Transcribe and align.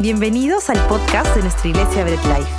Bienvenidos 0.00 0.70
al 0.70 0.78
podcast 0.86 1.36
de 1.36 1.42
nuestra 1.42 1.68
iglesia 1.68 2.04
Bread 2.04 2.38
Life. 2.38 2.50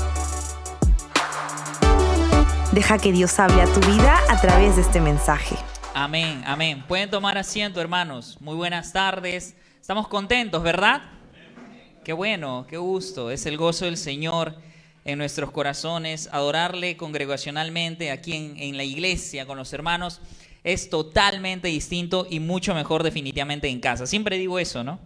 Deja 2.72 3.00
que 3.00 3.12
Dios 3.12 3.40
hable 3.40 3.64
a 3.64 3.66
tu 3.66 3.80
vida 3.80 4.20
a 4.30 4.40
través 4.40 4.76
de 4.76 4.84
este 4.84 5.02
mensaje. 5.02 5.56
Amén, 5.96 6.44
amén. 6.46 6.84
Pueden 6.88 7.10
tomar 7.10 7.40
asiento, 7.40 7.82
hermanos. 7.82 8.38
Muy 8.42 8.54
buenas 8.56 8.94
tardes. 8.94 9.56
Estamos 9.82 10.08
contentos, 10.08 10.62
¿verdad? 10.62 11.02
Qué 12.04 12.14
bueno, 12.14 12.68
qué 12.70 12.78
gusto. 12.78 13.32
Es 13.32 13.48
el 13.48 13.58
gozo 13.58 13.86
del 13.86 13.98
Señor 13.98 14.58
en 15.04 15.18
nuestros 15.18 15.50
corazones. 15.50 16.30
Adorarle 16.32 16.96
congregacionalmente 16.96 18.12
aquí 18.12 18.36
en, 18.36 18.54
en 18.58 18.78
la 18.78 18.84
iglesia 18.84 19.48
con 19.48 19.58
los 19.58 19.74
hermanos 19.74 20.22
es 20.64 20.92
totalmente 20.92 21.70
distinto 21.70 22.28
y 22.30 22.40
mucho 22.40 22.76
mejor 22.76 23.02
definitivamente 23.02 23.68
en 23.68 23.80
casa. 23.80 24.06
Siempre 24.06 24.38
digo 24.38 24.60
eso, 24.60 24.84
¿no? 24.84 25.00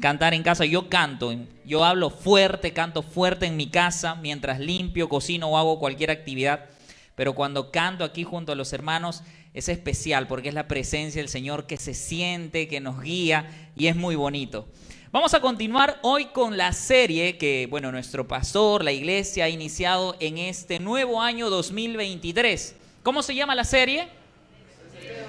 Cantar 0.00 0.34
en 0.34 0.42
casa. 0.42 0.64
Yo 0.64 0.88
canto, 0.88 1.34
yo 1.64 1.84
hablo 1.84 2.10
fuerte, 2.10 2.72
canto 2.72 3.02
fuerte 3.02 3.46
en 3.46 3.56
mi 3.56 3.68
casa 3.68 4.14
mientras 4.14 4.60
limpio, 4.60 5.08
cocino 5.08 5.48
o 5.48 5.58
hago 5.58 5.78
cualquier 5.78 6.10
actividad. 6.10 6.66
Pero 7.14 7.34
cuando 7.34 7.72
canto 7.72 8.04
aquí 8.04 8.24
junto 8.24 8.52
a 8.52 8.54
los 8.54 8.72
hermanos 8.72 9.22
es 9.54 9.68
especial 9.68 10.28
porque 10.28 10.48
es 10.48 10.54
la 10.54 10.68
presencia 10.68 11.20
del 11.20 11.28
Señor 11.28 11.66
que 11.66 11.76
se 11.76 11.94
siente, 11.94 12.68
que 12.68 12.80
nos 12.80 13.02
guía 13.02 13.70
y 13.76 13.88
es 13.88 13.96
muy 13.96 14.14
bonito. 14.14 14.68
Vamos 15.10 15.32
a 15.32 15.40
continuar 15.40 15.98
hoy 16.02 16.26
con 16.26 16.58
la 16.58 16.72
serie 16.74 17.38
que, 17.38 17.66
bueno, 17.70 17.90
nuestro 17.90 18.28
pastor, 18.28 18.84
la 18.84 18.92
iglesia 18.92 19.46
ha 19.46 19.48
iniciado 19.48 20.14
en 20.20 20.36
este 20.36 20.78
nuevo 20.80 21.22
año 21.22 21.48
2023. 21.48 22.76
¿Cómo 23.02 23.22
se 23.22 23.34
llama 23.34 23.54
la 23.54 23.64
serie? 23.64 24.08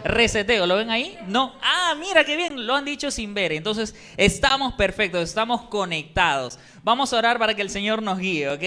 Reseteo, 0.03 0.65
¿lo 0.65 0.77
ven 0.77 0.89
ahí? 0.89 1.17
No. 1.27 1.53
Ah, 1.61 1.93
mira 1.99 2.23
qué 2.23 2.37
bien, 2.37 2.65
lo 2.65 2.75
han 2.75 2.85
dicho 2.85 3.11
sin 3.11 3.33
ver. 3.33 3.51
Entonces, 3.51 3.95
estamos 4.17 4.73
perfectos, 4.73 5.23
estamos 5.23 5.63
conectados. 5.63 6.57
Vamos 6.83 7.11
a 7.11 7.17
orar 7.17 7.37
para 7.37 7.53
que 7.53 7.61
el 7.61 7.69
Señor 7.69 8.01
nos 8.01 8.19
guíe, 8.19 8.49
¿ok? 8.49 8.63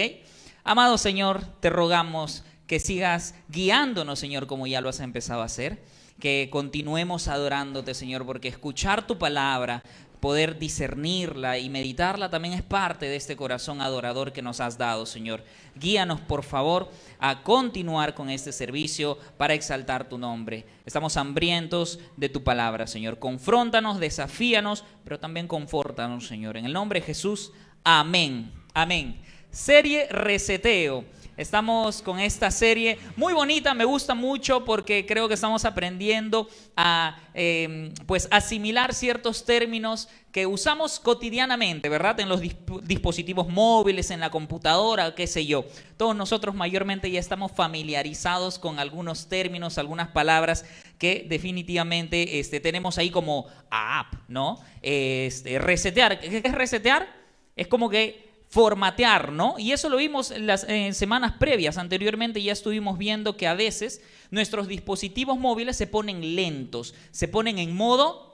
Amado 0.63 0.97
Señor, 0.97 1.43
te 1.59 1.69
rogamos 1.69 2.43
que 2.67 2.79
sigas 2.79 3.35
guiándonos, 3.49 4.19
Señor, 4.19 4.47
como 4.47 4.67
ya 4.67 4.79
lo 4.79 4.89
has 4.89 4.99
empezado 4.99 5.41
a 5.41 5.45
hacer. 5.45 5.83
Que 6.19 6.49
continuemos 6.51 7.27
adorándote, 7.27 7.95
Señor, 7.95 8.25
porque 8.25 8.47
escuchar 8.47 9.07
tu 9.07 9.17
palabra 9.17 9.83
poder 10.23 10.57
discernirla 10.57 11.57
y 11.57 11.69
meditarla 11.69 12.29
también 12.29 12.53
es 12.53 12.61
parte 12.61 13.07
de 13.07 13.17
este 13.17 13.35
corazón 13.35 13.81
adorador 13.81 14.31
que 14.31 14.41
nos 14.41 14.61
has 14.61 14.77
dado, 14.77 15.05
Señor. 15.05 15.43
Guíanos, 15.75 16.21
por 16.21 16.43
favor, 16.45 16.89
a 17.19 17.43
continuar 17.43 18.15
con 18.15 18.29
este 18.29 18.53
servicio 18.53 19.17
para 19.35 19.53
exaltar 19.53 20.07
tu 20.07 20.17
nombre. 20.17 20.65
Estamos 20.85 21.17
hambrientos 21.17 21.99
de 22.15 22.29
tu 22.29 22.41
palabra, 22.41 22.87
Señor. 22.87 23.19
Confróntanos, 23.19 23.99
desafíanos, 23.99 24.85
pero 25.03 25.19
también 25.19 25.45
confórtanos, 25.45 26.25
Señor. 26.25 26.55
En 26.55 26.63
el 26.63 26.71
nombre 26.71 27.01
de 27.01 27.05
Jesús, 27.05 27.51
amén. 27.83 28.49
Amén. 28.73 29.21
Serie 29.51 30.07
Reseteo. 30.07 31.03
Estamos 31.35 32.03
con 32.03 32.19
esta 32.19 32.51
serie 32.51 32.99
muy 33.15 33.33
bonita, 33.33 33.73
me 33.73 33.85
gusta 33.85 34.13
mucho 34.13 34.63
porque 34.65 35.05
creo 35.07 35.27
que 35.27 35.33
estamos 35.33 35.65
aprendiendo 35.65 36.47
a 36.75 37.17
em, 37.33 37.91
pues 38.05 38.27
asimilar 38.29 38.93
ciertos 38.93 39.43
términos 39.43 40.09
que 40.31 40.45
usamos 40.45 40.99
cotidianamente, 40.99 41.89
¿verdad? 41.89 42.19
En 42.19 42.29
los 42.29 42.41
dispositivos 42.83 43.49
móviles, 43.49 44.11
en 44.11 44.19
la 44.19 44.29
computadora, 44.29 45.15
qué 45.15 45.25
sé 45.25 45.47
yo. 45.47 45.65
Todos 45.97 46.15
nosotros 46.15 46.53
mayormente 46.53 47.09
ya 47.09 47.19
estamos 47.19 47.51
familiarizados 47.51 48.59
con 48.59 48.77
algunos 48.77 49.27
términos, 49.27 49.79
algunas 49.79 50.09
palabras 50.09 50.65
que 50.99 51.25
definitivamente 51.27 52.39
este, 52.39 52.59
tenemos 52.59 52.99
ahí 52.99 53.09
como 53.09 53.47
app, 53.71 54.13
¿no? 54.27 54.59
Este, 54.83 55.57
resetear. 55.57 56.19
¿Qué 56.19 56.41
es 56.43 56.51
resetear? 56.53 57.07
Es 57.55 57.67
como 57.67 57.89
que 57.89 58.32
formatear, 58.53 59.31
¿no? 59.31 59.55
Y 59.57 59.71
eso 59.71 59.89
lo 59.89 59.97
vimos 59.97 60.29
en 60.29 60.45
las 60.45 60.67
semanas 60.91 61.33
previas. 61.39 61.79
Anteriormente 61.79 62.39
ya 62.39 62.53
estuvimos 62.53 62.99
viendo 62.99 63.35
que 63.35 63.47
a 63.47 63.55
veces 63.55 64.03
nuestros 64.29 64.67
dispositivos 64.67 65.39
móviles 65.39 65.75
se 65.75 65.87
ponen 65.87 66.35
lentos, 66.35 66.93
se 67.09 67.27
ponen 67.27 67.57
en 67.57 67.75
modo 67.75 68.32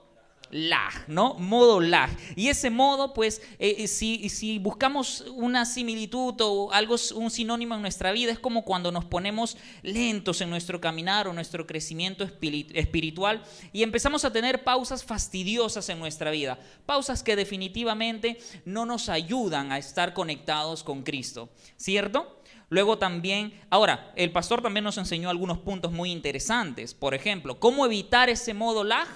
lag, 0.50 0.92
¿no? 1.08 1.34
Modo 1.34 1.80
lag. 1.80 2.10
Y 2.36 2.48
ese 2.48 2.70
modo, 2.70 3.14
pues, 3.14 3.40
eh, 3.58 3.76
eh, 3.78 3.88
si, 3.88 4.28
si, 4.28 4.58
buscamos 4.58 5.24
una 5.34 5.64
similitud 5.64 6.34
o 6.40 6.72
algo, 6.72 6.96
un 7.14 7.30
sinónimo 7.30 7.74
en 7.74 7.82
nuestra 7.82 8.12
vida, 8.12 8.32
es 8.32 8.38
como 8.38 8.64
cuando 8.64 8.92
nos 8.92 9.04
ponemos 9.04 9.56
lentos 9.82 10.40
en 10.40 10.50
nuestro 10.50 10.80
caminar 10.80 11.28
o 11.28 11.32
nuestro 11.32 11.66
crecimiento 11.66 12.24
espiritual 12.24 13.42
y 13.72 13.82
empezamos 13.82 14.24
a 14.24 14.32
tener 14.32 14.64
pausas 14.64 15.04
fastidiosas 15.04 15.88
en 15.88 15.98
nuestra 15.98 16.30
vida. 16.30 16.58
Pausas 16.86 17.22
que 17.22 17.36
definitivamente 17.36 18.38
no 18.64 18.86
nos 18.86 19.08
ayudan 19.08 19.72
a 19.72 19.78
estar 19.78 20.14
conectados 20.14 20.82
con 20.82 21.02
Cristo, 21.02 21.50
¿cierto? 21.76 22.40
Luego 22.68 22.98
también, 22.98 23.60
ahora, 23.68 24.12
el 24.14 24.30
pastor 24.30 24.62
también 24.62 24.84
nos 24.84 24.96
enseñó 24.96 25.28
algunos 25.28 25.58
puntos 25.58 25.90
muy 25.90 26.12
interesantes. 26.12 26.94
Por 26.94 27.14
ejemplo, 27.14 27.58
¿cómo 27.58 27.84
evitar 27.84 28.30
ese 28.30 28.54
modo 28.54 28.84
lag? 28.84 29.08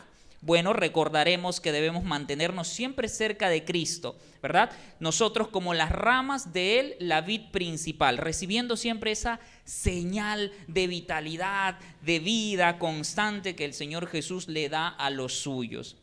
Bueno, 0.44 0.74
recordaremos 0.74 1.58
que 1.58 1.72
debemos 1.72 2.04
mantenernos 2.04 2.68
siempre 2.68 3.08
cerca 3.08 3.48
de 3.48 3.64
Cristo, 3.64 4.18
¿verdad? 4.42 4.70
Nosotros 5.00 5.48
como 5.48 5.72
las 5.72 5.90
ramas 5.90 6.52
de 6.52 6.80
Él, 6.80 6.96
la 6.98 7.22
vid 7.22 7.50
principal, 7.50 8.18
recibiendo 8.18 8.76
siempre 8.76 9.10
esa 9.10 9.40
señal 9.64 10.52
de 10.68 10.86
vitalidad, 10.86 11.78
de 12.02 12.18
vida 12.18 12.78
constante 12.78 13.56
que 13.56 13.64
el 13.64 13.72
Señor 13.72 14.06
Jesús 14.06 14.46
le 14.46 14.68
da 14.68 14.88
a 14.88 15.08
los 15.08 15.32
suyos. 15.32 15.96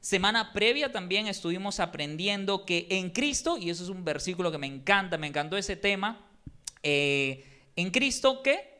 Semana 0.00 0.52
previa 0.52 0.90
también 0.90 1.28
estuvimos 1.28 1.78
aprendiendo 1.78 2.64
que 2.64 2.88
en 2.90 3.10
Cristo, 3.10 3.58
y 3.58 3.70
eso 3.70 3.84
es 3.84 3.90
un 3.90 4.04
versículo 4.04 4.50
que 4.50 4.58
me 4.58 4.66
encanta, 4.66 5.18
me 5.18 5.28
encantó 5.28 5.56
ese 5.56 5.76
tema, 5.76 6.26
eh, 6.82 7.70
en 7.76 7.92
Cristo 7.92 8.42
que 8.42 8.74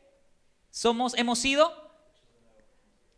somos, 0.71 1.17
hemos 1.17 1.39
sido 1.39 1.84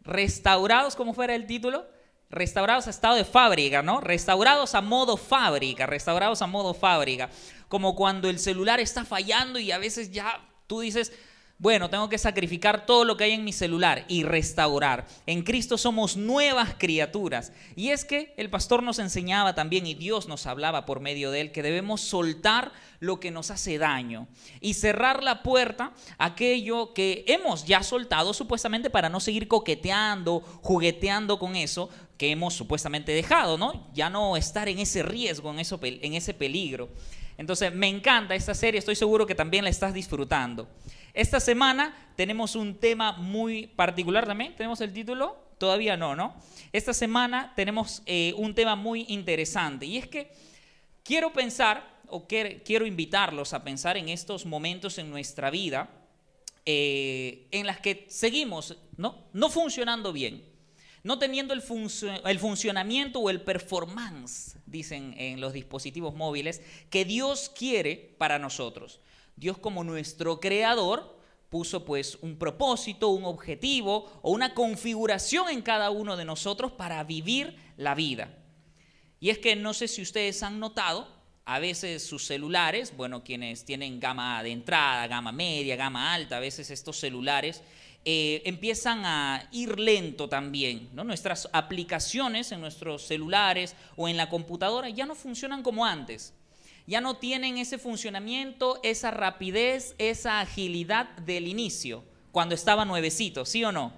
restaurados, 0.08 0.96
como 0.96 1.14
fuera 1.14 1.36
el 1.36 1.46
título, 1.46 1.86
restaurados 2.30 2.88
a 2.88 2.90
estado 2.90 3.16
de 3.16 3.26
fábrica, 3.26 3.84
¿no? 3.84 4.02
Restaurados 4.02 4.74
a 4.76 4.82
modo 4.82 5.18
fábrica, 5.18 5.86
restaurados 5.86 6.42
a 6.42 6.48
modo 6.48 6.74
fábrica. 6.74 7.30
Como 7.68 7.96
cuando 7.96 8.30
el 8.30 8.40
celular 8.40 8.80
está 8.80 9.06
fallando 9.06 9.60
y 9.60 9.72
a 9.72 9.78
veces 9.78 10.12
ya 10.12 10.42
tú 10.68 10.80
dices, 10.80 11.14
bueno, 11.60 11.90
tengo 11.90 12.08
que 12.08 12.20
sacrificar 12.20 12.86
todo 12.86 13.04
lo 13.04 13.18
que 13.18 13.24
hay 13.24 13.32
en 13.32 13.44
mi 13.44 13.52
celular 13.52 14.06
y 14.08 14.24
restaurar. 14.24 15.08
En 15.26 15.42
Cristo 15.42 15.80
somos 15.80 16.16
nuevas 16.16 16.76
criaturas. 16.78 17.52
Y 17.76 17.90
es 17.90 18.06
que 18.06 18.36
el 18.38 18.52
pastor 18.52 18.84
nos 18.84 19.00
enseñaba 19.00 19.56
también, 19.56 19.88
y 19.88 19.96
Dios 19.96 20.28
nos 20.28 20.46
hablaba 20.46 20.86
por 20.86 21.00
medio 21.00 21.32
de 21.32 21.42
él, 21.42 21.52
que 21.52 21.64
debemos 21.64 22.02
soltar 22.02 22.72
lo 23.00 23.20
que 23.20 23.32
nos 23.32 23.50
hace 23.50 23.78
daño 23.80 24.28
y 24.62 24.76
cerrar 24.76 25.24
la 25.24 25.42
puerta 25.42 25.94
a 26.18 26.26
aquello 26.26 26.94
que 26.94 27.26
hemos 27.28 27.66
ya 27.66 27.82
soltado 27.82 28.34
supuestamente 28.34 28.90
para 28.90 29.10
no 29.10 29.20
seguir 29.20 29.48
coqueteando, 29.48 30.42
jugueteando 30.62 31.40
con 31.40 31.56
eso 31.56 31.90
que 32.18 32.32
hemos 32.32 32.54
supuestamente 32.54 33.12
dejado, 33.12 33.58
¿no? 33.58 33.88
Ya 33.94 34.10
no 34.10 34.38
estar 34.38 34.68
en 34.70 34.80
ese 34.80 35.04
riesgo, 35.04 35.52
en, 35.52 36.14
ese 36.14 36.34
peligro. 36.34 36.90
Entonces, 37.38 37.74
me 37.74 37.88
encanta 37.88 38.34
esta 38.36 38.56
serie, 38.56 38.80
estoy 38.80 38.96
seguro 38.96 39.28
que 39.28 39.36
también 39.36 39.64
la 39.64 39.70
estás 39.70 39.94
disfrutando. 39.94 40.68
Esta 41.18 41.40
semana 41.40 41.96
tenemos 42.16 42.56
un 42.56 42.76
tema 42.76 43.14
muy 43.14 43.66
particular 43.66 44.28
también. 44.28 44.56
¿Tenemos 44.56 44.82
el 44.82 44.94
título? 44.94 45.36
Todavía 45.58 45.98
no, 45.98 46.16
¿no? 46.16 46.36
Esta 46.72 46.94
semana 46.94 47.54
tenemos 47.56 48.04
eh, 48.06 48.36
un 48.38 48.54
tema 48.54 48.76
muy 48.76 49.04
interesante 49.10 49.88
y 49.88 49.98
es 49.98 50.08
que 50.08 50.32
quiero 51.04 51.34
pensar 51.34 52.02
o 52.06 52.28
quiero 52.28 52.86
invitarlos 52.86 53.54
a 53.54 53.64
pensar 53.64 53.98
en 53.98 54.10
estos 54.10 54.46
momentos 54.46 55.00
en 55.00 55.10
nuestra 55.10 55.50
vida 55.50 55.90
eh, 56.68 57.48
en 57.50 57.66
las 57.66 57.80
que 57.80 58.06
seguimos 58.10 58.78
¿no? 58.96 59.26
no 59.34 59.50
funcionando 59.50 60.14
bien, 60.14 60.46
no 61.02 61.18
teniendo 61.18 61.56
el, 61.56 61.64
el, 62.26 62.40
funcionamiento 62.40 63.22
o 63.22 63.32
el 63.32 63.42
performance, 63.42 64.56
dicen 64.68 65.16
en 65.18 65.42
los 65.42 65.54
dispositivos 65.54 66.14
móviles, 66.14 66.62
que 66.92 67.06
Dios 67.06 67.50
quiere 67.50 68.14
para 68.20 68.38
nosotros. 68.38 69.00
Dios 69.38 69.60
como 69.60 69.84
nuestro 69.84 70.40
creador 70.40 71.16
puso 71.50 71.86
pues 71.86 72.18
un 72.22 72.38
propósito, 72.38 73.10
un 73.10 73.24
objetivo 73.24 74.20
o 74.22 74.32
una 74.32 74.54
configuración 74.54 75.50
en 75.50 75.62
cada 75.62 75.92
uno 75.92 76.18
de 76.18 76.26
nosotros 76.26 76.72
para 76.74 77.04
vivir 77.04 77.56
la 77.78 77.96
vida. 77.96 78.36
Y 79.20 79.30
es 79.30 79.38
que 79.38 79.56
no 79.56 79.74
sé 79.74 79.88
si 79.88 80.02
ustedes 80.02 80.44
han 80.44 80.60
notado, 80.60 81.08
a 81.46 81.60
veces 81.60 82.06
sus 82.06 82.26
celulares, 82.26 82.94
bueno, 82.98 83.24
quienes 83.24 83.64
tienen 83.64 84.02
gama 84.02 84.44
de 84.44 84.52
entrada, 84.52 85.08
gama 85.08 85.32
media, 85.32 85.78
gama 85.78 86.14
alta, 86.14 86.38
a 86.38 86.42
veces 86.42 86.70
estos 86.72 87.00
celulares 87.00 87.62
eh, 88.04 88.42
empiezan 88.44 89.06
a 89.06 89.48
ir 89.52 89.80
lento 89.80 90.28
también. 90.28 90.90
¿no? 90.94 91.04
Nuestras 91.06 91.48
aplicaciones 91.54 92.52
en 92.52 92.60
nuestros 92.60 93.08
celulares 93.08 93.76
o 93.96 94.10
en 94.10 94.18
la 94.18 94.30
computadora 94.30 94.90
ya 94.90 95.06
no 95.06 95.16
funcionan 95.16 95.64
como 95.64 95.86
antes 95.86 96.34
ya 96.88 97.02
no 97.02 97.18
tienen 97.18 97.58
ese 97.58 97.78
funcionamiento, 97.78 98.80
esa 98.82 99.12
rapidez, 99.12 99.94
esa 99.98 100.40
agilidad 100.40 101.10
del 101.18 101.48
inicio, 101.48 102.04
cuando 102.32 102.56
estaba 102.56 102.86
nuevecito, 102.86 103.46
¿sí 103.46 103.64
o 103.64 103.72
no? 103.74 103.92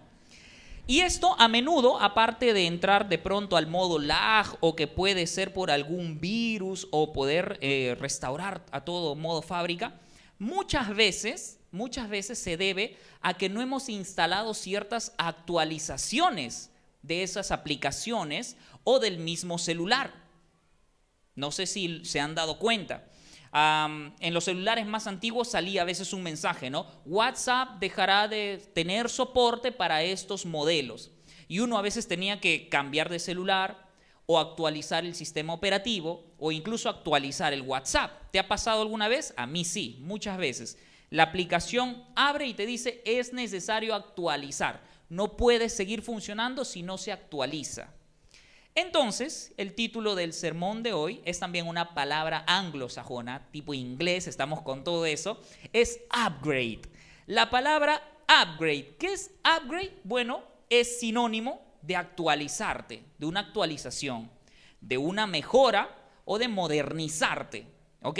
Y 0.88 1.02
esto 1.02 1.36
a 1.38 1.48
menudo, 1.48 2.02
aparte 2.02 2.52
de 2.52 2.66
entrar 2.66 3.08
de 3.08 3.20
pronto 3.20 3.58
al 3.58 3.68
modo 3.68 4.00
lag 4.00 4.48
o 4.60 4.76
que 4.76 4.88
puede 4.88 5.28
ser 5.28 5.54
por 5.54 5.70
algún 5.70 6.20
virus 6.20 6.88
o 6.90 7.14
poder 7.14 7.60
eh, 7.62 7.96
restaurar 8.00 8.66
a 8.72 8.82
todo 8.82 9.14
modo 9.14 9.44
fábrica, 9.44 10.00
muchas 10.40 10.96
veces, 10.96 11.60
muchas 11.72 12.10
veces 12.10 12.40
se 12.40 12.58
debe 12.58 12.98
a 13.22 13.36
que 13.36 13.50
no 13.50 13.62
hemos 13.62 13.88
instalado 13.88 14.56
ciertas 14.56 15.14
actualizaciones 15.20 16.72
de 17.04 17.22
esas 17.22 17.52
aplicaciones 17.52 18.58
o 18.84 18.98
del 18.98 19.20
mismo 19.20 19.60
celular. 19.60 20.12
No 21.36 21.52
sé 21.52 21.66
si 21.66 22.04
se 22.06 22.20
han 22.20 22.36
dado 22.36 22.60
cuenta. 22.60 23.06
en 23.52 24.34
los 24.34 24.44
celulares 24.44 24.86
más 24.86 25.08
antiguos 25.08 25.50
salía 25.50 25.82
a 25.82 25.86
veces 25.86 26.14
un 26.14 26.22
mensaje, 26.22 26.70
¿no? 26.70 26.86
WhatsApp 27.06 27.80
dejará 27.80 28.28
de 28.28 28.58
tener 28.74 29.10
soporte 29.10 29.72
para 29.72 30.04
estos 30.04 30.46
modelos. 30.46 31.12
Y 31.48 31.60
uno 31.60 31.78
a 31.78 31.82
veces 31.82 32.08
tenía 32.08 32.40
que 32.40 32.70
cambiar 32.70 33.10
de 33.10 33.20
celular 33.20 33.90
o 34.28 34.38
actualizar 34.38 35.04
el 35.04 35.16
sistema 35.16 35.54
operativo 35.54 36.36
o 36.38 36.52
incluso 36.52 36.88
actualizar 36.88 37.52
el 37.52 37.64
WhatsApp. 37.64 38.30
¿Te 38.32 38.38
ha 38.38 38.48
pasado 38.48 38.84
alguna 38.84 39.08
vez? 39.08 39.34
A 39.36 39.48
mí 39.48 39.66
sí, 39.66 39.98
muchas 40.02 40.38
veces. 40.38 40.78
La 41.10 41.24
aplicación 41.24 42.04
abre 42.16 42.46
y 42.46 42.54
te 42.54 42.68
dice 42.68 43.02
es 43.06 43.34
necesario 43.34 43.96
actualizar. 43.96 44.84
No 45.10 45.36
puede 45.36 45.70
seguir 45.70 46.04
funcionando 46.04 46.64
si 46.64 46.84
no 46.84 47.00
se 47.00 47.12
actualiza. 47.12 47.92
Entonces, 48.76 49.54
el 49.58 49.74
título 49.74 50.16
del 50.16 50.34
sermón 50.34 50.84
de 50.84 50.94
hoy 50.94 51.22
es 51.26 51.40
también 51.40 51.68
una 51.68 51.94
palabra 51.94 52.44
anglosajona, 52.48 53.48
tipo 53.52 53.74
inglés, 53.74 54.28
estamos 54.28 54.62
con 54.62 54.84
todo 54.84 55.06
eso, 55.06 55.42
es 55.74 56.00
upgrade. 56.14 56.82
La 57.26 57.50
palabra 57.50 58.02
upgrade, 58.28 58.96
¿qué 58.98 59.14
es 59.14 59.32
upgrade? 59.44 60.00
Bueno, 60.04 60.44
es 60.70 61.00
sinónimo 61.00 61.62
de 61.82 61.96
actualizarte, 61.96 63.04
de 63.18 63.26
una 63.26 63.42
actualización, 63.42 64.30
de 64.82 64.98
una 64.98 65.28
mejora 65.28 65.96
o 66.26 66.38
de 66.38 66.48
modernizarte, 66.48 67.68
¿ok? 68.02 68.20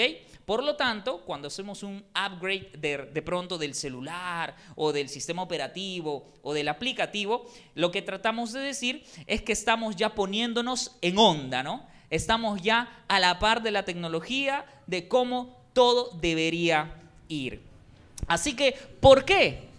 Por 0.50 0.64
lo 0.64 0.76
tanto, 0.76 1.22
cuando 1.28 1.48
hacemos 1.48 1.84
un 1.84 2.04
upgrade 2.10 2.72
de, 2.76 3.22
pronto 3.22 3.60
del 3.60 3.76
celular 3.76 4.56
o 4.76 4.92
del 4.92 5.08
sistema 5.08 5.44
operativo 5.44 6.26
o 6.42 6.56
del 6.56 6.70
aplicativo, 6.70 7.46
lo 7.76 7.92
que 7.92 8.02
tratamos 8.02 8.52
de 8.52 8.62
decir 8.62 9.04
es 9.28 9.44
que 9.44 9.52
estamos 9.52 9.96
ya 9.96 10.16
poniéndonos 10.16 10.98
en 11.04 11.20
onda, 11.20 11.62
¿no? 11.62 11.86
Estamos 12.10 12.64
ya 12.64 13.04
a 13.08 13.20
la 13.20 13.38
par 13.38 13.62
de 13.62 13.70
la 13.70 13.86
tecnología, 13.86 14.66
de 14.88 15.08
cómo 15.08 15.56
todo 15.74 16.18
debería 16.20 16.96
ir. 17.28 17.62
Así 18.26 18.56
que, 18.56 18.72
¿por 19.00 19.26
qué? 19.26 19.70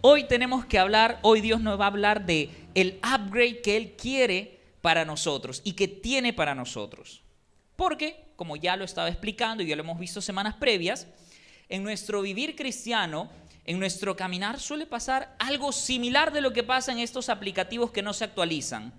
Hoy 0.00 0.24
tenemos 0.24 0.66
que 0.66 0.80
hablar, 0.80 1.20
hoy 1.22 1.40
Dios 1.40 1.60
nos 1.60 1.78
va 1.78 1.84
a 1.84 1.88
hablar 1.90 2.26
de 2.26 2.50
el 2.74 2.98
upgrade 3.04 3.60
que 3.60 3.76
Él 3.76 3.94
quiere 3.96 4.58
para 4.80 5.04
nosotros 5.04 5.62
y 5.62 5.74
que 5.74 5.86
tiene 5.86 6.32
para 6.32 6.56
nosotros. 6.56 7.22
Porque 7.76 8.27
como 8.38 8.54
ya 8.54 8.76
lo 8.76 8.84
estaba 8.84 9.08
explicando 9.08 9.64
y 9.64 9.66
ya 9.66 9.74
lo 9.74 9.82
hemos 9.82 9.98
visto 9.98 10.20
semanas 10.20 10.54
previas, 10.54 11.08
en 11.68 11.82
nuestro 11.82 12.22
vivir 12.22 12.54
cristiano, 12.54 13.28
en 13.64 13.80
nuestro 13.80 14.14
caminar 14.14 14.60
suele 14.60 14.86
pasar 14.86 15.34
algo 15.40 15.72
similar 15.72 16.32
de 16.32 16.40
lo 16.40 16.52
que 16.52 16.62
pasa 16.62 16.92
en 16.92 17.00
estos 17.00 17.30
aplicativos 17.30 17.90
que 17.90 18.00
no 18.00 18.12
se 18.12 18.22
actualizan. 18.22 18.94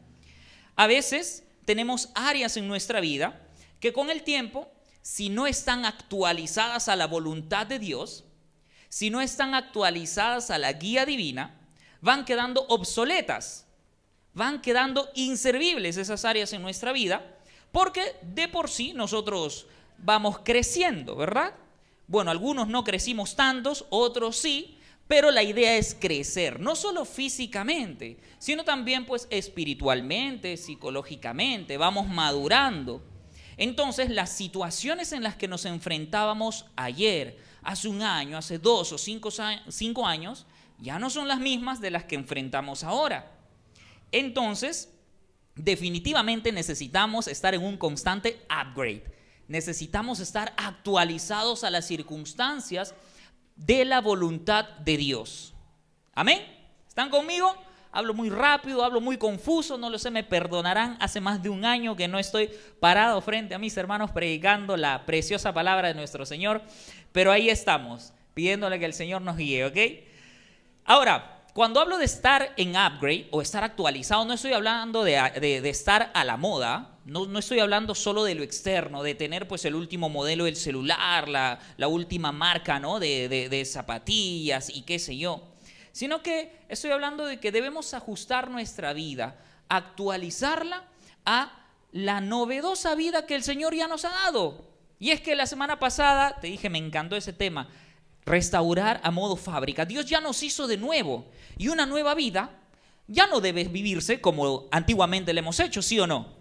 A 0.75 0.87
veces 0.87 1.45
tenemos 1.63 2.09
áreas 2.15 2.57
en 2.57 2.67
nuestra 2.67 2.99
vida 2.99 3.41
que 3.79 3.93
con 3.93 4.09
el 4.09 4.23
tiempo, 4.23 4.69
si 5.01 5.29
no 5.29 5.47
están 5.47 5.85
actualizadas 5.85 6.89
a 6.89 6.97
la 6.97 7.07
voluntad 7.07 7.65
de 7.65 7.79
Dios, 7.79 8.25
si 8.89 9.09
no 9.09 9.21
están 9.21 9.55
actualizadas 9.55 10.51
a 10.51 10.57
la 10.57 10.73
guía 10.73 11.05
divina, 11.05 11.57
van 12.01 12.25
quedando 12.25 12.65
obsoletas, 12.67 13.67
van 14.33 14.61
quedando 14.61 15.09
inservibles 15.15 15.95
esas 15.95 16.25
áreas 16.25 16.51
en 16.51 16.61
nuestra 16.61 16.91
vida 16.91 17.37
porque 17.71 18.15
de 18.21 18.47
por 18.47 18.69
sí 18.69 18.93
nosotros 18.93 19.67
vamos 19.97 20.39
creciendo, 20.43 21.15
¿verdad? 21.15 21.53
Bueno, 22.07 22.31
algunos 22.31 22.67
no 22.67 22.83
crecimos 22.83 23.35
tantos, 23.35 23.85
otros 23.89 24.37
sí, 24.37 24.77
pero 25.07 25.31
la 25.31 25.43
idea 25.43 25.75
es 25.75 25.95
crecer, 25.99 26.59
no 26.59 26.75
solo 26.75 27.03
físicamente, 27.05 28.19
sino 28.37 28.63
también 28.63 29.05
pues 29.05 29.27
espiritualmente, 29.31 30.55
psicológicamente, 30.57 31.77
vamos 31.77 32.07
madurando. 32.07 33.03
Entonces 33.57 34.09
las 34.09 34.31
situaciones 34.31 35.11
en 35.11 35.23
las 35.23 35.35
que 35.35 35.47
nos 35.47 35.65
enfrentábamos 35.65 36.65
ayer, 36.75 37.37
hace 37.63 37.87
un 37.87 38.01
año, 38.01 38.37
hace 38.37 38.57
dos 38.57 38.91
o 38.91 38.97
cinco, 38.97 39.29
cinco 39.67 40.05
años, 40.05 40.45
ya 40.79 40.97
no 40.97 41.09
son 41.09 41.27
las 41.27 41.39
mismas 41.39 41.81
de 41.81 41.91
las 41.91 42.05
que 42.05 42.15
enfrentamos 42.15 42.83
ahora. 42.83 43.31
Entonces, 44.11 44.93
definitivamente 45.59 46.51
necesitamos 46.51 47.27
estar 47.27 47.53
en 47.53 47.63
un 47.63 47.77
constante 47.77 48.41
upgrade. 48.49 49.03
Necesitamos 49.47 50.19
estar 50.19 50.53
actualizados 50.57 51.63
a 51.63 51.69
las 51.69 51.85
circunstancias 51.85 52.93
de 53.55 53.83
la 53.85 53.99
voluntad 53.99 54.65
de 54.79 54.97
Dios. 54.97 55.53
Amén. 56.13 56.39
¿Están 56.87 57.09
conmigo? 57.09 57.55
Hablo 57.91 58.13
muy 58.13 58.29
rápido, 58.29 58.83
hablo 58.83 59.01
muy 59.01 59.17
confuso, 59.17 59.77
no 59.77 59.89
lo 59.89 59.97
sé, 59.97 60.11
me 60.11 60.23
perdonarán. 60.23 60.95
Hace 60.99 61.19
más 61.19 61.41
de 61.41 61.49
un 61.49 61.65
año 61.65 61.95
que 61.95 62.07
no 62.07 62.19
estoy 62.19 62.51
parado 62.79 63.19
frente 63.21 63.55
a 63.55 63.59
mis 63.59 63.75
hermanos 63.77 64.11
predicando 64.11 64.77
la 64.77 65.05
preciosa 65.05 65.53
palabra 65.53 65.87
de 65.87 65.95
nuestro 65.95 66.25
Señor, 66.25 66.61
pero 67.11 67.31
ahí 67.31 67.49
estamos, 67.49 68.13
pidiéndole 68.35 68.77
que 68.77 68.85
el 68.85 68.93
Señor 68.93 69.23
nos 69.23 69.37
guíe, 69.37 69.65
¿ok? 69.65 69.77
Ahora, 70.85 71.38
cuando 71.53 71.79
hablo 71.79 71.97
de 71.97 72.05
estar 72.05 72.53
en 72.57 72.69
upgrade 72.69 73.27
o 73.31 73.41
estar 73.41 73.63
actualizado, 73.63 74.23
no 74.25 74.33
estoy 74.33 74.53
hablando 74.53 75.03
de, 75.03 75.69
estar 75.69 76.11
a 76.13 76.23
la 76.23 76.37
moda, 76.37 76.97
no, 77.05 77.39
estoy 77.39 77.59
hablando 77.59 77.95
solo 77.95 78.23
de 78.23 78.35
lo 78.35 78.43
externo, 78.43 79.01
de 79.01 79.15
tener 79.15 79.47
pues 79.47 79.65
el 79.65 79.75
último 79.75 80.09
modelo 80.09 80.45
del 80.45 80.55
celular, 80.55 81.27
la, 81.27 81.87
última 81.87 82.31
marca 82.31 82.79
¿no? 82.79 82.99
de, 82.99 83.27
de 83.29 83.65
zapatillas 83.65 84.69
y 84.69 84.83
qué 84.83 84.99
sé 84.99 85.17
yo, 85.17 85.43
sino 85.91 86.21
que 86.21 86.65
estoy 86.69 86.91
hablando 86.91 87.25
de 87.25 87.39
que 87.39 87.51
debemos 87.51 87.93
ajustar 87.93 88.49
nuestra 88.49 88.93
vida, 88.93 89.35
actualizarla 89.69 90.85
a 91.25 91.67
la 91.91 92.21
novedosa 92.21 92.95
vida 92.95 93.25
que 93.25 93.35
el 93.35 93.43
Señor 93.43 93.73
ya 93.75 93.87
nos 93.87 94.05
ha 94.05 94.09
dado. 94.09 94.69
Y 94.99 95.11
es 95.11 95.21
que 95.21 95.35
la 95.35 95.45
semana 95.45 95.79
pasada, 95.79 96.37
te 96.41 96.47
dije, 96.47 96.69
me 96.69 96.77
encantó 96.77 97.15
ese 97.15 97.33
tema, 97.33 97.69
restaurar 98.29 99.01
a 99.03 99.11
modo 99.11 99.35
fábrica. 99.35 99.85
Dios 99.85 100.05
ya 100.05 100.21
nos 100.21 100.41
hizo 100.43 100.67
de 100.67 100.77
nuevo 100.77 101.25
y 101.57 101.67
una 101.67 101.85
nueva 101.85 102.13
vida 102.13 102.51
ya 103.07 103.27
no 103.27 103.41
debe 103.41 103.63
vivirse 103.63 104.21
como 104.21 104.67
antiguamente 104.71 105.33
le 105.33 105.39
hemos 105.39 105.59
hecho, 105.59 105.81
¿sí 105.81 105.99
o 105.99 106.07
no? 106.07 106.37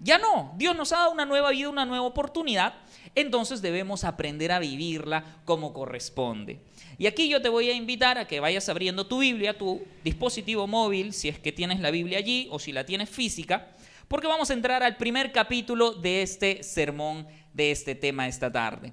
Ya 0.00 0.18
no, 0.18 0.52
Dios 0.56 0.74
nos 0.74 0.92
ha 0.92 0.96
dado 0.96 1.12
una 1.12 1.24
nueva 1.24 1.50
vida, 1.50 1.68
una 1.68 1.86
nueva 1.86 2.04
oportunidad, 2.04 2.74
entonces 3.14 3.62
debemos 3.62 4.02
aprender 4.02 4.50
a 4.50 4.58
vivirla 4.58 5.22
como 5.44 5.72
corresponde. 5.72 6.60
Y 6.98 7.06
aquí 7.06 7.28
yo 7.28 7.40
te 7.40 7.48
voy 7.48 7.70
a 7.70 7.72
invitar 7.72 8.18
a 8.18 8.26
que 8.26 8.40
vayas 8.40 8.68
abriendo 8.68 9.06
tu 9.06 9.20
Biblia, 9.20 9.56
tu 9.56 9.80
dispositivo 10.02 10.66
móvil, 10.66 11.12
si 11.12 11.28
es 11.28 11.38
que 11.38 11.52
tienes 11.52 11.78
la 11.78 11.92
Biblia 11.92 12.18
allí 12.18 12.48
o 12.50 12.58
si 12.58 12.72
la 12.72 12.84
tienes 12.84 13.08
física, 13.08 13.68
porque 14.08 14.26
vamos 14.26 14.50
a 14.50 14.54
entrar 14.54 14.82
al 14.82 14.96
primer 14.96 15.30
capítulo 15.30 15.92
de 15.92 16.22
este 16.22 16.64
sermón, 16.64 17.28
de 17.54 17.70
este 17.70 17.94
tema 17.94 18.26
esta 18.26 18.50
tarde. 18.50 18.92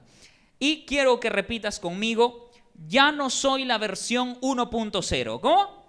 Y 0.60 0.86
quiero 0.86 1.20
que 1.20 1.30
repitas 1.30 1.80
conmigo, 1.80 2.52
ya 2.88 3.12
no 3.12 3.30
soy 3.30 3.64
la 3.64 3.78
versión 3.78 4.40
1.0. 4.42 5.40
¿Cómo? 5.40 5.80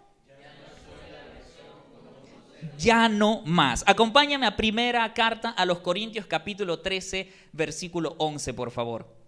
Ya 2.79 3.09
no 3.09 3.43
más. 3.45 3.85
Acompáñame 3.87 4.47
a 4.47 4.57
primera 4.57 5.12
carta 5.12 5.50
a 5.50 5.67
los 5.67 5.81
Corintios 5.81 6.27
capítulo 6.27 6.79
13, 6.81 7.31
versículo 7.53 8.15
11, 8.19 8.55
por 8.55 8.71
favor. 8.71 9.21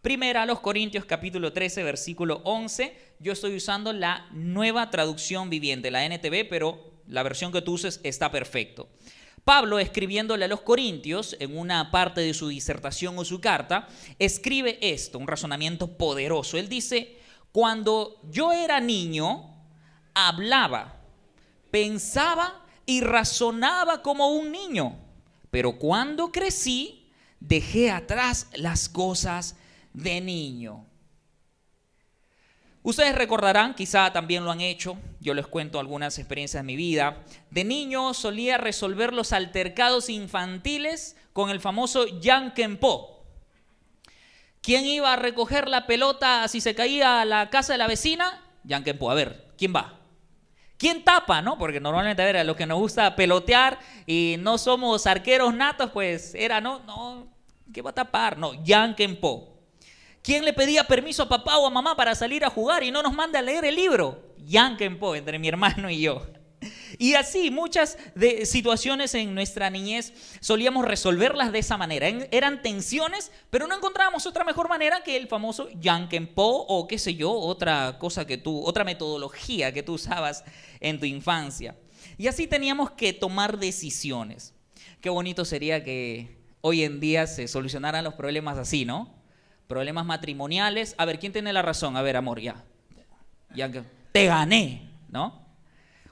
Primera 0.00 0.42
a 0.42 0.46
los 0.46 0.60
Corintios 0.60 1.04
capítulo 1.04 1.52
13, 1.52 1.82
versículo 1.82 2.40
11. 2.44 3.14
Yo 3.18 3.32
estoy 3.32 3.56
usando 3.56 3.92
la 3.92 4.26
nueva 4.32 4.90
traducción 4.90 5.50
viviente, 5.50 5.90
la 5.90 6.04
NTV, 6.04 6.48
pero 6.48 6.94
la 7.06 7.22
versión 7.22 7.52
que 7.52 7.62
tú 7.62 7.72
uses 7.72 8.00
está 8.04 8.30
perfecto. 8.30 8.88
Pablo, 9.44 9.78
escribiéndole 9.78 10.46
a 10.46 10.48
los 10.48 10.62
Corintios, 10.62 11.36
en 11.38 11.56
una 11.56 11.90
parte 11.90 12.22
de 12.22 12.32
su 12.32 12.48
disertación 12.48 13.18
o 13.18 13.24
su 13.24 13.40
carta, 13.40 13.88
escribe 14.18 14.78
esto, 14.80 15.18
un 15.18 15.28
razonamiento 15.28 15.98
poderoso. 15.98 16.56
Él 16.56 16.68
dice, 16.68 17.18
cuando 17.52 18.20
yo 18.30 18.52
era 18.52 18.80
niño, 18.80 19.54
hablaba, 20.14 21.00
pensaba 21.70 22.64
y 22.86 23.02
razonaba 23.02 24.02
como 24.02 24.28
un 24.28 24.50
niño, 24.50 24.96
pero 25.50 25.78
cuando 25.78 26.32
crecí, 26.32 27.10
dejé 27.38 27.90
atrás 27.90 28.48
las 28.54 28.88
cosas 28.88 29.56
de 29.92 30.20
niño. 30.22 30.86
Ustedes 32.84 33.14
recordarán, 33.14 33.74
quizá 33.74 34.12
también 34.12 34.44
lo 34.44 34.50
han 34.50 34.60
hecho, 34.60 34.98
yo 35.18 35.32
les 35.32 35.46
cuento 35.46 35.80
algunas 35.80 36.18
experiencias 36.18 36.62
de 36.62 36.66
mi 36.66 36.76
vida. 36.76 37.24
De 37.50 37.64
niño 37.64 38.12
solía 38.12 38.58
resolver 38.58 39.14
los 39.14 39.32
altercados 39.32 40.10
infantiles 40.10 41.16
con 41.32 41.48
el 41.48 41.60
famoso 41.60 42.04
Po. 42.78 43.24
¿Quién 44.60 44.84
iba 44.84 45.14
a 45.14 45.16
recoger 45.16 45.66
la 45.66 45.86
pelota 45.86 46.46
si 46.46 46.60
se 46.60 46.74
caía 46.74 47.22
a 47.22 47.24
la 47.24 47.48
casa 47.48 47.72
de 47.72 47.78
la 47.78 47.86
vecina? 47.86 48.42
Po. 48.98 49.10
A 49.10 49.14
ver, 49.14 49.54
¿quién 49.56 49.74
va? 49.74 49.98
¿Quién 50.76 51.04
tapa, 51.04 51.40
no? 51.40 51.56
Porque 51.56 51.80
normalmente, 51.80 52.20
a 52.20 52.26
ver, 52.26 52.36
a 52.36 52.44
los 52.44 52.54
que 52.54 52.66
nos 52.66 52.78
gusta 52.78 53.16
pelotear 53.16 53.78
y 54.04 54.36
no 54.40 54.58
somos 54.58 55.06
arqueros 55.06 55.54
natos, 55.54 55.90
pues 55.90 56.34
era, 56.34 56.60
no, 56.60 56.80
no, 56.80 57.28
¿qué 57.72 57.80
va 57.80 57.90
a 57.90 57.94
tapar? 57.94 58.36
No, 58.36 58.52
Po. 59.22 59.53
¿Quién 60.24 60.46
le 60.46 60.54
pedía 60.54 60.84
permiso 60.84 61.24
a 61.24 61.28
papá 61.28 61.58
o 61.58 61.66
a 61.66 61.70
mamá 61.70 61.94
para 61.96 62.14
salir 62.14 62.46
a 62.46 62.48
jugar 62.48 62.82
y 62.82 62.90
no 62.90 63.02
nos 63.02 63.12
manda 63.12 63.40
a 63.40 63.42
leer 63.42 63.66
el 63.66 63.74
libro? 63.74 64.32
Po, 64.98 65.14
entre 65.14 65.38
mi 65.38 65.48
hermano 65.48 65.90
y 65.90 66.00
yo. 66.00 66.26
Y 66.98 67.12
así 67.12 67.50
muchas 67.50 67.98
de 68.14 68.46
situaciones 68.46 69.14
en 69.14 69.34
nuestra 69.34 69.68
niñez 69.68 70.14
solíamos 70.40 70.86
resolverlas 70.86 71.52
de 71.52 71.58
esa 71.58 71.76
manera. 71.76 72.08
Eran 72.30 72.62
tensiones, 72.62 73.32
pero 73.50 73.66
no 73.66 73.76
encontrábamos 73.76 74.24
otra 74.24 74.44
mejor 74.44 74.70
manera 74.70 75.02
que 75.02 75.18
el 75.18 75.28
famoso 75.28 75.68
Po 76.34 76.64
o 76.68 76.88
qué 76.88 76.98
sé 76.98 77.16
yo, 77.16 77.30
otra 77.30 77.98
cosa 77.98 78.26
que 78.26 78.38
tú, 78.38 78.62
otra 78.64 78.82
metodología 78.82 79.74
que 79.74 79.82
tú 79.82 79.92
usabas 79.92 80.42
en 80.80 80.98
tu 80.98 81.04
infancia. 81.04 81.76
Y 82.16 82.28
así 82.28 82.46
teníamos 82.46 82.92
que 82.92 83.12
tomar 83.12 83.58
decisiones. 83.58 84.54
Qué 85.02 85.10
bonito 85.10 85.44
sería 85.44 85.84
que 85.84 86.38
hoy 86.62 86.82
en 86.82 86.98
día 86.98 87.26
se 87.26 87.46
solucionaran 87.46 88.04
los 88.04 88.14
problemas 88.14 88.56
así, 88.56 88.86
¿no? 88.86 89.22
Problemas 89.74 90.06
matrimoniales. 90.06 90.94
A 90.98 91.04
ver, 91.04 91.18
¿quién 91.18 91.32
tiene 91.32 91.52
la 91.52 91.60
razón? 91.60 91.96
A 91.96 92.02
ver, 92.02 92.16
amor, 92.16 92.40
ya. 92.40 92.62
Ya 93.56 93.68
te 94.12 94.26
gané, 94.26 94.88
¿no? 95.08 95.44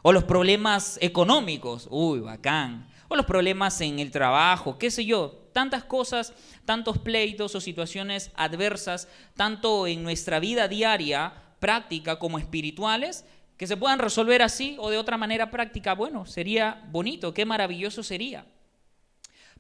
O 0.03 0.11
los 0.11 0.25
problemas 0.25 0.99
económicos, 1.01 1.87
uy, 1.89 2.19
bacán. 2.19 2.89
O 3.07 3.15
los 3.15 3.25
problemas 3.25 3.81
en 3.81 4.01
el 4.01 4.11
trabajo, 4.11 4.79
qué 4.79 4.91
sé 4.91 5.05
yo. 5.05 5.49
Tantas 5.53 5.85
cosas, 5.85 6.33
tantos 6.65 6.99
pleitos 6.99 7.55
o 7.55 7.61
situaciones 7.61 8.33
adversas, 8.35 9.07
tanto 9.37 9.87
en 9.87 10.03
nuestra 10.03 10.41
vida 10.41 10.67
diaria, 10.67 11.33
práctica 11.61 12.19
como 12.19 12.41
espirituales, 12.41 13.25
que 13.57 13.69
se 13.69 13.77
puedan 13.77 14.01
resolver 14.01 14.43
así 14.43 14.75
o 14.81 14.91
de 14.91 14.99
otra 14.99 15.17
manera 15.17 15.53
práctica. 15.53 15.95
Bueno, 15.95 16.27
sería 16.27 16.83
bonito, 16.91 17.33
qué 17.33 17.45
maravilloso 17.45 18.03
sería. 18.03 18.45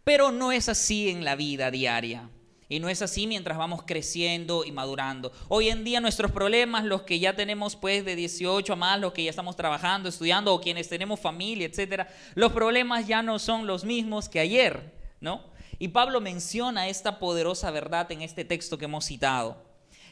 Pero 0.02 0.32
no 0.32 0.50
es 0.50 0.68
así 0.68 1.08
en 1.08 1.24
la 1.24 1.36
vida 1.36 1.70
diaria. 1.70 2.28
Y 2.72 2.80
no 2.80 2.88
es 2.88 3.02
así 3.02 3.26
mientras 3.26 3.58
vamos 3.58 3.82
creciendo 3.84 4.64
y 4.64 4.72
madurando. 4.72 5.30
Hoy 5.48 5.68
en 5.68 5.84
día 5.84 6.00
nuestros 6.00 6.30
problemas, 6.30 6.86
los 6.86 7.02
que 7.02 7.18
ya 7.18 7.36
tenemos 7.36 7.76
pues 7.76 8.02
de 8.02 8.16
18 8.16 8.72
a 8.72 8.76
más, 8.76 8.98
los 8.98 9.12
que 9.12 9.24
ya 9.24 9.28
estamos 9.28 9.56
trabajando, 9.56 10.08
estudiando 10.08 10.54
o 10.54 10.60
quienes 10.62 10.88
tenemos 10.88 11.20
familia, 11.20 11.66
etcétera, 11.66 12.08
los 12.34 12.52
problemas 12.52 13.06
ya 13.06 13.22
no 13.22 13.38
son 13.38 13.66
los 13.66 13.84
mismos 13.84 14.30
que 14.30 14.40
ayer, 14.40 14.90
¿no? 15.20 15.42
Y 15.78 15.88
Pablo 15.88 16.22
menciona 16.22 16.88
esta 16.88 17.18
poderosa 17.18 17.70
verdad 17.70 18.10
en 18.10 18.22
este 18.22 18.42
texto 18.42 18.78
que 18.78 18.86
hemos 18.86 19.04
citado. 19.04 19.62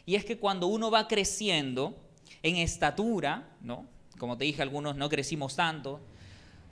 Y 0.05 0.17
es 0.17 0.26
que 0.26 0.37
cuando 0.37 0.67
uno 0.67 0.90
va 0.90 1.09
creciendo 1.09 1.97
en 2.43 2.57
estatura, 2.57 3.57
¿no? 3.62 3.87
Como 4.19 4.37
te 4.37 4.45
dije, 4.45 4.61
algunos 4.61 4.97
no 4.97 5.09
crecimos 5.09 5.57
tanto, 5.57 5.99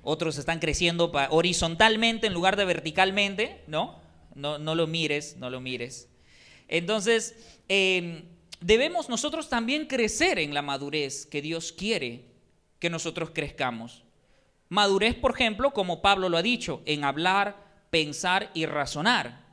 otros 0.03 0.37
están 0.37 0.59
creciendo 0.59 1.11
horizontalmente 1.31 2.27
en 2.27 2.35
lugar 2.35 2.57
de 2.57 2.67
verticalmente, 2.67 3.65
¿no? 3.67 4.07
No, 4.39 4.75
lo 4.75 4.87
mires, 4.87 5.37
no 5.37 5.51
lo 5.51 5.61
mires. 5.61 6.09
Entonces, 6.69 7.35
em, 7.69 8.23
debemos 8.61 9.09
nosotros 9.09 9.49
también 9.49 9.87
crecer 9.87 10.39
en 10.39 10.55
la 10.55 10.63
madurez 10.63 11.27
que 11.27 11.43
Dios 11.43 11.73
quiere 11.73 12.25
que 12.79 12.91
nosotros 12.91 13.31
crezcamos. 13.35 14.05
Madurez, 14.69 15.15
por 15.15 15.33
ejemplo, 15.33 15.73
como 15.73 16.03
Pablo 16.03 16.29
lo 16.29 16.37
ha 16.37 16.43
dicho, 16.43 16.83
en 16.87 17.05
hablar, 17.05 17.57
pensar 17.91 18.51
y 18.55 18.67
razonar. 18.67 19.47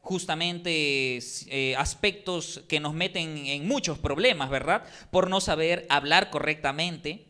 Justamente 0.00 1.18
eh, 1.18 1.74
aspectos 1.76 2.62
que 2.68 2.78
nos 2.78 2.94
meten 2.94 3.46
en 3.46 3.66
muchos 3.66 3.98
problemas, 3.98 4.50
¿verdad? 4.50 4.84
Por 5.10 5.28
no 5.28 5.40
saber 5.40 5.86
hablar 5.88 6.30
correctamente 6.30 7.26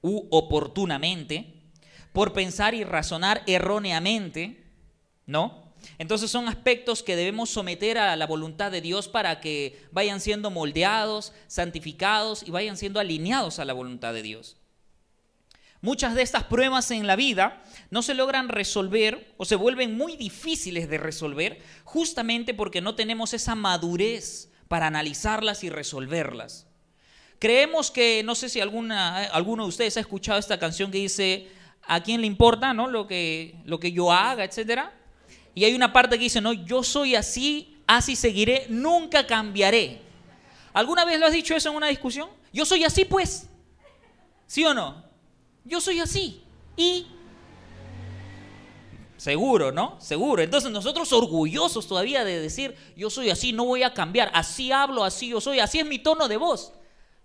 u 0.00 0.26
oportunamente, 0.30 1.62
por 2.12 2.32
pensar 2.32 2.74
y 2.74 2.84
razonar 2.84 3.42
erróneamente, 3.46 4.64
¿no? 5.26 5.61
Entonces 5.98 6.30
son 6.30 6.48
aspectos 6.48 7.02
que 7.02 7.16
debemos 7.16 7.50
someter 7.50 7.98
a 7.98 8.16
la 8.16 8.26
voluntad 8.26 8.70
de 8.70 8.80
Dios 8.80 9.08
para 9.08 9.40
que 9.40 9.80
vayan 9.92 10.20
siendo 10.20 10.50
moldeados, 10.50 11.32
santificados 11.46 12.42
y 12.42 12.50
vayan 12.50 12.76
siendo 12.76 13.00
alineados 13.00 13.58
a 13.58 13.64
la 13.64 13.72
voluntad 13.72 14.14
de 14.14 14.22
Dios. 14.22 14.56
Muchas 15.80 16.14
de 16.14 16.22
estas 16.22 16.44
pruebas 16.44 16.92
en 16.92 17.08
la 17.08 17.16
vida 17.16 17.60
no 17.90 18.02
se 18.02 18.14
logran 18.14 18.48
resolver 18.48 19.34
o 19.36 19.44
se 19.44 19.56
vuelven 19.56 19.96
muy 19.96 20.16
difíciles 20.16 20.88
de 20.88 20.96
resolver 20.96 21.60
justamente 21.82 22.54
porque 22.54 22.80
no 22.80 22.94
tenemos 22.94 23.34
esa 23.34 23.56
madurez 23.56 24.48
para 24.68 24.86
analizarlas 24.86 25.64
y 25.64 25.70
resolverlas. 25.70 26.68
Creemos 27.40 27.90
que, 27.90 28.22
no 28.22 28.36
sé 28.36 28.48
si 28.48 28.60
alguno 28.60 29.64
de 29.64 29.68
ustedes 29.68 29.96
ha 29.96 30.00
escuchado 30.00 30.38
esta 30.38 30.60
canción 30.60 30.92
que 30.92 30.98
dice, 30.98 31.48
¿a 31.82 32.00
quién 32.00 32.20
le 32.20 32.28
importa 32.28 32.72
¿no? 32.72 32.86
lo, 32.86 33.08
que, 33.08 33.56
lo 33.64 33.80
que 33.80 33.90
yo 33.90 34.12
haga, 34.12 34.44
etcétera? 34.44 34.92
Y 35.54 35.64
hay 35.64 35.74
una 35.74 35.92
parte 35.92 36.16
que 36.16 36.24
dice, 36.24 36.40
no, 36.40 36.52
yo 36.52 36.82
soy 36.82 37.14
así, 37.14 37.76
así 37.86 38.16
seguiré, 38.16 38.66
nunca 38.68 39.26
cambiaré. 39.26 40.00
¿Alguna 40.72 41.04
vez 41.04 41.20
lo 41.20 41.26
has 41.26 41.32
dicho 41.32 41.54
eso 41.54 41.68
en 41.68 41.76
una 41.76 41.88
discusión? 41.88 42.28
Yo 42.52 42.64
soy 42.64 42.84
así, 42.84 43.04
pues. 43.04 43.48
¿Sí 44.46 44.64
o 44.64 44.72
no? 44.72 45.02
Yo 45.64 45.80
soy 45.80 46.00
así. 46.00 46.42
Y... 46.76 47.06
Seguro, 49.16 49.70
¿no? 49.70 50.00
Seguro. 50.00 50.42
Entonces 50.42 50.70
nosotros 50.70 51.12
orgullosos 51.12 51.86
todavía 51.86 52.24
de 52.24 52.40
decir, 52.40 52.74
yo 52.96 53.08
soy 53.08 53.30
así, 53.30 53.52
no 53.52 53.64
voy 53.64 53.84
a 53.84 53.94
cambiar, 53.94 54.32
así 54.34 54.72
hablo, 54.72 55.04
así 55.04 55.28
yo 55.28 55.40
soy, 55.40 55.60
así 55.60 55.78
es 55.78 55.86
mi 55.86 56.00
tono 56.00 56.26
de 56.26 56.36
voz. 56.38 56.72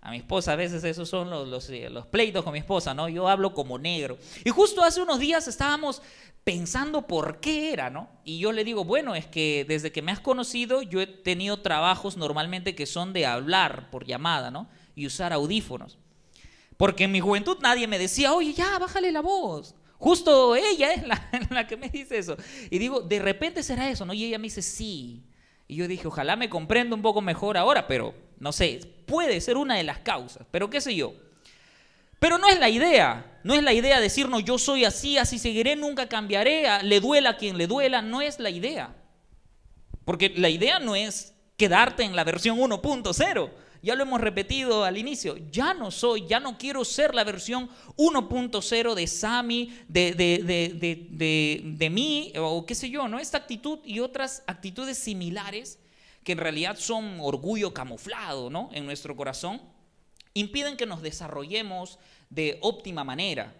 A 0.08 0.10
mi 0.10 0.16
esposa 0.16 0.54
a 0.54 0.56
veces 0.56 0.82
esos 0.84 1.06
son 1.06 1.28
los, 1.28 1.46
los, 1.46 1.68
eh, 1.68 1.90
los, 1.90 2.06
pleitos 2.06 2.42
con 2.42 2.54
mi 2.54 2.60
esposa, 2.60 2.94
¿no? 2.94 3.10
Yo 3.10 3.28
hablo 3.28 3.52
como 3.52 3.78
negro. 3.78 4.16
Y 4.42 4.48
justo 4.48 4.82
hace 4.82 5.02
unos 5.02 5.18
días 5.18 5.46
estábamos 5.48 6.00
pensando 6.44 7.06
por 7.06 7.40
qué 7.40 7.74
era, 7.74 7.90
¿no? 7.90 8.08
Y 8.24 8.38
yo 8.38 8.52
le 8.52 8.64
digo, 8.64 8.86
bueno, 8.86 9.14
es 9.14 9.26
que 9.26 9.66
desde 9.68 9.92
que 9.92 10.00
me 10.00 10.10
has 10.10 10.20
conocido 10.20 10.80
yo 10.80 11.02
he 11.02 11.06
tenido 11.06 11.60
trabajos 11.60 12.16
normalmente 12.16 12.74
que 12.74 12.86
son 12.86 13.12
de 13.12 13.26
hablar 13.26 13.90
por 13.90 14.06
llamada, 14.06 14.50
¿no? 14.50 14.66
Y 14.94 15.06
usar 15.06 15.34
audífonos. 15.34 15.98
Porque 16.78 17.04
en 17.04 17.12
mi 17.12 17.20
juventud 17.20 17.58
nadie 17.60 17.86
me 17.86 17.98
decía, 17.98 18.32
oye, 18.32 18.54
ya, 18.54 18.78
bájale 18.78 19.12
la 19.12 19.20
voz. 19.20 19.74
Justo 19.98 20.56
ella 20.56 20.94
es 20.94 21.06
la, 21.06 21.28
la 21.50 21.66
que 21.66 21.76
me 21.76 21.90
dice 21.90 22.16
eso. 22.16 22.34
Y 22.70 22.78
digo, 22.78 23.02
de 23.02 23.18
repente 23.18 23.62
será 23.62 23.90
eso, 23.90 24.06
¿no? 24.06 24.14
Y 24.14 24.24
ella 24.24 24.38
me 24.38 24.44
dice, 24.44 24.62
sí. 24.62 25.26
Y 25.66 25.76
yo 25.76 25.86
dije, 25.86 26.08
ojalá 26.08 26.34
me 26.34 26.48
comprenda 26.48 26.96
un 26.96 27.02
poco 27.02 27.20
mejor 27.20 27.58
ahora, 27.58 27.86
pero 27.86 28.14
no 28.40 28.52
sé, 28.52 28.80
puede 29.06 29.40
ser 29.40 29.56
una 29.56 29.76
de 29.76 29.84
las 29.84 29.98
causas, 29.98 30.46
pero 30.50 30.70
qué 30.70 30.80
sé 30.80 30.94
yo. 30.94 31.14
Pero 32.18 32.38
no 32.38 32.48
es 32.48 32.58
la 32.58 32.68
idea, 32.68 33.40
no 33.44 33.54
es 33.54 33.62
la 33.62 33.72
idea 33.72 34.00
decirnos 34.00 34.44
yo 34.44 34.58
soy 34.58 34.84
así, 34.84 35.18
así 35.18 35.38
seguiré, 35.38 35.76
nunca 35.76 36.08
cambiaré, 36.08 36.82
le 36.82 37.00
duela 37.00 37.30
a 37.30 37.36
quien 37.36 37.56
le 37.56 37.66
duela, 37.66 38.02
no 38.02 38.20
es 38.20 38.40
la 38.40 38.50
idea. 38.50 38.94
Porque 40.04 40.32
la 40.36 40.48
idea 40.48 40.78
no 40.78 40.96
es 40.96 41.34
quedarte 41.56 42.02
en 42.02 42.16
la 42.16 42.24
versión 42.24 42.58
1.0. 42.58 43.50
Ya 43.80 43.94
lo 43.94 44.02
hemos 44.02 44.20
repetido 44.20 44.84
al 44.84 44.98
inicio, 44.98 45.36
ya 45.52 45.72
no 45.72 45.92
soy, 45.92 46.26
ya 46.26 46.40
no 46.40 46.58
quiero 46.58 46.84
ser 46.84 47.14
la 47.14 47.22
versión 47.22 47.70
1.0 47.96 48.94
de 48.94 49.06
Sami, 49.06 49.72
de, 49.86 50.14
de, 50.14 51.62
de, 51.62 51.90
mí, 51.90 52.32
o 52.36 52.66
qué 52.66 52.74
sé 52.74 52.90
yo, 52.90 53.06
¿no? 53.06 53.20
Esta 53.20 53.38
actitud 53.38 53.78
y 53.84 54.00
otras 54.00 54.42
actitudes 54.48 54.98
similares 54.98 55.78
que 56.24 56.32
en 56.32 56.38
realidad 56.38 56.76
son 56.78 57.18
orgullo 57.20 57.72
camuflado, 57.72 58.50
¿no? 58.50 58.70
En 58.72 58.86
nuestro 58.86 59.16
corazón 59.16 59.60
impiden 60.34 60.76
que 60.76 60.86
nos 60.86 61.02
desarrollemos 61.02 61.98
de 62.30 62.58
óptima 62.60 63.04
manera, 63.04 63.54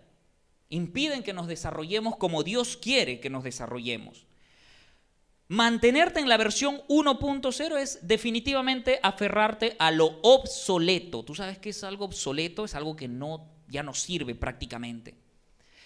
impiden 0.68 1.22
que 1.22 1.32
nos 1.32 1.46
desarrollemos 1.46 2.16
como 2.16 2.42
Dios 2.42 2.76
quiere 2.76 3.20
que 3.20 3.30
nos 3.30 3.44
desarrollemos. 3.44 4.26
Mantenerte 5.48 6.20
en 6.20 6.28
la 6.28 6.36
versión 6.36 6.82
1.0 6.88 7.78
es 7.78 8.06
definitivamente 8.06 9.00
aferrarte 9.02 9.76
a 9.78 9.90
lo 9.90 10.20
obsoleto. 10.22 11.24
Tú 11.24 11.34
sabes 11.34 11.58
que 11.58 11.70
es 11.70 11.82
algo 11.84 12.04
obsoleto, 12.04 12.66
es 12.66 12.74
algo 12.74 12.94
que 12.94 13.08
no 13.08 13.48
ya 13.68 13.82
no 13.82 13.94
sirve 13.94 14.34
prácticamente. 14.34 15.14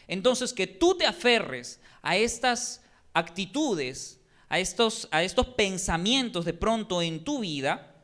Entonces, 0.09 0.52
que 0.52 0.67
tú 0.67 0.97
te 0.97 1.07
aferres 1.07 1.81
a 2.02 2.17
estas 2.17 2.83
actitudes, 3.12 4.21
a 4.53 4.59
estos, 4.59 5.09
a 5.13 5.23
estos 5.23 5.47
pensamientos 5.47 6.45
de 6.45 6.53
pronto 6.53 7.01
en 7.01 7.25
tu 7.25 7.41
vida, 7.41 7.95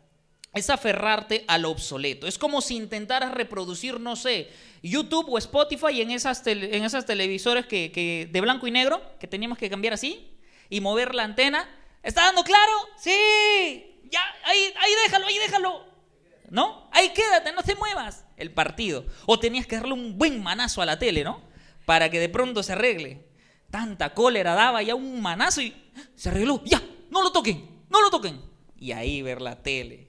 es 0.55 0.71
aferrarte 0.71 1.45
a 1.47 1.59
lo 1.59 1.71
obsoleto. 1.71 2.27
Es 2.27 2.39
como 2.39 2.63
si 2.63 2.75
intentaras 2.75 3.33
reproducir, 3.33 4.01
no 4.01 4.17
sé, 4.17 4.49
YouTube 4.83 5.29
o 5.29 5.37
Spotify 5.37 6.01
en 6.01 6.11
esas, 6.11 6.47
en 6.47 6.85
esas 6.85 7.05
televisores 7.05 7.67
que, 7.67 8.31
de 8.33 8.41
blanco 8.41 8.67
y 8.67 8.71
negro, 8.71 9.03
que 9.21 9.27
teníamos 9.27 9.59
que 9.59 9.69
cambiar 9.69 9.93
así, 9.93 10.39
y 10.71 10.81
mover 10.81 11.15
la 11.15 11.25
antena. 11.25 11.69
¿Está 12.03 12.23
dando 12.23 12.43
claro? 12.45 12.73
Sí. 12.97 14.01
Ya, 14.11 14.23
ahí, 14.47 14.73
ahí 14.81 14.93
déjalo, 15.05 15.27
ahí 15.27 15.37
déjalo. 15.37 15.85
¿No? 16.49 16.89
Ahí 16.93 17.11
quédate, 17.11 17.53
no 17.53 17.63
te 17.63 17.75
muevas. 17.75 18.25
El 18.39 18.53
partido. 18.53 19.05
O 19.27 19.39
tenías 19.39 19.67
que 19.67 19.77
darle 19.77 19.93
un 19.93 20.17
buen 20.17 20.43
manazo 20.43 20.81
a 20.81 20.87
la 20.87 20.99
tele, 20.99 21.25
¿no? 21.25 21.43
Para 21.85 22.11
que 22.11 22.19
de 22.19 22.31
pronto 22.31 22.63
se 22.63 22.73
arregle. 22.73 23.28
Tanta 23.71 24.15
cólera 24.15 24.55
daba 24.55 24.83
ya 24.83 24.95
un 24.95 25.21
manazo 25.21 25.61
y 25.61 25.75
se 26.15 26.29
arregló. 26.29 26.63
Ya, 26.65 26.83
no 27.11 27.23
lo 27.23 27.31
toquen, 27.33 27.85
no 27.89 28.01
lo 28.01 28.11
toquen. 28.11 28.41
Y 28.79 28.93
ahí 28.93 29.23
ver 29.23 29.43
la 29.43 29.63
tele. 29.63 30.09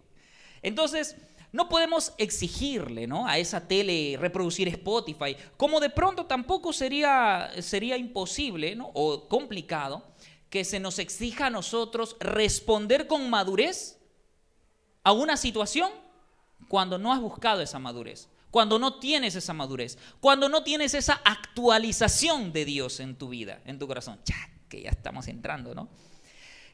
Entonces, 0.62 1.16
no 1.52 1.68
podemos 1.68 2.14
exigirle 2.18 3.08
¿no? 3.08 3.28
a 3.28 3.38
esa 3.38 3.68
tele 3.68 4.18
reproducir 4.20 4.68
Spotify, 4.68 5.36
como 5.58 5.80
de 5.80 5.90
pronto 5.90 6.26
tampoco 6.26 6.74
sería, 6.74 7.50
sería 7.62 7.98
imposible 7.98 8.76
¿no? 8.76 8.92
o 8.94 9.28
complicado 9.28 10.04
que 10.50 10.64
se 10.64 10.80
nos 10.80 11.00
exija 11.00 11.48
a 11.48 11.50
nosotros 11.50 12.18
responder 12.20 13.08
con 13.08 13.30
madurez 13.30 14.00
a 15.04 15.12
una 15.12 15.38
situación 15.38 15.92
cuando 16.68 16.98
no 16.98 17.12
has 17.12 17.20
buscado 17.20 17.62
esa 17.62 17.80
madurez, 17.80 18.30
cuando 18.52 18.80
no 18.80 19.00
tienes 19.00 19.36
esa 19.36 19.54
madurez, 19.54 19.98
cuando 20.20 20.50
no 20.50 20.64
tienes 20.64 20.94
esa 20.94 21.22
actualización 21.24 22.52
de 22.52 22.66
Dios 22.66 23.00
en 23.00 23.16
tu 23.16 23.30
vida, 23.30 23.62
en 23.66 23.80
tu 23.80 23.88
corazón. 23.88 24.20
Ya, 24.26 24.50
que 24.68 24.82
ya 24.82 24.90
estamos 24.90 25.28
entrando, 25.28 25.76
¿no? 25.76 25.90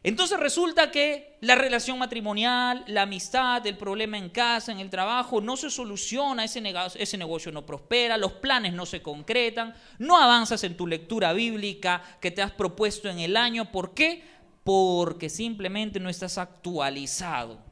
Entonces 0.06 0.40
resulta 0.40 0.92
que 0.92 1.36
la 1.42 1.56
relación 1.56 1.98
matrimonial, 1.98 2.84
la 2.86 3.02
amistad, 3.02 3.66
el 3.66 3.76
problema 3.76 4.20
en 4.20 4.30
casa, 4.30 4.72
en 4.72 4.80
el 4.80 4.92
trabajo, 4.92 5.42
no 5.42 5.58
se 5.58 5.72
soluciona, 5.72 6.44
ese 6.44 6.62
negocio, 6.62 7.02
ese 7.02 7.18
negocio 7.18 7.52
no 7.52 7.66
prospera, 7.66 8.16
los 8.16 8.34
planes 8.34 8.74
no 8.74 8.86
se 8.86 9.02
concretan, 9.02 9.74
no 9.98 10.22
avanzas 10.22 10.64
en 10.64 10.78
tu 10.78 10.86
lectura 10.86 11.34
bíblica 11.34 12.04
que 12.22 12.30
te 12.30 12.44
has 12.44 12.52
propuesto 12.52 13.10
en 13.10 13.18
el 13.18 13.36
año. 13.36 13.72
¿Por 13.72 13.96
qué? 13.96 14.24
Porque 14.64 15.28
simplemente 15.28 16.00
no 16.00 16.10
estás 16.10 16.38
actualizado. 16.38 17.65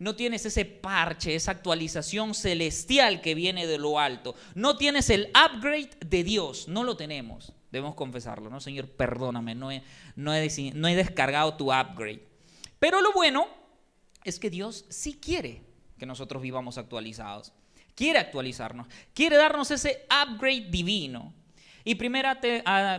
No 0.00 0.16
tienes 0.16 0.46
ese 0.46 0.64
parche, 0.64 1.34
esa 1.34 1.50
actualización 1.50 2.34
celestial 2.34 3.20
que 3.20 3.34
viene 3.34 3.66
de 3.66 3.76
lo 3.76 4.00
alto. 4.00 4.34
No 4.54 4.78
tienes 4.78 5.10
el 5.10 5.28
upgrade 5.28 5.90
de 6.06 6.24
Dios, 6.24 6.68
no 6.68 6.84
lo 6.84 6.96
tenemos. 6.96 7.52
Debemos 7.70 7.94
confesarlo, 7.94 8.48
¿no? 8.48 8.60
Señor, 8.60 8.88
perdóname, 8.88 9.54
no 9.54 9.70
he, 9.70 10.96
descargado 10.96 11.54
tu 11.54 11.66
upgrade. 11.66 12.26
Pero 12.78 13.02
lo 13.02 13.12
bueno 13.12 13.46
es 14.24 14.38
que 14.38 14.48
Dios 14.48 14.86
sí 14.88 15.20
quiere 15.20 15.62
que 15.98 16.06
nosotros 16.06 16.40
vivamos 16.40 16.78
actualizados. 16.78 17.52
Quiere 17.94 18.20
actualizarnos, 18.20 18.86
quiere 19.12 19.36
darnos 19.36 19.70
ese 19.70 20.06
upgrade 20.08 20.70
divino. 20.70 21.34
Y 21.84 21.94
primera, 21.94 22.40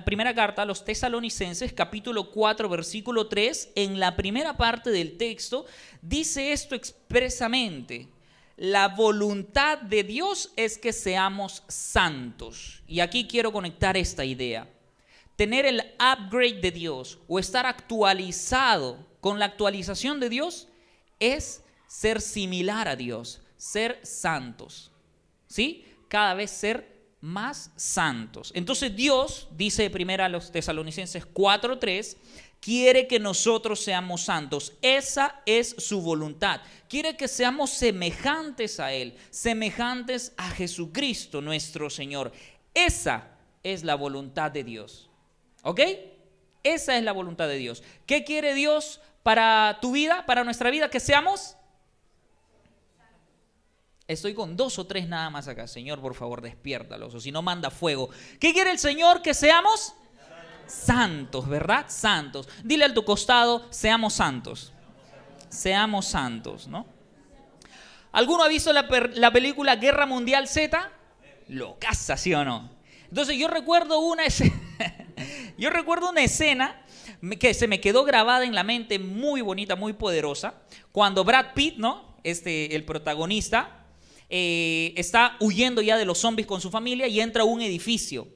primera 0.06 0.34
carta 0.34 0.64
a 0.64 0.66
los 0.66 0.84
tesalonicenses, 0.84 1.72
capítulo 1.74 2.32
4, 2.32 2.68
versículo 2.68 3.28
3, 3.28 3.74
en 3.76 4.00
la 4.00 4.16
primera 4.16 4.58
parte 4.58 4.90
del 4.90 5.18
texto, 5.18 5.66
dice 6.02 6.52
esto 6.52 6.76
expresamente 6.76 8.10
la 8.62 8.90
voluntad 8.90 9.80
de 9.80 10.04
Dios 10.04 10.52
es 10.56 10.78
que 10.78 10.94
seamos 10.94 11.64
santos. 11.68 12.84
Y 12.86 13.00
aquí 13.00 13.28
quiero 13.28 13.52
conectar 13.52 13.98
esta 13.98 14.24
idea. 14.24 14.70
Tener 15.36 15.66
el 15.66 15.82
upgrade 15.96 16.62
de 16.62 16.70
Dios 16.70 17.18
o 17.28 17.40
estar 17.40 17.66
actualizado 17.66 19.04
con 19.20 19.40
la 19.40 19.46
actualización 19.46 20.20
de 20.20 20.30
Dios 20.30 20.68
es 21.20 21.64
ser 21.88 22.22
similar 22.22 22.88
a 22.88 22.96
Dios, 22.96 23.42
ser 23.58 24.00
santos. 24.04 24.92
¿Sí? 25.48 25.84
Cada 26.08 26.36
vez 26.36 26.52
ser 26.52 27.01
más 27.22 27.72
santos. 27.76 28.52
Entonces 28.56 28.96
Dios, 28.96 29.48
dice 29.56 29.90
primero 29.90 30.24
a 30.24 30.30
los 30.30 30.52
tesalonicenses 30.52 31.26
4:3, 31.26 32.18
quiere 32.60 33.08
que 33.08 33.20
nosotros 33.20 33.84
seamos 33.84 34.24
santos. 34.24 34.74
Esa 34.82 35.42
es 35.46 35.76
su 35.78 36.02
voluntad. 36.02 36.62
Quiere 36.90 37.16
que 37.16 37.28
seamos 37.28 37.70
semejantes 37.70 38.80
a 38.80 38.92
Él, 38.92 39.16
semejantes 39.30 40.34
a 40.38 40.50
Jesucristo 40.50 41.42
nuestro 41.42 41.90
Señor. 41.90 42.32
Esa 42.74 43.28
es 43.64 43.84
la 43.84 43.96
voluntad 43.96 44.52
de 44.52 44.64
Dios. 44.64 45.10
¿Ok? 45.64 45.82
Esa 46.64 46.98
es 46.98 47.04
la 47.04 47.12
voluntad 47.12 47.48
de 47.48 47.58
Dios. 47.58 47.84
¿Qué 48.06 48.24
quiere 48.24 48.54
Dios 48.54 49.00
para 49.24 49.80
tu 49.82 49.92
vida, 49.92 50.26
para 50.26 50.44
nuestra 50.44 50.70
vida? 50.70 50.90
Que 50.90 51.00
seamos... 51.00 51.56
Estoy 54.12 54.34
con 54.34 54.58
dos 54.58 54.78
o 54.78 54.86
tres 54.86 55.08
nada 55.08 55.30
más 55.30 55.48
acá. 55.48 55.68
Señor, 55.68 56.02
por 56.02 56.16
favor, 56.16 56.42
despiértalos. 56.42 57.16
O 57.16 57.20
si 57.20 57.32
no, 57.32 57.42
manda 57.42 57.70
fuego. 57.70 58.10
¿Qué 58.40 58.52
quiere 58.52 58.72
el 58.72 58.80
Señor? 58.80 59.22
Que 59.22 59.34
seamos 59.34 59.94
santos, 60.68 61.48
¿verdad? 61.48 61.86
Santos. 61.88 62.50
Dile 62.64 62.86
al 62.86 62.94
tu 62.94 63.06
costado, 63.06 63.66
seamos 63.70 64.14
santos. 64.14 64.74
Seamos 65.50 66.08
santos, 66.08 66.68
¿no? 66.68 66.86
¿Alguno 68.12 68.44
ha 68.44 68.50
visto 68.50 68.74
la, 68.74 68.88
película 69.32 69.78
Guerra 69.78 70.06
Mundial 70.06 70.48
Z? 70.48 70.92
Lo 71.48 71.80
casa, 71.80 72.18
¿sí 72.18 72.34
o 72.34 72.44
no? 72.44 72.70
Entonces 73.08 73.38
yo 73.38 73.48
recuerdo 73.48 74.00
una 74.00 74.26
escena, 74.26 74.54
yo 75.58 75.70
recuerdo 75.70 76.10
una 76.10 76.22
escena 76.22 76.82
que 77.40 77.54
se 77.54 77.68
me 77.68 77.80
quedó 77.80 78.04
grabada 78.04 78.44
en 78.44 78.56
la 78.56 78.64
mente, 78.64 79.00
muy 79.00 79.42
bonita, 79.42 79.76
muy 79.76 79.94
poderosa, 79.94 80.56
cuando 80.92 81.24
Brad 81.24 81.54
Pitt, 81.54 81.78
¿no? 81.78 82.18
Este, 82.24 82.76
el 82.76 82.84
protagonista, 82.84 83.81
eh, 84.34 84.94
está 84.96 85.36
huyendo 85.42 85.82
ya 85.82 85.98
de 85.98 86.06
los 86.06 86.20
zombies 86.20 86.48
con 86.48 86.62
su 86.62 86.72
familia 86.72 87.08
y 87.08 87.20
entra 87.20 87.44
a 87.44 87.46
un 87.46 87.62
edificio 87.62 88.28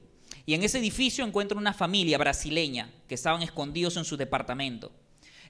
y 0.46 0.54
en 0.54 0.62
ese 0.62 0.78
edificio 0.78 1.24
encuentra 1.24 1.58
una 1.58 1.72
familia 1.72 2.18
brasileña 2.18 2.92
que 3.08 3.16
estaban 3.16 3.42
escondidos 3.42 3.96
en 3.96 4.04
su 4.04 4.16
departamento. 4.16 4.92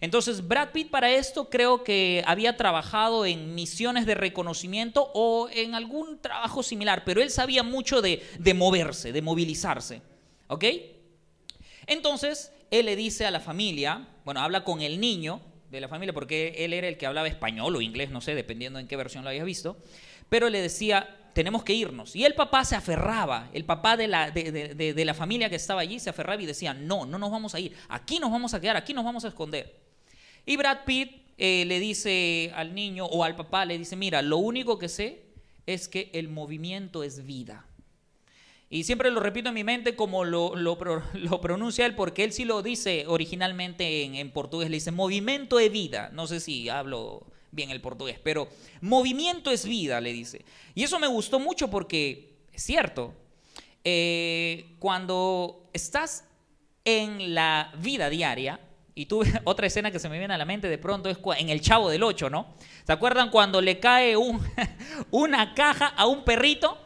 Entonces 0.01 0.47
Brad 0.47 0.71
Pitt 0.71 0.91
para 0.91 1.11
esto 1.11 1.51
creo 1.51 1.85
que 1.85 2.23
había 2.27 2.57
trabajado 2.57 3.27
en 3.27 3.55
misiones 3.55 4.07
de 4.07 4.15
reconocimiento 4.15 5.11
o 5.15 5.49
en 5.53 5.75
algún 5.75 6.21
trabajo 6.21 6.63
similar, 6.63 7.03
pero 7.05 7.21
él 7.21 7.31
sabía 7.31 7.63
mucho 7.63 8.01
de, 8.01 8.23
moverse, 8.55 9.13
de 9.13 9.23
movilizarse. 9.23 10.01
¿Ok? 10.49 10.65
Entonces 11.87 12.53
él 12.71 12.87
le 12.87 12.97
dice 12.97 13.27
a 13.27 13.31
la 13.31 13.41
familia, 13.41 14.09
bueno, 14.25 14.41
habla 14.41 14.65
con 14.65 14.81
el 14.81 14.99
niño 14.99 15.41
de 15.71 15.81
la 15.81 15.89
familia, 15.89 16.15
porque 16.15 16.55
él 16.59 16.73
era 16.73 16.89
el 16.89 16.97
que 16.97 17.07
hablaba 17.07 17.29
español 17.29 17.77
o 17.77 17.81
inglés, 17.81 18.11
no 18.11 18.21
sé, 18.21 18.35
dependiendo 18.35 18.79
en 18.79 18.87
qué 18.87 18.97
versión 18.97 19.25
lo 19.25 19.31
hayas 19.31 19.45
visto, 19.45 19.77
pero 20.29 20.49
le 20.49 20.61
decía, 20.61 21.17
tenemos 21.37 21.63
que 21.65 21.75
irnos. 21.75 22.17
Y 22.17 22.25
el 22.25 22.35
papá 22.35 22.65
se 22.65 22.77
aferraba, 22.77 23.51
el 23.53 23.67
papá 23.67 23.99
de 23.99 24.09
la, 24.09 24.31
de, 24.31 25.05
la 25.05 25.13
familia 25.13 25.51
que 25.51 25.57
estaba 25.57 25.83
allí 25.83 26.01
se 26.01 26.09
aferraba 26.09 26.43
y 26.43 26.47
decía, 26.47 26.73
no, 26.73 27.05
no 27.05 27.19
nos 27.19 27.31
vamos 27.31 27.55
a 27.55 27.61
ir, 27.61 27.77
aquí 27.89 28.19
nos 28.19 28.31
vamos 28.31 28.55
a 28.55 28.61
quedar, 28.61 28.77
aquí 28.77 28.95
nos 28.95 29.05
vamos 29.05 29.25
a 29.27 29.29
esconder. 29.29 29.79
Y 30.47 30.57
Brad 30.57 30.85
Pitt 30.87 31.27
eh, 31.37 31.65
le 31.67 31.79
dice 31.79 32.53
al 32.55 32.75
niño 32.75 33.05
o 33.05 33.23
al 33.23 33.37
papá, 33.37 33.67
le 33.67 33.77
dice, 33.77 33.97
mira, 33.97 34.23
lo 34.23 34.39
único 34.39 34.79
que 34.79 34.89
sé 34.89 35.25
es 35.67 35.89
que 35.89 36.11
el 36.15 36.31
movimiento 36.31 37.03
es 37.03 37.27
vida. 37.27 37.67
Y 38.71 38.85
siempre 38.85 39.11
lo 39.11 39.21
repito 39.21 39.51
en 39.51 39.55
mi 39.57 39.63
mente 39.63 39.95
como 39.95 40.25
lo, 40.25 40.57
lo, 40.57 40.79
pronuncia 41.43 41.85
él, 41.85 41.95
porque 41.95 42.25
él 42.25 42.33
sí 42.33 42.47
lo 42.47 42.63
dice 42.63 43.05
originalmente 43.07 44.05
en, 44.05 44.15
en 44.15 44.31
portugués, 44.31 44.71
le 44.71 44.77
dice, 44.79 44.91
movimiento 44.91 45.61
es 45.61 45.71
vida. 45.71 46.09
No 46.15 46.27
sé 46.27 46.41
si 46.41 46.71
hablo 46.71 47.27
bien 47.57 47.71
el 47.71 47.81
portugués, 47.81 48.21
pero 48.23 48.49
movimiento 48.81 49.51
es 49.51 49.65
vida, 49.65 50.01
le 50.01 50.13
dice. 50.13 50.45
Y 50.77 50.85
eso 50.85 51.01
me 51.01 51.09
gustó 51.09 51.41
mucho 51.41 51.69
porque 51.69 52.37
es 52.53 52.63
cierto, 52.63 53.15
eh, 53.83 54.77
cuando 54.79 55.69
estás 55.73 56.25
en 56.85 57.35
la 57.35 57.73
vida 57.79 58.09
diaria, 58.09 58.61
y 58.97 59.07
tuve 59.07 59.31
otra 59.45 59.69
escena 59.69 59.93
que 59.93 60.01
se 60.01 60.09
me 60.09 60.19
viene 60.19 60.35
a 60.35 60.39
la 60.39 60.45
mente 60.45 60.69
de 60.69 60.79
pronto 60.79 61.09
es 61.09 61.19
en 61.39 61.51
el 61.51 61.61
Chavo 61.61 61.89
del 61.91 62.03
8, 62.03 62.31
¿no? 62.31 62.55
¿Se 62.85 62.93
acuerdan 62.93 63.31
cuando 63.31 63.61
le 63.61 63.79
cae 63.79 64.17
un, 64.17 64.41
una 65.13 65.55
caja 65.55 65.87
a 65.87 66.07
un 66.07 66.25
perrito? 66.25 66.83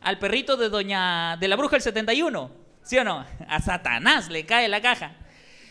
Al 0.00 0.18
perrito 0.18 0.56
de 0.56 0.68
doña 0.68 1.38
de 1.38 1.48
la 1.48 1.56
bruja 1.56 1.76
del 1.76 1.82
71, 1.82 2.50
¿sí 2.82 2.98
o 2.98 3.04
no? 3.04 3.24
A 3.48 3.60
Satanás 3.60 4.28
le 4.28 4.44
cae 4.44 4.68
la 4.68 4.82
caja. 4.82 5.16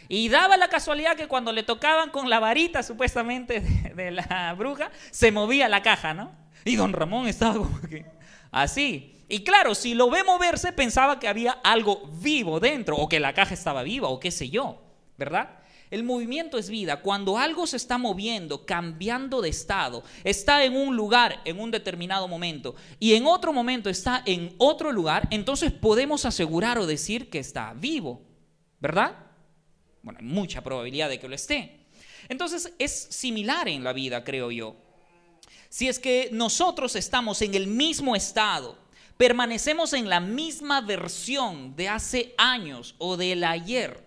Y 0.07 0.29
daba 0.29 0.57
la 0.57 0.67
casualidad 0.67 1.15
que 1.15 1.27
cuando 1.27 1.51
le 1.51 1.63
tocaban 1.63 2.09
con 2.09 2.29
la 2.29 2.39
varita 2.39 2.83
supuestamente 2.83 3.59
de, 3.95 4.11
la 4.11 4.53
bruja, 4.57 4.91
se 5.11 5.31
movía 5.31 5.69
la 5.69 5.81
caja, 5.81 6.13
¿no? 6.13 6.31
Y 6.65 6.75
don 6.75 6.93
Ramón 6.93 7.27
estaba 7.27 7.55
como 7.55 7.81
que 7.81 8.05
así. 8.51 9.25
Y 9.29 9.43
claro, 9.43 9.73
si 9.75 9.93
lo 9.93 10.09
ve 10.09 10.23
moverse, 10.23 10.73
pensaba 10.73 11.19
que 11.19 11.27
había 11.27 11.53
algo 11.63 12.09
vivo 12.21 12.59
dentro, 12.59 12.97
o 12.97 13.09
que 13.09 13.19
la 13.19 13.33
caja 13.33 13.53
estaba 13.53 13.83
viva, 13.83 14.07
o 14.09 14.19
qué 14.19 14.31
sé 14.31 14.49
yo, 14.49 14.81
¿verdad? 15.17 15.59
El 15.93 16.03
movimiento 16.03 16.57
es 16.57 16.71
vida. 16.71 17.01
Cuando 17.01 17.37
algo 17.37 17.67
se 17.67 17.77
está 17.77 17.99
moviendo, 17.99 18.65
cambiando 18.65 19.41
de 19.41 19.49
estado, 19.49 20.03
está 20.23 20.63
en 20.63 20.75
un 20.75 20.95
lugar 20.95 21.39
en 21.45 21.59
un 21.59 21.69
determinado 21.69 22.27
momento 22.27 22.73
y 22.99 23.13
en 23.13 23.27
otro 23.27 23.53
momento 23.53 23.91
está 23.91 24.23
en 24.25 24.55
otro 24.57 24.91
lugar, 24.91 25.27
entonces 25.29 25.71
podemos 25.71 26.25
asegurar 26.25 26.79
o 26.79 26.87
decir 26.87 27.29
que 27.29 27.37
está 27.37 27.73
vivo, 27.75 28.23
¿verdad? 28.79 29.22
Bueno, 30.03 30.19
hay 30.19 30.25
mucha 30.25 30.61
probabilidad 30.61 31.09
de 31.09 31.19
que 31.19 31.27
lo 31.27 31.33
esté. 31.33 31.79
Entonces 32.29 32.73
es 32.77 32.91
similar 33.09 33.67
en 33.67 33.83
la 33.83 33.93
vida, 33.93 34.23
creo 34.23 34.51
yo. 34.51 34.75
Si 35.69 35.87
es 35.87 35.97
que 35.97 36.29
nosotros 36.31 36.95
estamos 36.95 37.41
en 37.41 37.55
el 37.55 37.67
mismo 37.67 38.15
estado, 38.15 38.77
permanecemos 39.17 39.93
en 39.93 40.09
la 40.09 40.19
misma 40.19 40.81
versión 40.81 41.75
de 41.75 41.89
hace 41.89 42.35
años 42.37 42.95
o 42.99 43.17
del 43.17 43.43
ayer, 43.43 44.03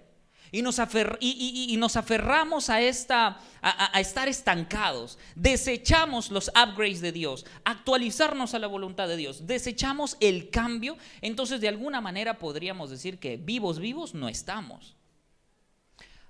y 0.52 0.62
nos, 0.62 0.80
y, 1.20 1.76
nos 1.76 1.96
aferramos 1.96 2.70
a, 2.70 2.80
esta, 2.80 3.40
a, 3.60 4.00
estar 4.00 4.28
estancados, 4.28 5.18
desechamos 5.34 6.30
los 6.30 6.48
upgrades 6.48 7.00
de 7.00 7.12
Dios, 7.12 7.44
actualizarnos 7.64 8.54
a 8.54 8.58
la 8.58 8.66
voluntad 8.66 9.08
de 9.08 9.16
Dios, 9.16 9.46
desechamos 9.46 10.16
el 10.20 10.50
cambio, 10.50 10.96
entonces 11.20 11.60
de 11.60 11.68
alguna 11.68 12.00
manera 12.00 12.38
podríamos 12.38 12.90
decir 12.90 13.18
que 13.18 13.36
vivos, 13.36 13.80
vivos 13.80 14.14
no 14.14 14.28
estamos. 14.28 14.95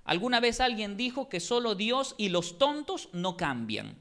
Alguna 0.07 0.39
vez 0.39 0.61
alguien 0.61 0.95
dijo 0.95 1.27
que 1.27 1.41
solo 1.41 1.75
Dios 1.75 2.15
y 2.17 2.29
los 2.29 2.57
tontos 2.57 3.09
no 3.11 3.35
cambian. 3.35 3.97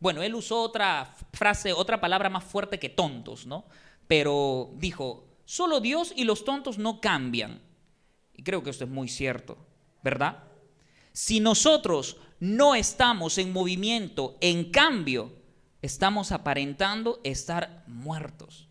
Bueno, 0.00 0.24
él 0.24 0.34
usó 0.34 0.60
otra 0.60 1.14
frase, 1.32 1.72
otra 1.72 2.00
palabra 2.00 2.28
más 2.28 2.42
fuerte 2.42 2.80
que 2.80 2.88
tontos, 2.88 3.46
¿no? 3.46 3.64
Pero 4.08 4.72
dijo, 4.74 5.28
solo 5.44 5.78
Dios 5.78 6.12
y 6.16 6.24
los 6.24 6.44
tontos 6.44 6.78
no 6.78 7.00
cambian. 7.00 7.62
Y 8.34 8.42
creo 8.42 8.64
que 8.64 8.70
esto 8.70 8.82
es 8.82 8.90
muy 8.90 9.06
cierto, 9.06 9.56
¿verdad? 10.02 10.42
Si 11.12 11.38
nosotros 11.38 12.16
no 12.40 12.74
estamos 12.74 13.38
en 13.38 13.52
movimiento, 13.52 14.36
en 14.40 14.72
cambio, 14.72 15.32
estamos 15.80 16.32
aparentando 16.32 17.20
estar 17.22 17.84
muertos. 17.86 18.68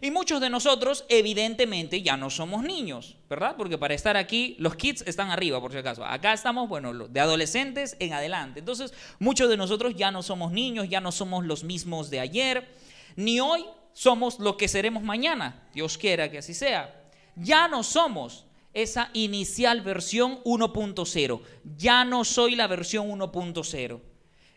Y 0.00 0.10
muchos 0.10 0.40
de 0.40 0.50
nosotros, 0.50 1.04
evidentemente, 1.08 2.02
ya 2.02 2.16
no 2.16 2.30
somos 2.30 2.62
niños, 2.62 3.16
¿verdad? 3.28 3.54
Porque 3.56 3.78
para 3.78 3.94
estar 3.94 4.16
aquí, 4.16 4.56
los 4.58 4.76
kids 4.76 5.02
están 5.06 5.30
arriba, 5.30 5.60
por 5.60 5.72
si 5.72 5.78
acaso. 5.78 6.04
Acá 6.04 6.32
estamos, 6.32 6.68
bueno, 6.68 7.08
de 7.08 7.20
adolescentes 7.20 7.96
en 8.00 8.12
adelante. 8.12 8.60
Entonces, 8.60 8.92
muchos 9.18 9.48
de 9.48 9.56
nosotros 9.56 9.94
ya 9.96 10.10
no 10.10 10.22
somos 10.22 10.52
niños, 10.52 10.88
ya 10.88 11.00
no 11.00 11.12
somos 11.12 11.44
los 11.44 11.64
mismos 11.64 12.10
de 12.10 12.20
ayer, 12.20 12.68
ni 13.16 13.40
hoy 13.40 13.64
somos 13.92 14.38
lo 14.40 14.56
que 14.56 14.68
seremos 14.68 15.02
mañana. 15.02 15.68
Dios 15.72 15.96
quiera 15.96 16.30
que 16.30 16.38
así 16.38 16.54
sea. 16.54 17.02
Ya 17.36 17.68
no 17.68 17.82
somos 17.82 18.46
esa 18.72 19.10
inicial 19.12 19.80
versión 19.80 20.42
1.0. 20.44 21.40
Ya 21.76 22.04
no 22.04 22.24
soy 22.24 22.56
la 22.56 22.66
versión 22.66 23.08
1.0. 23.08 24.00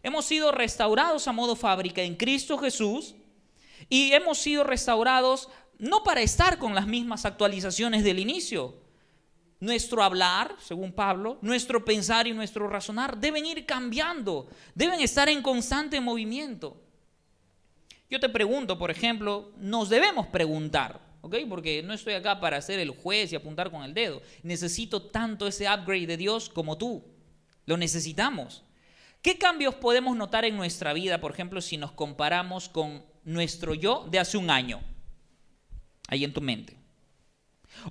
Hemos 0.04 0.26
sido 0.26 0.52
restaurados 0.52 1.28
a 1.28 1.32
modo 1.32 1.56
fábrica 1.56 2.02
en 2.02 2.16
Cristo 2.16 2.58
Jesús 2.58 3.16
y 3.90 4.14
hemos 4.14 4.38
sido 4.38 4.64
restaurados 4.64 5.50
no 5.80 6.04
para 6.04 6.22
estar 6.22 6.58
con 6.58 6.76
las 6.76 6.88
mismas 6.88 7.26
actualizaciones 7.26 8.04
del 8.04 8.20
inicio. 8.20 8.76
Nuestro 9.60 10.04
hablar, 10.04 10.56
según 10.60 10.92
Pablo, 10.92 11.40
nuestro 11.42 11.84
pensar 11.84 12.28
y 12.28 12.34
nuestro 12.34 12.68
razonar 12.68 13.18
deben 13.18 13.46
ir 13.46 13.66
cambiando, 13.66 14.48
deben 14.76 15.00
estar 15.00 15.30
en 15.30 15.42
constante 15.42 16.00
movimiento. 16.00 16.80
Yo 18.10 18.20
te 18.20 18.30
pregunto, 18.30 18.78
por 18.78 18.92
ejemplo, 18.92 19.52
nos 19.58 19.90
debemos 19.90 20.28
preguntar, 20.28 21.02
¿ok? 21.22 21.36
Porque 21.50 21.82
no 21.84 21.94
estoy 21.94 22.14
acá 22.14 22.40
para 22.40 22.62
ser 22.62 22.80
el 22.80 22.92
juez 22.92 23.34
y 23.34 23.36
apuntar 23.36 23.72
con 23.72 23.84
el 23.84 23.94
dedo. 23.94 24.22
Necesito 24.44 25.02
tanto 25.02 25.48
ese 25.48 25.68
upgrade 25.68 26.08
de 26.08 26.18
Dios 26.18 26.50
como 26.50 26.78
tú. 26.78 27.04
Lo 27.66 27.78
necesitamos. 27.78 28.64
¿Qué 29.22 29.38
cambios 29.38 29.76
podemos 29.76 30.16
notar 30.16 30.46
en 30.46 30.56
nuestra 30.56 30.94
vida, 30.94 31.20
por 31.20 31.32
ejemplo, 31.32 31.60
si 31.60 31.76
nos 31.78 31.92
comparamos 31.92 32.70
con 32.70 33.04
nuestro 33.28 33.76
yo 33.76 34.08
de 34.10 34.20
hace 34.20 34.38
un 34.38 34.50
año, 34.50 34.82
ahí 36.08 36.24
en 36.24 36.34
tu 36.34 36.42
mente? 36.42 36.78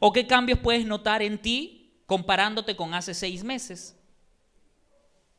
¿O 0.00 0.12
qué 0.12 0.26
cambios 0.26 0.58
puedes 0.58 0.86
notar 0.86 1.22
en 1.22 1.38
ti 1.38 1.92
comparándote 2.06 2.74
con 2.74 2.94
hace 2.94 3.12
seis 3.12 3.44
meses? 3.44 3.94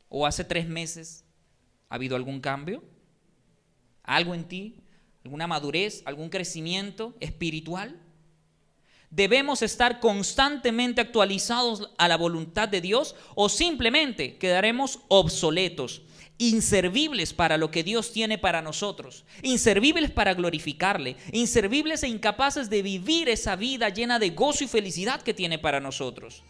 ¿O 0.08 0.24
hace 0.24 0.44
tres 0.44 0.68
meses? 0.68 1.24
¿Ha 1.88 1.96
habido 1.96 2.14
algún 2.14 2.40
cambio? 2.40 2.82
¿Algo 4.04 4.34
en 4.34 4.44
ti? 4.44 4.84
¿Alguna 5.24 5.48
madurez? 5.48 6.02
¿Algún 6.06 6.30
crecimiento 6.30 7.14
espiritual? 7.18 8.00
¿Debemos 9.10 9.62
estar 9.62 9.98
constantemente 9.98 11.00
actualizados 11.00 11.90
a 11.98 12.06
la 12.06 12.16
voluntad 12.16 12.68
de 12.68 12.80
Dios 12.80 13.16
o 13.34 13.48
simplemente 13.48 14.38
quedaremos 14.38 15.00
obsoletos 15.08 16.02
inservibles 16.38 17.34
para 17.34 17.56
lo 17.56 17.70
que 17.70 17.82
Dios 17.82 18.12
tiene 18.12 18.38
para 18.38 18.62
nosotros, 18.62 19.24
inservibles 19.42 20.10
para 20.10 20.34
glorificarle, 20.34 21.16
inservibles 21.32 22.04
e 22.04 22.08
incapaces 22.08 22.70
de 22.70 22.82
vivir 22.82 23.28
esa 23.28 23.56
vida 23.56 23.88
llena 23.88 24.18
de 24.18 24.30
gozo 24.30 24.64
y 24.64 24.68
felicidad 24.68 25.20
que 25.22 25.34
tiene 25.34 25.58
para 25.58 25.80
nosotros. 25.80 26.44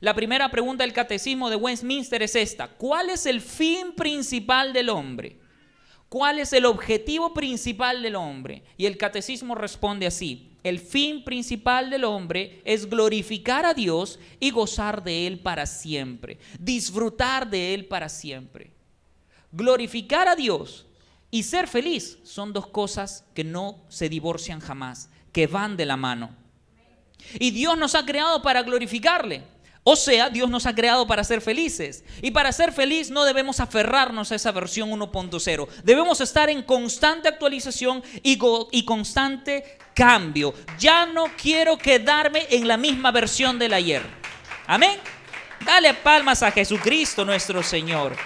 La 0.00 0.14
primera 0.14 0.50
pregunta 0.50 0.84
del 0.84 0.92
catecismo 0.92 1.48
de 1.48 1.56
Westminster 1.56 2.22
es 2.22 2.34
esta, 2.34 2.68
¿cuál 2.68 3.08
es 3.10 3.24
el 3.24 3.40
fin 3.40 3.94
principal 3.96 4.72
del 4.72 4.90
hombre? 4.90 5.38
¿Cuál 6.08 6.38
es 6.38 6.52
el 6.52 6.66
objetivo 6.66 7.34
principal 7.34 8.02
del 8.02 8.16
hombre? 8.16 8.62
Y 8.76 8.86
el 8.86 8.96
catecismo 8.96 9.54
responde 9.54 10.06
así, 10.06 10.50
el 10.66 10.80
fin 10.80 11.22
principal 11.22 11.90
del 11.90 12.02
hombre 12.02 12.60
es 12.64 12.90
glorificar 12.90 13.64
a 13.64 13.72
Dios 13.72 14.18
y 14.40 14.50
gozar 14.50 15.04
de 15.04 15.28
Él 15.28 15.38
para 15.38 15.64
siempre, 15.64 16.40
disfrutar 16.58 17.48
de 17.48 17.72
Él 17.72 17.86
para 17.86 18.08
siempre. 18.08 18.72
Glorificar 19.52 20.26
a 20.26 20.34
Dios 20.34 20.86
y 21.30 21.44
ser 21.44 21.68
feliz 21.68 22.18
son 22.24 22.52
dos 22.52 22.66
cosas 22.66 23.24
que 23.32 23.44
no 23.44 23.84
se 23.88 24.08
divorcian 24.08 24.58
jamás, 24.58 25.08
que 25.30 25.46
van 25.46 25.76
de 25.76 25.86
la 25.86 25.96
mano. 25.96 26.34
Y 27.38 27.52
Dios 27.52 27.78
nos 27.78 27.94
ha 27.94 28.04
creado 28.04 28.42
para 28.42 28.64
glorificarle. 28.64 29.44
O 29.88 29.94
sea, 29.94 30.30
Dios 30.30 30.50
nos 30.50 30.66
ha 30.66 30.74
creado 30.74 31.06
para 31.06 31.22
ser 31.22 31.40
felices. 31.40 32.02
Y 32.20 32.32
para 32.32 32.50
ser 32.50 32.72
feliz 32.72 33.08
no 33.08 33.24
debemos 33.24 33.60
aferrarnos 33.60 34.32
a 34.32 34.34
esa 34.34 34.50
versión 34.50 34.90
1.0. 34.90 35.68
Debemos 35.84 36.20
estar 36.20 36.50
en 36.50 36.64
constante 36.64 37.28
actualización 37.28 38.02
y, 38.24 38.36
y, 38.72 38.84
constante 38.84 39.78
cambio. 39.94 40.52
Ya 40.76 41.06
no 41.06 41.26
quiero 41.40 41.78
quedarme 41.78 42.48
en 42.50 42.66
la 42.66 42.76
misma 42.76 43.12
versión 43.12 43.60
del 43.60 43.74
ayer. 43.74 44.02
Amén. 44.66 44.98
Dale 45.64 45.94
palmas 45.94 46.42
a 46.42 46.50
Jesucristo 46.50 47.24
nuestro 47.24 47.62
Señor. 47.62 48.16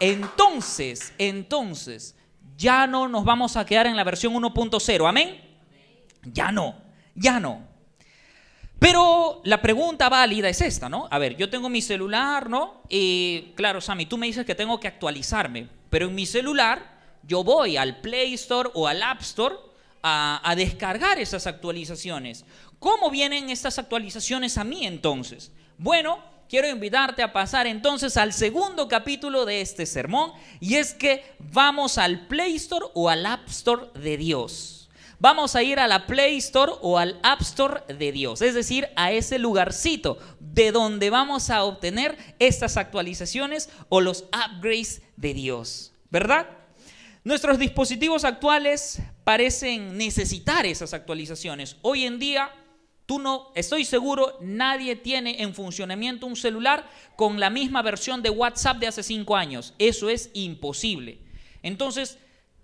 Entonces, 0.00 1.12
entonces, 1.18 2.16
ya 2.56 2.86
no 2.86 3.08
nos 3.08 3.26
vamos 3.26 3.58
a 3.58 3.66
quedar 3.66 3.86
en 3.86 3.96
la 3.96 4.04
versión 4.04 4.32
1.0. 4.32 5.06
Amén. 5.06 5.38
Ya 6.22 6.50
no, 6.50 6.76
ya 7.14 7.38
no. 7.38 7.71
Pero 8.82 9.40
la 9.44 9.62
pregunta 9.62 10.08
válida 10.08 10.48
es 10.48 10.60
esta, 10.60 10.88
¿no? 10.88 11.06
A 11.08 11.20
ver, 11.20 11.36
yo 11.36 11.48
tengo 11.48 11.68
mi 11.68 11.80
celular, 11.80 12.50
¿no? 12.50 12.82
Y 12.88 13.52
claro, 13.54 13.80
Sammy, 13.80 14.06
tú 14.06 14.18
me 14.18 14.26
dices 14.26 14.44
que 14.44 14.56
tengo 14.56 14.80
que 14.80 14.88
actualizarme, 14.88 15.68
pero 15.88 16.08
en 16.08 16.16
mi 16.16 16.26
celular 16.26 17.00
yo 17.22 17.44
voy 17.44 17.76
al 17.76 18.00
Play 18.00 18.34
Store 18.34 18.70
o 18.74 18.88
al 18.88 19.00
App 19.04 19.20
Store 19.20 19.54
a, 20.02 20.40
a 20.42 20.56
descargar 20.56 21.20
esas 21.20 21.46
actualizaciones. 21.46 22.44
¿Cómo 22.80 23.08
vienen 23.08 23.50
estas 23.50 23.78
actualizaciones 23.78 24.58
a 24.58 24.64
mí 24.64 24.84
entonces? 24.84 25.52
Bueno, 25.78 26.18
quiero 26.48 26.68
invitarte 26.68 27.22
a 27.22 27.32
pasar 27.32 27.68
entonces 27.68 28.16
al 28.16 28.32
segundo 28.32 28.88
capítulo 28.88 29.44
de 29.44 29.60
este 29.60 29.86
sermón 29.86 30.32
y 30.58 30.74
es 30.74 30.92
que 30.92 31.24
vamos 31.38 31.98
al 31.98 32.26
Play 32.26 32.56
Store 32.56 32.86
o 32.94 33.08
al 33.08 33.26
App 33.26 33.46
Store 33.46 33.90
de 33.94 34.16
Dios 34.16 34.81
vamos 35.22 35.54
a 35.54 35.62
ir 35.62 35.78
a 35.78 35.86
la 35.86 36.08
Play 36.08 36.38
Store 36.38 36.72
o 36.80 36.98
al 36.98 37.20
App 37.22 37.42
Store 37.42 37.82
de 37.94 38.10
Dios, 38.10 38.42
es 38.42 38.54
decir, 38.54 38.88
a 38.96 39.12
ese 39.12 39.38
lugarcito 39.38 40.18
de 40.40 40.72
donde 40.72 41.10
vamos 41.10 41.48
a 41.48 41.62
obtener 41.62 42.18
estas 42.40 42.76
actualizaciones 42.76 43.70
o 43.88 44.00
los 44.00 44.24
upgrades 44.32 45.00
de 45.16 45.32
Dios, 45.32 45.92
¿verdad? 46.10 46.48
Nuestros 47.22 47.60
dispositivos 47.60 48.24
actuales 48.24 49.00
parecen 49.22 49.96
necesitar 49.96 50.66
esas 50.66 50.92
actualizaciones. 50.92 51.76
Hoy 51.82 52.04
en 52.04 52.18
día, 52.18 52.50
tú 53.06 53.20
no, 53.20 53.52
estoy 53.54 53.84
seguro, 53.84 54.36
nadie 54.40 54.96
tiene 54.96 55.40
en 55.40 55.54
funcionamiento 55.54 56.26
un 56.26 56.34
celular 56.34 56.90
con 57.14 57.38
la 57.38 57.48
misma 57.48 57.80
versión 57.82 58.22
de 58.22 58.30
WhatsApp 58.30 58.78
de 58.78 58.88
hace 58.88 59.04
cinco 59.04 59.36
años. 59.36 59.72
Eso 59.78 60.10
es 60.10 60.30
imposible. 60.34 61.20
Entonces, 61.62 62.18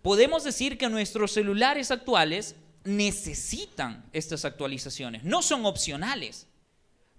podemos 0.08 0.42
decir 0.42 0.78
que 0.78 0.88
nuestros 0.88 1.32
celulares 1.32 1.90
actuales 1.90 2.56
necesitan 2.82 4.08
estas 4.14 4.46
actualizaciones, 4.46 5.22
no 5.22 5.42
son 5.42 5.66
opcionales. 5.66 6.46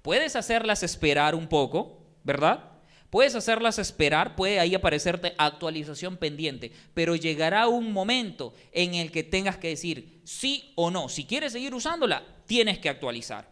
Puedes 0.01 0.35
hacerlas 0.35 0.81
esperar 0.81 1.35
un 1.35 1.47
poco, 1.47 2.01
¿verdad? 2.23 2.63
Puedes 3.11 3.35
hacerlas 3.35 3.77
esperar, 3.77 4.35
puede 4.35 4.59
ahí 4.59 4.73
aparecerte 4.73 5.35
actualización 5.37 6.17
pendiente, 6.17 6.71
pero 6.95 7.15
llegará 7.15 7.67
un 7.67 7.93
momento 7.93 8.55
en 8.71 8.95
el 8.95 9.11
que 9.11 9.21
tengas 9.21 9.57
que 9.57 9.67
decir 9.67 10.21
sí 10.23 10.73
o 10.73 10.89
no. 10.89 11.09
Si 11.09 11.25
quieres 11.25 11.51
seguir 11.51 11.75
usándola, 11.75 12.23
tienes 12.47 12.79
que 12.79 12.89
actualizar. 12.89 13.51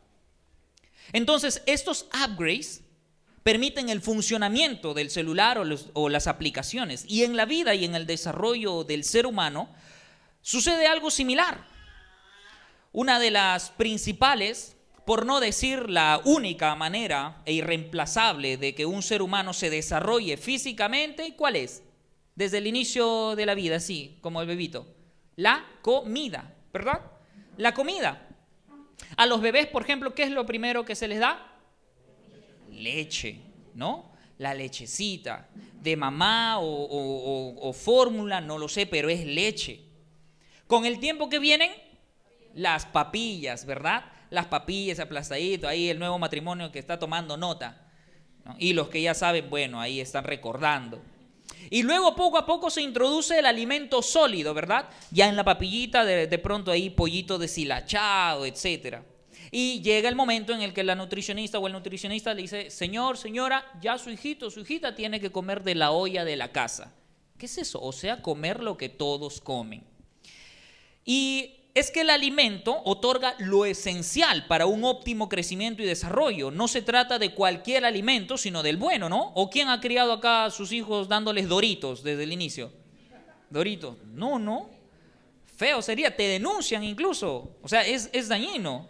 Entonces, 1.13 1.62
estos 1.67 2.08
upgrades 2.26 2.82
permiten 3.48 3.88
el 3.88 4.02
funcionamiento 4.02 4.94
del 4.94 5.10
celular 5.10 5.58
o, 5.94 6.10
las 6.10 6.28
aplicaciones. 6.28 7.06
Y 7.08 7.24
en 7.24 7.38
la 7.38 7.46
vida 7.46 7.74
y 7.76 7.86
en 7.86 7.96
el 7.96 8.06
desarrollo 8.06 8.84
del 8.84 9.06
ser 9.06 9.26
humano 9.26 9.70
sucede 10.42 10.86
algo 10.86 11.10
similar. 11.10 11.66
Una 12.92 13.22
de 13.22 13.32
las 13.32 13.70
principales, 13.70 14.76
por 15.06 15.26
no 15.26 15.40
decir 15.40 15.90
la 15.90 16.20
única 16.26 16.76
manera 16.76 17.42
e 17.46 17.54
irreemplazable 17.54 18.58
de 18.58 18.76
que 18.76 18.86
un 18.86 19.02
ser 19.02 19.22
humano 19.22 19.54
se 19.54 19.70
desarrolle 19.70 20.36
físicamente, 20.36 21.34
¿cuál 21.38 21.56
es? 21.56 21.84
Desde 22.36 22.58
el 22.58 22.68
inicio 22.68 23.38
de 23.38 23.46
la 23.46 23.56
vida, 23.56 23.80
sí, 23.80 24.18
como 24.20 24.42
el 24.42 24.48
bebito. 24.48 24.94
La 25.38 25.66
comida, 25.82 26.54
¿verdad? 26.74 27.00
La 27.56 27.74
comida. 27.74 28.28
A 29.16 29.26
los 29.26 29.40
bebés, 29.40 29.68
por 29.68 29.84
ejemplo, 29.84 30.14
¿qué 30.14 30.24
es 30.24 30.32
lo 30.32 30.46
primero 30.46 30.84
que 30.84 30.96
se 30.96 31.08
les 31.08 31.22
da? 31.22 31.47
Leche, 32.78 33.40
¿no? 33.76 34.12
La 34.38 34.54
lechecita 34.54 35.48
de 35.82 35.96
mamá 35.96 36.58
o, 36.60 37.74
fórmula, 37.74 38.42
no 38.42 38.58
lo 38.58 38.68
sé, 38.68 38.86
pero 38.86 39.10
es 39.10 39.26
leche. 39.26 39.82
Con 40.68 40.86
el 40.86 41.00
tiempo 41.00 41.30
que 41.30 41.40
vienen, 41.40 41.72
las 42.54 42.86
papillas, 42.86 43.66
¿verdad? 43.66 44.06
Las 44.30 44.48
papillas 44.48 45.00
aplastadito, 45.00 45.68
ahí 45.68 45.90
el 45.90 46.00
nuevo 46.00 46.20
matrimonio 46.20 46.72
que 46.72 46.80
está 46.80 47.00
tomando 47.00 47.38
nota. 47.38 47.90
Y 48.60 48.74
los 48.74 48.90
que 48.90 49.02
ya 49.02 49.13
saben, 49.13 49.50
bueno, 49.50 49.80
ahí 49.80 50.00
están 50.00 50.24
recordando. 50.24 51.02
Y 51.70 51.84
luego 51.84 52.16
poco 52.16 52.38
a 52.38 52.46
poco 52.46 52.70
se 52.70 52.82
introduce 52.82 53.40
el 53.40 53.46
alimento 53.46 54.02
sólido, 54.02 54.54
¿verdad? 54.54 54.90
Ya 55.12 55.28
en 55.28 55.36
la 55.36 55.44
papillita 55.44 56.06
de, 56.06 56.28
de 56.28 56.38
pronto 56.38 56.72
ahí 56.72 56.90
pollito 56.90 57.38
deshilachado, 57.38 58.46
etcétera. 58.46 59.04
Y 59.52 59.82
llega 59.82 60.10
el 60.10 60.16
momento 60.16 60.54
en 60.54 60.62
el 60.62 60.74
que 60.74 60.84
la 60.84 60.96
nutricionista 60.96 61.60
o 61.60 61.68
el 61.68 61.74
nutricionista 61.74 62.34
le 62.34 62.42
dice, 62.42 62.70
señor, 62.70 63.18
señora, 63.18 63.66
ya 63.82 63.98
su 63.98 64.10
hijito, 64.10 64.50
su 64.52 64.62
hijita 64.62 64.96
tiene 64.96 65.20
que 65.20 65.32
comer 65.32 65.64
de 65.64 65.76
la 65.76 65.92
olla 65.92 66.26
de 66.26 66.36
la 66.36 66.52
casa. 66.52 66.94
¿Qué 67.38 67.46
es 67.46 67.58
eso? 67.58 67.82
O 67.82 67.92
sea, 67.92 68.22
comer 68.22 68.62
lo 68.62 68.78
que 68.78 68.90
todos 68.90 69.40
comen. 69.42 69.84
Y 71.06 71.58
es 71.74 71.92
que 71.92 72.02
el 72.02 72.10
alimento 72.10 72.82
otorga 72.86 73.36
lo 73.38 73.64
esencial 73.64 74.48
para 74.48 74.66
un 74.66 74.84
óptimo 74.84 75.30
crecimiento 75.30 75.84
y 75.84 75.86
desarrollo. 75.86 76.50
No 76.50 76.68
se 76.68 76.82
trata 76.82 77.20
de 77.20 77.36
cualquier 77.36 77.86
alimento, 77.86 78.38
sino 78.38 78.64
del 78.64 78.78
bueno, 78.78 79.10
¿no? 79.10 79.32
¿O 79.36 79.50
quién 79.50 79.70
ha 79.70 79.80
criado 79.80 80.12
acá 80.12 80.46
a 80.46 80.52
sus 80.52 80.72
hijos 80.72 81.08
dándoles 81.08 81.48
doritos 81.48 82.02
desde 82.04 82.24
el 82.24 82.32
inicio? 82.32 82.72
Doritos. 83.52 83.96
No, 84.06 84.40
no. 84.40 84.72
Feo 85.56 85.82
sería, 85.84 86.16
te 86.16 86.24
denuncian 86.24 86.84
incluso. 86.84 87.52
O 87.62 87.68
sea, 87.68 87.86
es, 87.86 88.10
es 88.12 88.28
dañino. 88.28 88.90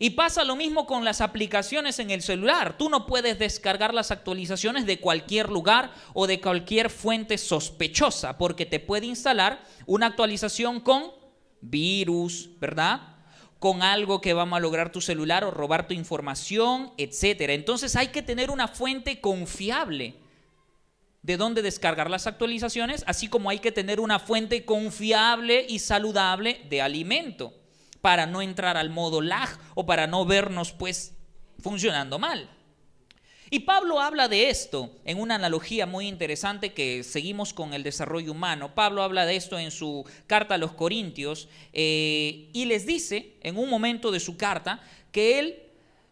Y 0.00 0.10
pasa 0.10 0.44
lo 0.44 0.54
mismo 0.54 0.86
con 0.86 1.04
las 1.04 1.20
aplicaciones 1.20 1.98
en 1.98 2.10
el 2.10 2.22
celular. 2.22 2.78
Tú 2.78 2.88
no 2.88 3.06
puedes 3.06 3.38
descargar 3.38 3.92
las 3.92 4.12
actualizaciones 4.12 4.86
de 4.86 5.00
cualquier 5.00 5.48
lugar 5.48 5.92
o 6.14 6.28
de 6.28 6.40
cualquier 6.40 6.88
fuente 6.88 7.36
sospechosa 7.36 8.38
porque 8.38 8.64
te 8.64 8.78
puede 8.78 9.06
instalar 9.06 9.60
una 9.86 10.06
actualización 10.06 10.80
con 10.80 11.10
virus, 11.60 12.50
¿verdad? 12.60 13.16
Con 13.58 13.82
algo 13.82 14.20
que 14.20 14.34
va 14.34 14.42
a 14.42 14.46
malograr 14.46 14.92
tu 14.92 15.00
celular 15.00 15.42
o 15.42 15.50
robar 15.50 15.88
tu 15.88 15.94
información, 15.94 16.92
etc. 16.96 17.50
Entonces 17.50 17.96
hay 17.96 18.08
que 18.08 18.22
tener 18.22 18.52
una 18.52 18.68
fuente 18.68 19.20
confiable 19.20 20.14
de 21.22 21.36
dónde 21.36 21.60
descargar 21.60 22.08
las 22.08 22.28
actualizaciones, 22.28 23.02
así 23.08 23.26
como 23.26 23.50
hay 23.50 23.58
que 23.58 23.72
tener 23.72 23.98
una 23.98 24.20
fuente 24.20 24.64
confiable 24.64 25.66
y 25.68 25.80
saludable 25.80 26.64
de 26.70 26.82
alimento 26.82 27.57
para 28.00 28.26
no 28.26 28.42
entrar 28.42 28.76
al 28.76 28.90
modo 28.90 29.20
lag 29.20 29.48
o 29.74 29.86
para 29.86 30.06
no 30.06 30.24
vernos 30.24 30.72
pues 30.72 31.14
funcionando 31.60 32.18
mal. 32.18 32.48
Y 33.50 33.60
Pablo 33.60 34.00
habla 34.00 34.28
de 34.28 34.50
esto 34.50 34.90
en 35.04 35.18
una 35.18 35.36
analogía 35.36 35.86
muy 35.86 36.06
interesante 36.06 36.74
que 36.74 37.02
seguimos 37.02 37.54
con 37.54 37.72
el 37.72 37.82
desarrollo 37.82 38.32
humano. 38.32 38.74
Pablo 38.74 39.02
habla 39.02 39.24
de 39.24 39.36
esto 39.36 39.58
en 39.58 39.70
su 39.70 40.04
carta 40.26 40.56
a 40.56 40.58
los 40.58 40.72
Corintios 40.72 41.48
eh, 41.72 42.50
y 42.52 42.66
les 42.66 42.84
dice 42.84 43.36
en 43.40 43.56
un 43.56 43.70
momento 43.70 44.10
de 44.10 44.20
su 44.20 44.36
carta 44.36 44.82
que 45.12 45.38
él 45.38 45.62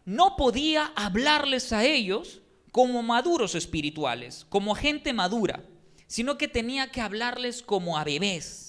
no 0.05 0.35
podía 0.35 0.91
hablarles 0.95 1.73
a 1.73 1.85
ellos 1.85 2.41
como 2.71 3.03
maduros 3.03 3.53
espirituales, 3.53 4.45
como 4.49 4.73
gente 4.73 5.13
madura, 5.13 5.61
sino 6.07 6.37
que 6.37 6.47
tenía 6.47 6.89
que 6.91 7.01
hablarles 7.01 7.61
como 7.61 7.97
a 7.97 8.03
bebés 8.03 8.66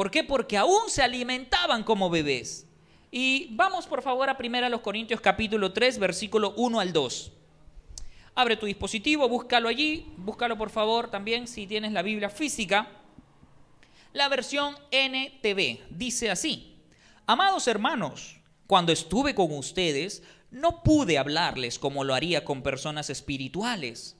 ¿Por 0.00 0.10
qué? 0.10 0.24
Porque 0.24 0.56
aún 0.56 0.88
se 0.88 1.02
alimentaban 1.02 1.84
como 1.84 2.08
bebés. 2.08 2.66
Y 3.10 3.48
vamos 3.50 3.86
por 3.86 4.00
favor 4.00 4.30
a 4.30 4.38
1 4.40 4.82
Corintios 4.82 5.20
capítulo 5.20 5.74
3, 5.74 5.98
versículo 5.98 6.54
1 6.56 6.80
al 6.80 6.90
2. 6.90 7.32
Abre 8.34 8.56
tu 8.56 8.64
dispositivo, 8.64 9.28
búscalo 9.28 9.68
allí, 9.68 10.10
búscalo 10.16 10.56
por 10.56 10.70
favor 10.70 11.10
también 11.10 11.46
si 11.46 11.66
tienes 11.66 11.92
la 11.92 12.00
Biblia 12.00 12.30
física. 12.30 12.88
La 14.14 14.30
versión 14.30 14.74
NTV 14.90 15.80
dice 15.90 16.30
así, 16.30 16.78
amados 17.26 17.68
hermanos, 17.68 18.40
cuando 18.66 18.92
estuve 18.92 19.34
con 19.34 19.52
ustedes, 19.52 20.22
no 20.50 20.82
pude 20.82 21.18
hablarles 21.18 21.78
como 21.78 22.04
lo 22.04 22.14
haría 22.14 22.42
con 22.42 22.62
personas 22.62 23.10
espirituales. 23.10 24.16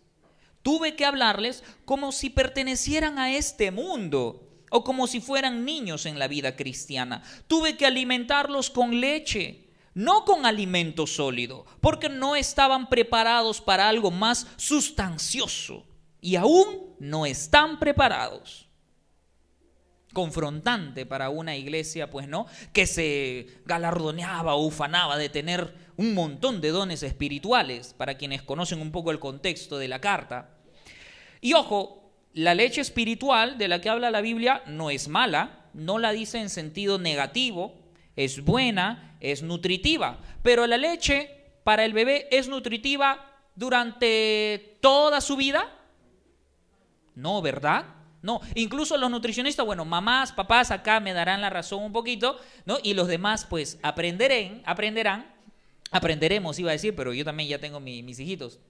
Tuve 0.61 0.95
que 0.95 1.07
hablarles 1.07 1.65
como 1.87 2.13
si 2.13 2.29
pertenecieran 2.29 3.19
a 3.19 3.35
este 3.35 3.71
mundo 3.71 4.50
o 4.71 4.83
como 4.83 5.07
si 5.07 5.21
fueran 5.21 5.65
niños 5.65 6.07
en 6.07 6.19
la 6.19 6.29
vida 6.29 6.57
cristiana. 6.57 7.23
Tuve 7.47 7.77
que 7.77 7.87
alimentarlos 7.87 8.71
con 8.71 9.01
leche, 9.01 9.69
no 9.95 10.25
con 10.25 10.47
alimento 10.47 11.07
sólido, 11.07 11.67
porque 11.81 12.09
no 12.09 12.37
estaban 12.37 12.89
preparados 12.89 13.61
para 13.61 13.89
algo 13.89 14.11
más 14.11 14.47
sustancioso 14.57 15.85
y 16.21 16.37
aún 16.37 16.95
no 16.99 17.27
están 17.27 17.79
preparados. 17.79 18.69
Confrontante 20.13 21.07
para 21.07 21.31
una 21.31 21.57
iglesia, 21.57 22.11
pues 22.11 22.27
no, 22.27 22.47
que 22.73 22.87
se 22.87 23.47
galardoneaba 23.65 24.55
o 24.55 24.67
ufanaba 24.67 25.17
de 25.17 25.29
tener 25.29 25.75
un 25.97 26.15
montón 26.15 26.61
de 26.61 26.71
dones 26.71 27.03
espirituales, 27.03 27.95
para 27.95 28.17
quienes 28.17 28.43
conocen 28.43 28.81
un 28.81 28.91
poco 28.91 29.11
el 29.11 29.21
contexto 29.21 29.79
de 29.79 29.87
la 29.87 30.01
carta. 30.01 30.57
Y 31.41 31.53
ojo, 31.55 32.00
la 32.33 32.55
leche 32.55 32.81
espiritual 32.81 33.59
de 33.59 33.69
la 33.69 33.81
que 33.81 33.89
habla 33.89 34.11
la 34.11 34.21
Biblia 34.21 34.63
no 34.67 34.91
es 34.91 35.09
mala, 35.09 35.67
no 35.75 35.99
la 35.99 36.13
dice 36.13 36.39
en 36.39 36.51
sentido 36.51 36.99
negativo, 36.99 37.75
es 38.17 38.45
buena, 38.45 39.17
es 39.21 39.43
nutritiva, 39.43 40.19
pero 40.43 40.67
la 40.67 40.77
leche 40.77 41.31
para 41.65 41.85
el 41.85 41.93
bebé 41.93 42.29
es 42.31 42.49
nutritiva 42.49 43.27
durante 43.55 44.79
toda 44.81 45.21
su 45.21 45.37
vida. 45.37 45.77
No, 47.15 47.43
¿verdad? 47.43 47.87
No, 48.23 48.41
incluso 48.55 48.97
los 48.97 49.11
nutricionistas, 49.11 49.65
bueno, 49.65 49.85
mamás, 49.85 50.33
papás 50.33 50.71
acá 50.71 51.01
me 51.01 51.13
darán 51.13 51.41
la 51.41 51.51
razón 51.51 51.83
un 51.83 51.93
poquito, 51.93 52.39
¿no? 52.67 52.79
Y 52.83 52.95
los 52.95 53.09
demás 53.09 53.47
pues 53.47 53.79
aprenderán, 53.83 54.63
aprenderán, 54.67 55.35
aprenderemos, 55.91 56.59
iba 56.59 56.71
a 56.71 56.73
decir, 56.73 56.95
pero 56.95 57.13
yo 57.13 57.25
también 57.25 57.49
ya 57.49 57.59
tengo 57.59 57.81
mis 57.81 58.19
hijitos. 58.19 58.61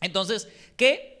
Entonces, 0.00 0.48
¿qué? 0.76 1.13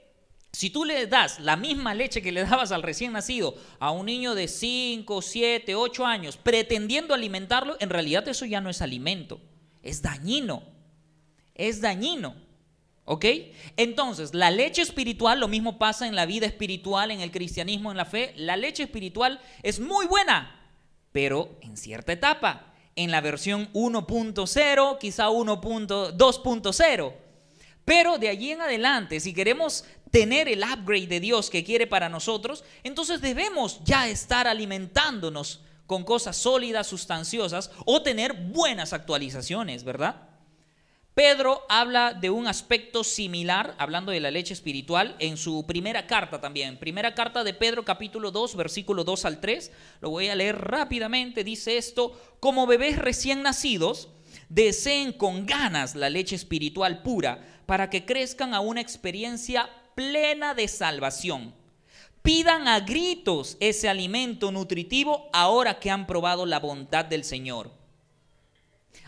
Si 0.54 0.70
tú 0.70 0.84
le 0.84 1.08
das 1.08 1.40
la 1.40 1.56
misma 1.56 1.94
leche 1.94 2.22
que 2.22 2.30
le 2.30 2.44
dabas 2.44 2.70
al 2.70 2.84
recién 2.84 3.12
nacido 3.12 3.56
a 3.80 3.90
un 3.90 4.06
niño 4.06 4.36
de 4.36 4.46
5, 4.46 5.20
7, 5.20 5.74
8 5.74 6.06
años, 6.06 6.36
pretendiendo 6.36 7.12
alimentarlo, 7.12 7.76
en 7.80 7.90
realidad 7.90 8.28
eso 8.28 8.46
ya 8.46 8.60
no 8.60 8.70
es 8.70 8.80
alimento, 8.80 9.40
es 9.82 10.00
dañino, 10.00 10.62
es 11.56 11.80
dañino. 11.80 12.36
¿Ok? 13.04 13.24
Entonces, 13.76 14.32
la 14.32 14.50
leche 14.50 14.80
espiritual, 14.80 15.40
lo 15.40 15.48
mismo 15.48 15.76
pasa 15.76 16.06
en 16.06 16.14
la 16.14 16.24
vida 16.24 16.46
espiritual, 16.46 17.10
en 17.10 17.20
el 17.20 17.32
cristianismo, 17.32 17.90
en 17.90 17.98
la 17.98 18.06
fe. 18.06 18.32
La 18.36 18.56
leche 18.56 18.84
espiritual 18.84 19.40
es 19.62 19.78
muy 19.80 20.06
buena, 20.06 20.70
pero 21.12 21.58
en 21.62 21.76
cierta 21.76 22.12
etapa. 22.12 22.72
En 22.96 23.10
la 23.10 23.20
versión 23.20 23.70
1.0, 23.72 24.98
quizá 24.98 25.28
1.2.0. 25.28 27.12
Pero 27.84 28.16
de 28.16 28.28
allí 28.30 28.52
en 28.52 28.62
adelante, 28.62 29.20
si 29.20 29.34
queremos 29.34 29.84
tener 30.14 30.46
el 30.46 30.62
upgrade 30.62 31.08
de 31.08 31.18
Dios 31.18 31.50
que 31.50 31.64
quiere 31.64 31.88
para 31.88 32.08
nosotros, 32.08 32.62
entonces 32.84 33.20
debemos 33.20 33.80
ya 33.82 34.08
estar 34.08 34.46
alimentándonos 34.46 35.60
con 35.88 36.04
cosas 36.04 36.36
sólidas, 36.36 36.86
sustanciosas 36.86 37.72
o 37.84 38.00
tener 38.00 38.32
buenas 38.32 38.92
actualizaciones, 38.92 39.82
¿verdad? 39.82 40.28
Pedro 41.14 41.62
habla 41.68 42.12
de 42.14 42.30
un 42.30 42.46
aspecto 42.46 43.02
similar, 43.02 43.74
hablando 43.76 44.12
de 44.12 44.20
la 44.20 44.30
leche 44.30 44.54
espiritual, 44.54 45.16
en 45.18 45.36
su 45.36 45.66
primera 45.66 46.06
carta 46.06 46.40
también. 46.40 46.78
Primera 46.78 47.12
carta 47.12 47.42
de 47.42 47.52
Pedro 47.52 47.84
capítulo 47.84 48.30
2, 48.30 48.54
versículo 48.54 49.02
2 49.02 49.24
al 49.24 49.40
3. 49.40 49.72
Lo 50.00 50.10
voy 50.10 50.28
a 50.28 50.36
leer 50.36 50.56
rápidamente. 50.60 51.42
Dice 51.42 51.76
esto, 51.76 52.16
como 52.38 52.68
bebés 52.68 52.98
recién 52.98 53.42
nacidos, 53.42 54.10
deseen 54.48 55.12
con 55.12 55.44
ganas 55.44 55.96
la 55.96 56.08
leche 56.08 56.36
espiritual 56.36 57.02
pura 57.02 57.44
para 57.66 57.90
que 57.90 58.04
crezcan 58.04 58.54
a 58.54 58.60
una 58.60 58.80
experiencia 58.80 59.68
plena 59.94 60.54
de 60.54 60.68
salvación. 60.68 61.54
Pidan 62.22 62.68
a 62.68 62.80
gritos 62.80 63.56
ese 63.60 63.88
alimento 63.88 64.50
nutritivo 64.50 65.28
ahora 65.32 65.78
que 65.78 65.90
han 65.90 66.06
probado 66.06 66.46
la 66.46 66.58
bondad 66.58 67.04
del 67.04 67.24
Señor. 67.24 67.70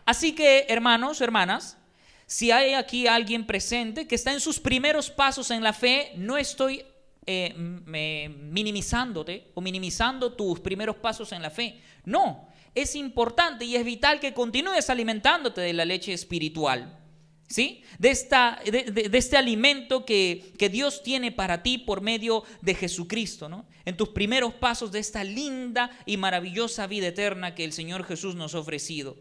Así 0.04 0.34
que, 0.34 0.66
hermanos, 0.68 1.20
hermanas, 1.20 1.78
si 2.26 2.50
hay 2.50 2.74
aquí 2.74 3.06
alguien 3.06 3.46
presente 3.46 4.06
que 4.06 4.16
está 4.16 4.32
en 4.32 4.40
sus 4.40 4.60
primeros 4.60 5.10
pasos 5.10 5.50
en 5.50 5.62
la 5.62 5.72
fe, 5.72 6.12
no 6.16 6.36
estoy 6.36 6.84
eh, 7.24 7.54
minimizándote 7.56 9.50
o 9.54 9.60
minimizando 9.60 10.32
tus 10.34 10.60
primeros 10.60 10.96
pasos 10.96 11.32
en 11.32 11.42
la 11.42 11.50
fe. 11.50 11.80
No, 12.04 12.48
es 12.74 12.94
importante 12.94 13.64
y 13.64 13.76
es 13.76 13.84
vital 13.84 14.20
que 14.20 14.34
continúes 14.34 14.90
alimentándote 14.90 15.60
de 15.60 15.72
la 15.72 15.84
leche 15.84 16.12
espiritual. 16.12 17.05
¿Sí? 17.48 17.84
De, 18.00 18.10
esta, 18.10 18.60
de, 18.64 19.08
este 19.12 19.36
alimento 19.36 20.04
que, 20.04 20.52
que, 20.58 20.68
Dios 20.68 21.04
tiene 21.04 21.30
para 21.30 21.62
ti 21.62 21.78
por 21.78 22.00
medio 22.00 22.42
de 22.60 22.74
Jesucristo, 22.74 23.48
¿no? 23.48 23.66
En 23.84 23.96
tus 23.96 24.08
primeros 24.08 24.54
pasos 24.54 24.90
de 24.90 24.98
esta 24.98 25.22
linda 25.22 25.96
y 26.06 26.16
maravillosa 26.16 26.88
vida 26.88 27.06
eterna 27.06 27.54
que 27.54 27.62
el 27.62 27.72
Señor 27.72 28.04
Jesús 28.04 28.34
nos 28.34 28.56
ha 28.56 28.58
ofrecido. 28.58 29.16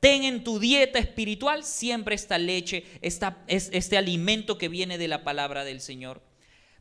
Ten 0.00 0.24
en 0.24 0.44
tu 0.44 0.58
dieta 0.58 0.98
espiritual 0.98 1.64
siempre 1.64 2.14
esta 2.14 2.36
leche, 2.38 2.84
esta, 3.00 3.42
este 3.46 3.96
alimento 3.96 4.58
que 4.58 4.68
viene 4.68 4.98
de 4.98 5.08
la 5.08 5.24
palabra 5.24 5.64
del 5.64 5.80
Señor. 5.80 6.20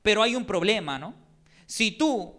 Pero 0.02 0.24
hay 0.24 0.36
un 0.36 0.46
problema, 0.46 1.00
¿no? 1.00 1.16
Si 1.66 1.92
tú, 1.92 2.36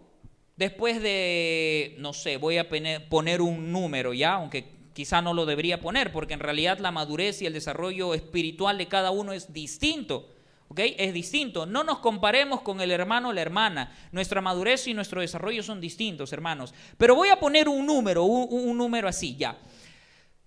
después 0.57 1.01
de, 1.01 1.95
no 1.97 2.13
sé, 2.13 2.37
voy 2.37 2.57
a 2.57 2.69
poner 2.69 3.41
un 3.41 3.71
número 3.71 4.13
ya, 4.13 4.33
aunque 4.33 4.74
quizá 4.95 5.21
no 5.21 5.33
lo 5.33 5.45
debería 5.45 5.81
poner, 5.81 6.11
porque 6.13 6.33
en 6.33 6.39
realidad 6.39 6.79
la 6.79 6.89
madurez 6.89 7.41
y 7.41 7.45
el 7.45 7.53
desarrollo 7.53 8.13
espiritual 8.13 8.77
de 8.77 8.87
cada 8.87 9.11
uno 9.11 9.33
es 9.33 9.51
distinto. 9.51 10.29
¿ok? 10.69 10.79
Es 10.97 11.13
distinto. 11.13 11.65
No 11.65 11.83
nos 11.83 11.99
comparemos 11.99 12.61
con 12.61 12.79
el 12.79 12.91
hermano 12.91 13.29
o 13.29 13.33
la 13.33 13.41
hermana. 13.41 13.93
Nuestra 14.13 14.39
madurez 14.39 14.87
y 14.87 14.93
nuestro 14.93 15.19
desarrollo 15.19 15.61
son 15.63 15.81
distintos, 15.81 16.31
hermanos. 16.31 16.73
Pero 16.97 17.13
voy 17.13 17.27
a 17.27 17.39
poner 17.39 17.67
un 17.67 17.85
número, 17.85 18.23
un, 18.23 18.77
número 18.77 19.09
así, 19.09 19.35
ya. 19.35 19.57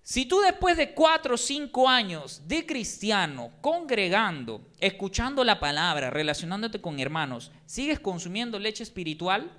Si 0.01 0.25
tú 0.25 0.41
después 0.41 0.75
de 0.77 0.95
cuatro 0.95 1.35
o 1.35 1.37
cinco 1.37 1.87
años 1.87 2.41
de 2.47 2.65
cristiano, 2.65 3.51
congregando, 3.61 4.67
escuchando 4.79 5.43
la 5.43 5.59
palabra, 5.59 6.09
relacionándote 6.09 6.81
con 6.81 6.99
hermanos, 6.99 7.51
sigues 7.67 7.99
consumiendo 7.99 8.57
leche 8.57 8.81
espiritual, 8.81 9.51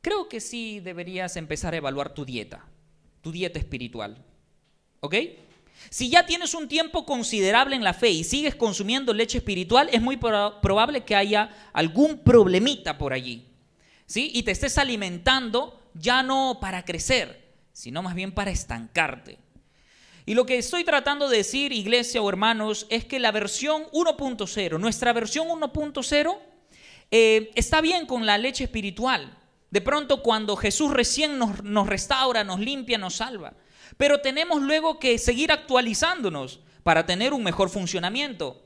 creo 0.00 0.30
que 0.30 0.40
sí 0.40 0.80
deberías 0.80 1.36
empezar 1.36 1.74
a 1.74 1.76
evaluar 1.76 2.14
tu 2.14 2.24
dieta, 2.24 2.64
tu 3.24 3.32
dieta 3.32 3.58
espiritual. 3.58 4.16
¿Ok? 5.00 5.16
Si 5.90 6.10
ya 6.10 6.24
tienes 6.26 6.54
un 6.54 6.68
tiempo 6.68 7.04
considerable 7.04 7.74
en 7.74 7.82
la 7.82 7.94
fe 7.94 8.10
y 8.10 8.22
sigues 8.22 8.54
consumiendo 8.54 9.12
leche 9.12 9.38
espiritual, 9.38 9.88
es 9.92 10.00
muy 10.00 10.16
probable 10.16 11.04
que 11.04 11.16
haya 11.16 11.50
algún 11.72 12.18
problemita 12.18 12.96
por 12.96 13.12
allí. 13.12 13.46
¿Sí? 14.06 14.30
Y 14.34 14.42
te 14.42 14.52
estés 14.52 14.78
alimentando 14.78 15.82
ya 15.94 16.22
no 16.22 16.58
para 16.60 16.84
crecer, 16.84 17.52
sino 17.72 18.02
más 18.02 18.14
bien 18.14 18.32
para 18.32 18.50
estancarte. 18.50 19.38
Y 20.26 20.34
lo 20.34 20.46
que 20.46 20.58
estoy 20.58 20.84
tratando 20.84 21.28
de 21.28 21.38
decir, 21.38 21.72
iglesia 21.72 22.22
o 22.22 22.28
hermanos, 22.28 22.86
es 22.90 23.04
que 23.04 23.18
la 23.18 23.32
versión 23.32 23.84
1.0, 23.92 24.78
nuestra 24.78 25.12
versión 25.12 25.48
1.0, 25.48 26.38
eh, 27.10 27.50
está 27.54 27.80
bien 27.80 28.06
con 28.06 28.26
la 28.26 28.38
leche 28.38 28.64
espiritual. 28.64 29.38
De 29.74 29.80
pronto 29.80 30.22
cuando 30.22 30.54
Jesús 30.54 30.92
recién 30.92 31.36
nos 31.36 31.88
restaura, 31.88 32.44
nos 32.44 32.60
limpia, 32.60 32.96
nos 32.96 33.16
salva. 33.16 33.54
Pero 33.96 34.20
tenemos 34.20 34.62
luego 34.62 35.00
que 35.00 35.18
seguir 35.18 35.50
actualizándonos 35.50 36.60
para 36.84 37.06
tener 37.06 37.34
un 37.34 37.42
mejor 37.42 37.70
funcionamiento, 37.70 38.64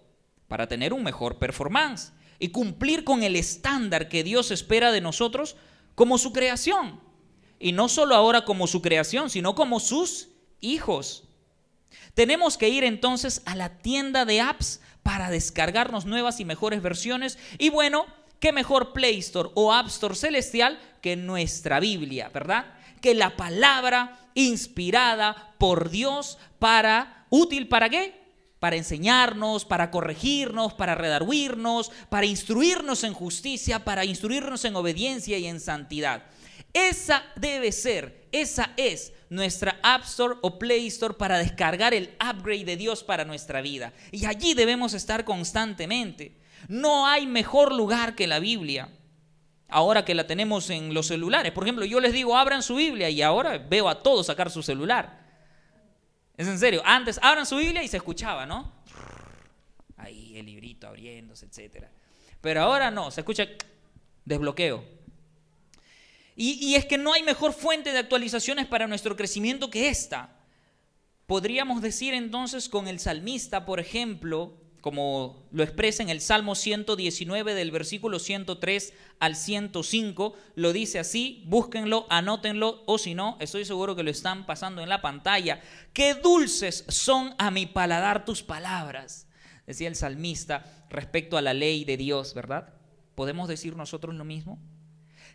para 0.49 0.69
tener 0.69 0.93
un 0.93 1.03
mejor 1.03 1.39
performance 1.39 2.13
y 2.39 2.49
cumplir 2.49 3.05
con 3.05 3.23
el 3.23 3.37
estándar 3.37 4.11
que 4.11 4.23
Dios 4.23 4.51
espera 4.51 4.93
de 4.93 5.01
nosotros 5.01 5.57
como 5.95 6.19
su 6.19 6.35
creación. 6.35 7.01
Y 7.59 7.73
no 7.73 7.89
solo 7.89 8.15
ahora 8.15 8.45
como 8.45 8.67
su 8.67 8.83
creación, 8.83 9.31
sino 9.31 9.55
como 9.55 9.81
sus 9.81 10.29
hijos. 10.61 11.25
Tenemos 12.13 12.59
que 12.59 12.69
ir 12.69 12.85
entonces 12.85 13.41
a 13.47 13.57
la 13.57 13.79
tienda 13.79 14.27
de 14.27 14.43
apps 14.43 14.83
para 15.03 15.31
descargarnos 15.31 16.05
nuevas 16.05 16.39
y 16.39 16.45
mejores 16.45 16.83
versiones. 16.83 17.39
Y 17.57 17.71
bueno, 17.71 18.05
¿qué 18.41 18.53
mejor 18.53 18.93
Play 18.93 19.19
Store 19.19 19.51
o 19.55 19.73
App 19.73 19.87
Store 19.89 20.15
celestial 20.15 20.79
que 21.01 21.17
nuestra 21.17 21.81
Biblia, 21.81 22.29
verdad? 22.29 22.67
Que 23.01 23.15
la 23.15 23.37
palabra 23.37 24.19
inspirada 24.35 25.55
por 25.59 25.91
Dios 25.91 26.39
para, 26.59 27.27
útil 27.31 27.69
para 27.69 27.89
qué? 27.89 28.15
Para 28.61 28.77
enseñarnos, 28.77 29.65
para 29.65 29.91
corregirnos, 29.91 30.75
para 30.75 30.95
redarguirnos, 30.95 31.91
para 32.09 32.27
instruirnos 32.27 33.05
en 33.05 33.15
justicia, 33.15 33.85
para 33.85 34.05
instruirnos 34.05 34.65
en 34.65 34.77
obediencia 34.77 35.39
y 35.39 35.47
en 35.47 35.61
santidad. 35.61 36.25
Esa 36.73 37.25
debe 37.37 37.73
ser, 37.73 38.29
esa 38.33 38.73
es 38.77 39.13
nuestra 39.31 39.79
App 39.83 40.05
Store 40.05 40.37
o 40.43 40.59
Play 40.59 40.87
Store 40.89 41.15
para 41.15 41.39
descargar 41.39 41.95
el 41.95 42.15
upgrade 42.21 42.65
de 42.65 42.77
Dios 42.77 43.05
para 43.05 43.25
nuestra 43.25 43.61
vida. 43.61 43.93
Y 44.11 44.27
allí 44.27 44.55
debemos 44.55 44.95
estar 44.95 45.25
constantemente. 45.25 46.38
No 46.67 47.07
hay 47.07 47.27
mejor 47.27 47.75
lugar 47.75 48.15
que 48.15 48.27
la 48.27 48.41
Biblia 48.41 48.89
ahora 49.69 50.05
que 50.05 50.15
la 50.15 50.27
tenemos 50.27 50.71
en 50.71 50.95
los 50.95 51.07
celulares. 51.07 51.53
Por 51.53 51.65
ejemplo, 51.65 51.85
yo 51.85 52.01
les 52.01 52.13
digo, 52.13 52.37
abran 52.37 52.63
su 52.63 52.77
Biblia 52.77 53.11
y 53.11 53.23
ahora 53.23 53.59
veo 53.59 53.89
a 53.89 54.03
todos 54.03 54.27
sacar 54.27 54.51
su 54.51 54.63
celular. 54.63 55.27
Es 56.37 56.47
en 56.47 56.59
serio, 56.59 56.83
antes 56.85 57.19
abran 57.23 57.47
su 57.47 57.57
Biblia 57.57 57.83
y 57.83 57.89
se 57.89 57.99
escuchaba, 57.99 58.47
¿no? 58.47 58.73
Ahí 59.97 60.37
el 60.37 60.47
librito 60.47 60.87
abriéndose, 60.87 61.47
etc. 61.47 61.87
Pero 62.41 62.63
ahora 62.63 62.91
no, 62.91 63.11
se 63.11 63.21
escucha 63.21 63.47
desbloqueo. 64.25 64.85
Y, 66.37 66.53
y 66.65 66.77
es 66.77 66.87
que 66.87 66.97
no 66.97 67.13
hay 67.13 67.25
mejor 67.25 67.53
fuente 67.53 67.93
de 67.93 67.99
actualizaciones 67.99 68.67
para 68.67 68.87
nuestro 68.87 69.17
crecimiento 69.17 69.71
que 69.71 69.89
esta. 69.89 70.37
Podríamos 71.27 71.83
decir 71.83 72.15
entonces 72.15 72.69
con 72.69 72.87
el 72.87 73.01
salmista, 73.01 73.67
por 73.67 73.81
ejemplo, 73.81 74.55
como 74.89 75.45
lo 75.51 75.63
expresa 75.65 76.03
en 76.03 76.09
el 76.09 76.23
Salmo 76.23 76.55
119 76.55 77.53
del 77.53 77.71
versículo 77.71 78.19
103 78.19 78.95
al 79.21 79.37
105, 79.37 80.35
lo 80.55 80.73
dice 80.73 80.99
así, 80.99 81.43
búsquenlo, 81.45 82.07
anótenlo, 82.09 82.85
o 82.87 82.97
si 82.97 83.13
no, 83.13 83.37
estoy 83.39 83.67
seguro 83.67 83.95
que 83.95 84.03
lo 84.03 84.11
están 84.11 84.47
pasando 84.47 84.81
en 84.81 84.89
la 84.89 85.03
pantalla. 85.03 85.61
Qué 85.93 86.15
dulces 86.15 86.87
son 86.89 87.35
a 87.37 87.51
mi 87.51 87.67
paladar 87.67 88.25
tus 88.25 88.43
palabras, 88.43 89.27
decía 89.67 89.89
el 89.89 89.95
salmista 89.95 90.65
respecto 90.89 91.37
a 91.37 91.43
la 91.43 91.53
ley 91.53 91.85
de 91.85 91.99
Dios, 91.99 92.33
¿verdad? 92.33 92.73
¿Podemos 93.15 93.47
decir 93.47 93.77
nosotros 93.77 94.15
lo 94.15 94.25
mismo? 94.25 94.59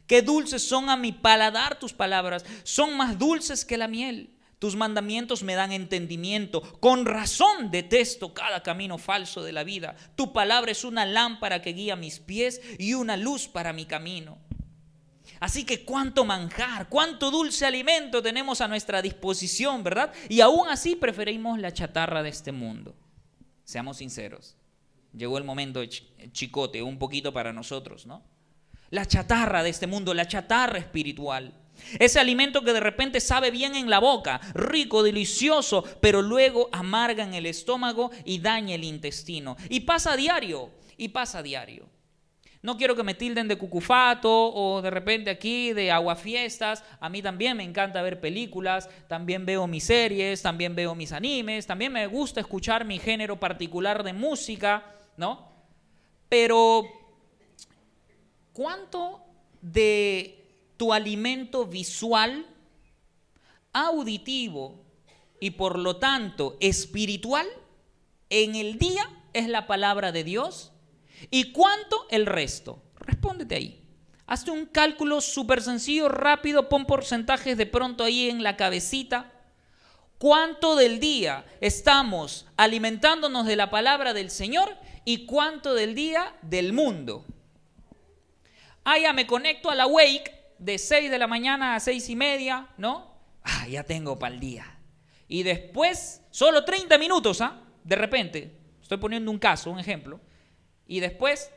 Qué 0.08 0.24
dulces 0.24 0.68
son 0.68 0.90
a 0.90 0.98
mi 0.98 1.12
paladar 1.12 1.78
tus 1.78 1.94
palabras, 1.94 2.44
son 2.64 2.98
más 2.98 3.20
dulces 3.20 3.66
que 3.66 3.78
la 3.78 3.88
miel 3.88 4.33
tus 4.64 4.78
mandamientos 4.78 5.44
me 5.44 5.56
dan 5.56 5.74
entendimiento. 5.74 6.62
Con 6.80 7.06
razón 7.06 7.70
detesto 7.70 8.34
cada 8.34 8.64
camino 8.64 8.98
falso 8.98 9.44
de 9.44 9.52
la 9.52 9.66
vida. 9.66 9.94
Tu 10.16 10.32
palabra 10.32 10.72
es 10.72 10.86
una 10.86 11.06
lámpara 11.06 11.62
que 11.62 11.74
guía 11.74 11.98
mis 11.98 12.22
pies 12.22 12.62
y 12.80 12.94
una 12.94 13.18
luz 13.18 13.50
para 13.50 13.74
mi 13.74 13.86
camino. 13.86 14.38
Así 15.42 15.66
que 15.66 15.84
cuánto 15.84 16.24
manjar, 16.24 16.88
cuánto 16.88 17.30
dulce 17.30 17.66
alimento 17.66 18.24
tenemos 18.24 18.62
a 18.62 18.70
nuestra 18.70 19.02
disposición, 19.02 19.84
¿verdad? 19.84 20.14
Y 20.30 20.40
aún 20.40 20.70
así 20.70 20.96
preferimos 20.96 21.60
la 21.60 21.74
chatarra 21.74 22.24
de 22.24 22.30
este 22.30 22.54
mundo. 22.54 22.96
Seamos 23.66 23.98
sinceros. 23.98 24.56
Llegó 25.12 25.38
el 25.38 25.44
momento 25.44 25.84
chicote, 26.32 26.82
un 26.82 26.98
poquito 26.98 27.34
para 27.34 27.52
nosotros, 27.52 28.06
¿no? 28.06 28.24
La 28.92 29.06
chatarra 29.06 29.62
de 29.62 29.72
este 29.72 29.88
mundo, 29.88 30.14
la 30.14 30.26
chatarra 30.26 30.80
espiritual. 30.80 31.54
Ese 32.00 32.20
alimento 32.20 32.64
que 32.64 32.74
de 32.74 32.80
repente 32.80 33.20
sabe 33.20 33.52
bien 33.52 33.76
en 33.76 33.90
la 33.90 34.00
boca, 34.00 34.40
rico, 34.54 35.04
delicioso, 35.04 35.84
pero 36.02 36.22
luego 36.22 36.70
amarga 36.72 37.24
en 37.24 37.34
el 37.34 37.46
estómago 37.46 38.12
y 38.26 38.40
daña 38.40 38.76
el 38.76 38.84
intestino. 38.84 39.58
Y 39.70 39.82
pasa 39.82 40.16
diario, 40.16 40.72
y 40.98 41.10
pasa 41.10 41.44
diario. 41.44 41.90
No 42.64 42.78
quiero 42.78 42.96
que 42.96 43.04
me 43.04 43.14
tilden 43.14 43.50
de 43.50 43.58
cucufato 43.58 44.32
o 44.32 44.82
de 44.82 44.90
repente 44.90 45.30
aquí 45.30 45.74
de 45.74 45.92
aguafiestas. 45.92 46.82
A 47.02 47.10
mí 47.10 47.22
también 47.22 47.58
me 47.58 47.64
encanta 47.64 48.02
ver 48.02 48.22
películas, 48.22 48.90
también 49.10 49.46
veo 49.46 49.68
mis 49.68 49.84
series, 49.84 50.42
también 50.42 50.74
veo 50.74 50.96
mis 50.96 51.12
animes, 51.12 51.68
también 51.68 51.92
me 51.92 52.08
gusta 52.08 52.40
escuchar 52.40 52.86
mi 52.86 53.00
género 53.00 53.38
particular 53.38 54.02
de 54.02 54.14
música, 54.14 54.96
¿no? 55.18 55.52
Pero, 56.30 56.86
¿cuánto 58.54 59.26
de 59.62 60.43
tu 60.84 60.92
alimento 60.92 61.66
visual, 61.66 62.46
auditivo 63.72 64.84
y 65.40 65.52
por 65.52 65.80
lo 65.80 65.96
tanto 65.96 66.58
espiritual 66.60 67.48
en 68.30 68.56
el 68.56 68.78
día 68.78 69.10
es 69.32 69.48
la 69.48 69.66
palabra 69.66 70.12
de 70.12 70.26
Dios 70.26 70.74
y 71.32 71.54
cuánto 71.54 72.06
el 72.10 72.26
resto. 72.26 72.84
Respóndete 72.98 73.56
ahí. 73.56 73.82
Hazte 74.28 74.52
un 74.52 74.66
cálculo 74.66 75.22
súper 75.22 75.62
sencillo, 75.62 76.10
rápido, 76.10 76.68
pon 76.68 76.86
porcentajes 76.86 77.58
de 77.58 77.66
pronto 77.66 78.04
ahí 78.04 78.30
en 78.30 78.44
la 78.44 78.58
cabecita. 78.58 79.32
¿Cuánto 80.18 80.76
del 80.76 81.00
día 81.00 81.46
estamos 81.62 82.46
alimentándonos 82.58 83.46
de 83.46 83.56
la 83.56 83.70
palabra 83.70 84.14
del 84.14 84.30
Señor 84.30 84.76
y 85.06 85.28
cuánto 85.28 85.76
del 85.76 85.96
día 85.96 86.36
del 86.42 86.74
mundo? 86.74 87.24
Ah, 88.84 88.98
me 89.14 89.26
conecto 89.26 89.70
a 89.70 89.76
la 89.76 89.88
Wake 89.88 90.43
de 90.64 90.78
6 90.78 91.12
de 91.12 91.20
la 91.20 91.28
mañana 91.28 91.76
a 91.76 91.80
6 91.80 92.10
y 92.10 92.16
media, 92.16 92.70
¿no? 92.78 93.12
Ah, 93.44 93.68
ya 93.68 93.84
tengo 93.84 94.18
para 94.18 94.34
el 94.34 94.40
día. 94.40 94.66
Y 95.28 95.44
después, 95.44 96.22
solo 96.32 96.64
30 96.64 96.98
minutos, 96.98 97.42
¿ah? 97.42 97.62
De 97.84 97.96
repente, 97.98 98.56
estoy 98.82 98.98
poniendo 98.98 99.30
un 99.30 99.40
caso, 99.40 99.70
un 99.70 99.80
ejemplo. 99.80 100.22
Y 100.88 101.02
después, 101.02 101.52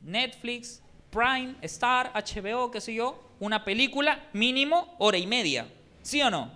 Netflix, 0.00 0.82
Prime, 1.10 1.56
Star, 1.62 2.12
HBO, 2.14 2.70
qué 2.70 2.80
sé 2.80 2.94
yo, 2.94 3.28
una 3.40 3.64
película, 3.64 4.28
mínimo 4.32 4.94
hora 4.98 5.18
y 5.18 5.26
media. 5.26 5.66
¿Sí 6.02 6.22
o 6.22 6.30
no? 6.30 6.52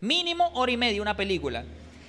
Mínimo 0.00 0.48
hora 0.54 0.70
y 0.70 0.76
media 0.76 1.02
una 1.02 1.16
película. 1.16 1.64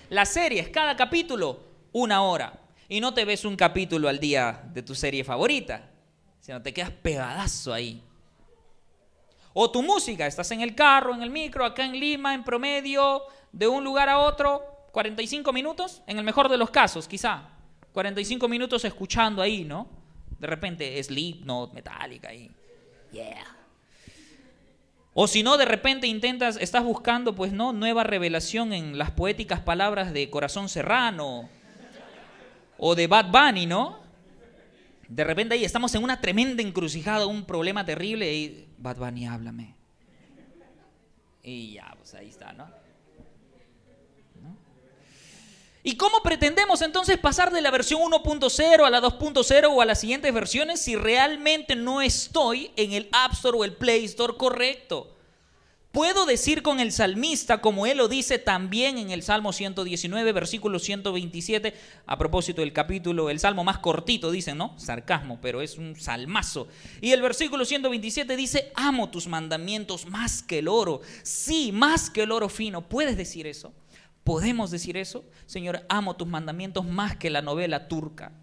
Las 0.09 0.29
series, 0.29 0.69
cada 0.69 0.95
capítulo, 0.95 1.59
una 1.91 2.21
hora. 2.21 2.53
Y 2.87 2.99
no 2.99 3.15
te 3.15 3.25
ves 3.25 3.45
un 3.45 3.55
capítulo 3.55 4.07
al 4.07 4.19
día 4.19 4.61
de 4.73 4.83
tu 4.83 4.93
serie 4.93 5.23
favorita, 5.23 5.89
sino 6.39 6.61
te 6.61 6.71
quedas 6.71 6.91
pegadazo 6.91 7.73
ahí. 7.73 8.03
O 9.59 9.71
tu 9.71 9.81
música, 9.81 10.27
estás 10.27 10.51
en 10.51 10.61
el 10.61 10.75
carro, 10.75 11.15
en 11.15 11.23
el 11.23 11.31
micro, 11.31 11.65
acá 11.65 11.83
en 11.83 11.99
Lima, 11.99 12.35
en 12.35 12.43
promedio, 12.43 13.23
de 13.51 13.67
un 13.67 13.83
lugar 13.83 14.07
a 14.07 14.19
otro, 14.19 14.61
45 14.91 15.51
minutos, 15.51 16.03
en 16.05 16.19
el 16.19 16.23
mejor 16.23 16.47
de 16.47 16.57
los 16.57 16.69
casos, 16.69 17.07
quizá. 17.07 17.49
45 17.91 18.47
minutos 18.47 18.85
escuchando 18.85 19.41
ahí, 19.41 19.63
¿no? 19.63 19.87
De 20.37 20.45
repente 20.45 21.01
Slipknot, 21.03 21.73
Metallica 21.73 22.29
ahí. 22.29 22.51
Yeah. 23.11 23.47
O 25.15 25.25
si 25.25 25.41
no, 25.41 25.57
de 25.57 25.65
repente 25.65 26.05
intentas, 26.05 26.57
estás 26.61 26.83
buscando, 26.83 27.33
pues 27.33 27.51
no, 27.51 27.73
nueva 27.73 28.03
revelación 28.03 28.73
en 28.73 28.99
las 28.99 29.09
poéticas 29.09 29.61
palabras 29.61 30.13
de 30.13 30.29
Corazón 30.29 30.69
Serrano. 30.69 31.49
O 32.77 32.93
de 32.93 33.07
Bad 33.07 33.31
Bunny, 33.31 33.65
¿no? 33.65 34.06
De 35.07 35.23
repente 35.23 35.55
ahí 35.55 35.63
estamos 35.63 35.93
en 35.95 36.03
una 36.03 36.19
tremenda 36.19 36.61
encrucijada, 36.61 37.25
un 37.25 37.45
problema 37.45 37.85
terrible 37.85 38.33
y 38.33 38.67
Bad 38.77 38.97
Bunny, 38.97 39.25
háblame. 39.25 39.75
Y 41.43 41.73
ya, 41.73 41.93
pues 41.97 42.13
ahí 42.13 42.29
está, 42.29 42.51
¿no? 42.53 42.67
¿Y 45.83 45.95
cómo 45.95 46.21
pretendemos 46.21 46.81
entonces 46.81 47.17
pasar 47.17 47.49
de 47.49 47.61
la 47.61 47.71
versión 47.71 48.01
1.0 48.01 48.85
a 48.85 48.89
la 48.89 49.01
2.0 49.01 49.67
o 49.71 49.81
a 49.81 49.85
las 49.85 50.01
siguientes 50.01 50.33
versiones 50.33 50.81
si 50.81 50.97
realmente 50.97 51.77
no 51.77 52.01
estoy 52.01 52.71
en 52.75 52.91
el 52.91 53.07
App 53.13 53.31
Store 53.31 53.57
o 53.57 53.63
el 53.63 53.73
Play 53.73 54.03
Store 54.03 54.35
correcto? 54.35 55.16
Puedo 55.97 56.27
decir 56.27 56.61
con 56.61 56.79
el 56.79 56.91
salmista, 56.91 57.59
como 57.59 57.87
él 57.87 57.97
lo 57.97 58.07
dice 58.07 58.37
también 58.37 58.99
en 58.99 59.09
el 59.09 59.23
Salmo 59.23 59.51
119, 59.51 60.31
versículo 60.31 60.77
127, 60.77 61.73
a 62.05 62.17
propósito 62.19 62.61
del 62.61 62.71
capítulo, 62.71 63.31
el 63.31 63.39
salmo 63.39 63.63
más 63.63 63.79
cortito, 63.79 64.29
dicen, 64.29 64.59
¿no? 64.59 64.77
Sarcasmo, 64.77 65.39
pero 65.41 65.59
es 65.59 65.79
un 65.79 65.95
salmazo. 65.95 66.67
Y 67.01 67.13
el 67.13 67.23
versículo 67.23 67.65
127 67.65 68.35
dice, 68.35 68.71
amo 68.75 69.09
tus 69.09 69.25
mandamientos 69.25 70.05
más 70.05 70.43
que 70.43 70.59
el 70.59 70.67
oro. 70.67 71.01
Sí, 71.23 71.71
más 71.71 72.11
que 72.11 72.21
el 72.21 72.31
oro 72.31 72.47
fino. 72.47 72.87
¿Puedes 72.87 73.17
decir 73.17 73.47
eso? 73.47 73.73
¿Podemos 74.23 74.69
decir 74.69 74.97
eso? 74.97 75.25
Señor, 75.47 75.83
amo 75.89 76.15
tus 76.15 76.27
mandamientos 76.27 76.85
más 76.85 77.17
que 77.17 77.31
la 77.31 77.41
novela 77.41 77.87
turca. 77.87 78.33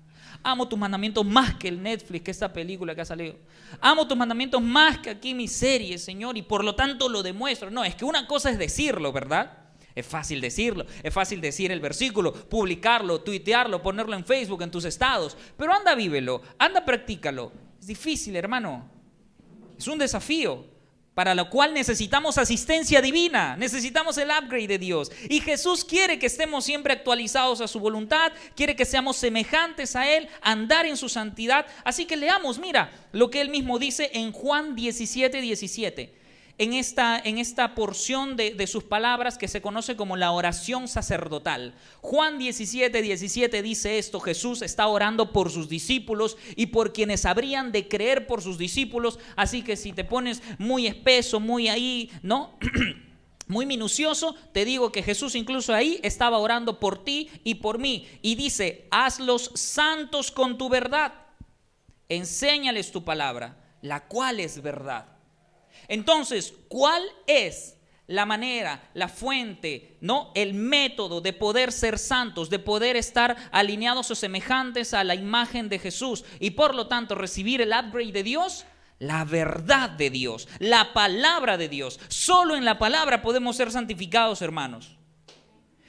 Amo 0.46 0.68
tus 0.68 0.78
mandamientos 0.78 1.24
más 1.24 1.54
que 1.54 1.68
el 1.68 1.82
Netflix, 1.82 2.22
que 2.22 2.30
esta 2.30 2.52
película 2.52 2.94
que 2.94 3.00
ha 3.00 3.04
salido. 3.06 3.36
Amo 3.80 4.06
tus 4.06 4.16
mandamientos 4.16 4.60
más 4.60 4.98
que 4.98 5.08
aquí 5.08 5.32
mi 5.32 5.48
serie, 5.48 5.96
Señor, 5.96 6.36
y 6.36 6.42
por 6.42 6.62
lo 6.62 6.74
tanto 6.74 7.08
lo 7.08 7.22
demuestro. 7.22 7.70
No, 7.70 7.82
es 7.82 7.94
que 7.94 8.04
una 8.04 8.26
cosa 8.26 8.50
es 8.50 8.58
decirlo, 8.58 9.10
¿verdad? 9.10 9.58
Es 9.94 10.06
fácil 10.06 10.42
decirlo, 10.42 10.84
es 11.02 11.14
fácil 11.14 11.40
decir 11.40 11.72
el 11.72 11.80
versículo, 11.80 12.32
publicarlo, 12.32 13.22
tuitearlo, 13.22 13.80
ponerlo 13.80 14.14
en 14.14 14.24
Facebook, 14.26 14.60
en 14.62 14.70
tus 14.70 14.84
estados. 14.84 15.34
Pero 15.56 15.72
anda, 15.72 15.94
vívelo, 15.94 16.42
anda, 16.58 16.84
practícalo. 16.84 17.50
Es 17.80 17.86
difícil, 17.86 18.36
hermano. 18.36 18.90
Es 19.78 19.88
un 19.88 19.98
desafío 19.98 20.73
para 21.14 21.34
lo 21.34 21.48
cual 21.48 21.72
necesitamos 21.74 22.38
asistencia 22.38 23.00
divina, 23.00 23.56
necesitamos 23.56 24.18
el 24.18 24.30
upgrade 24.30 24.66
de 24.66 24.78
Dios. 24.78 25.12
Y 25.28 25.40
Jesús 25.40 25.84
quiere 25.84 26.18
que 26.18 26.26
estemos 26.26 26.64
siempre 26.64 26.92
actualizados 26.92 27.60
a 27.60 27.68
su 27.68 27.78
voluntad, 27.80 28.32
quiere 28.56 28.74
que 28.74 28.84
seamos 28.84 29.16
semejantes 29.16 29.94
a 29.96 30.08
Él, 30.08 30.28
andar 30.42 30.86
en 30.86 30.96
su 30.96 31.08
santidad. 31.08 31.66
Así 31.84 32.04
que 32.04 32.16
leamos, 32.16 32.58
mira, 32.58 32.92
lo 33.12 33.30
que 33.30 33.40
Él 33.40 33.48
mismo 33.48 33.78
dice 33.78 34.10
en 34.14 34.32
Juan 34.32 34.74
17, 34.74 35.40
17 35.40 36.23
en 36.58 36.72
esta, 36.72 37.18
en 37.18 37.38
esta 37.38 37.74
porción 37.74 38.36
de, 38.36 38.54
de, 38.54 38.66
sus 38.66 38.84
palabras 38.84 39.38
que 39.38 39.48
se 39.48 39.60
conoce 39.60 39.96
como 39.96 40.16
la 40.16 40.30
oración 40.30 40.86
sacerdotal. 40.86 41.74
Juan 42.00 42.38
17, 42.38 43.02
17 43.02 43.62
dice 43.62 43.98
esto, 43.98 44.20
Jesús 44.20 44.62
está 44.62 44.86
orando 44.86 45.32
por 45.32 45.50
sus 45.50 45.68
discípulos 45.68 46.36
y 46.54 46.66
por 46.66 46.92
quienes 46.92 47.24
habrían 47.24 47.72
de 47.72 47.88
creer 47.88 48.26
por 48.26 48.40
sus 48.40 48.56
discípulos, 48.56 49.18
así 49.36 49.62
que 49.62 49.76
si 49.76 49.92
te 49.92 50.04
pones 50.04 50.42
muy 50.58 50.86
espeso, 50.86 51.40
muy 51.40 51.68
ahí, 51.68 52.10
¿no? 52.22 52.56
muy 53.48 53.66
minucioso, 53.66 54.34
te 54.52 54.64
digo 54.64 54.92
que 54.92 55.02
Jesús 55.02 55.34
incluso 55.34 55.74
ahí 55.74 56.00
estaba 56.02 56.38
orando 56.38 56.80
por 56.80 57.04
ti 57.04 57.30
y 57.42 57.56
por 57.56 57.78
mí. 57.78 58.08
Y 58.22 58.36
dice, 58.36 58.86
hazlos 58.90 59.50
santos 59.54 60.30
con 60.30 60.56
tu 60.56 60.68
verdad. 60.68 61.14
Enséñales 62.08 62.90
tu 62.90 63.04
palabra, 63.04 63.56
la 63.82 64.06
cual 64.06 64.40
es 64.40 64.62
verdad. 64.62 65.13
Entonces, 65.88 66.54
¿cuál 66.68 67.02
es 67.26 67.76
la 68.06 68.26
manera, 68.26 68.90
la 68.94 69.08
fuente, 69.08 69.96
no 70.00 70.30
el 70.34 70.54
método 70.54 71.20
de 71.20 71.32
poder 71.32 71.72
ser 71.72 71.98
santos, 71.98 72.50
de 72.50 72.58
poder 72.58 72.96
estar 72.96 73.36
alineados 73.50 74.10
o 74.10 74.14
semejantes 74.14 74.92
a 74.92 75.04
la 75.04 75.14
imagen 75.14 75.68
de 75.68 75.78
Jesús 75.78 76.24
y 76.38 76.50
por 76.50 76.74
lo 76.74 76.86
tanto 76.86 77.14
recibir 77.14 77.62
el 77.62 77.72
upgrade 77.72 78.12
de 78.12 78.22
Dios? 78.22 78.66
La 78.98 79.24
verdad 79.24 79.90
de 79.90 80.10
Dios, 80.10 80.48
la 80.58 80.92
palabra 80.92 81.56
de 81.56 81.68
Dios. 81.68 81.98
Solo 82.08 82.56
en 82.56 82.64
la 82.64 82.78
palabra 82.78 83.22
podemos 83.22 83.56
ser 83.56 83.70
santificados, 83.70 84.40
hermanos. 84.42 84.96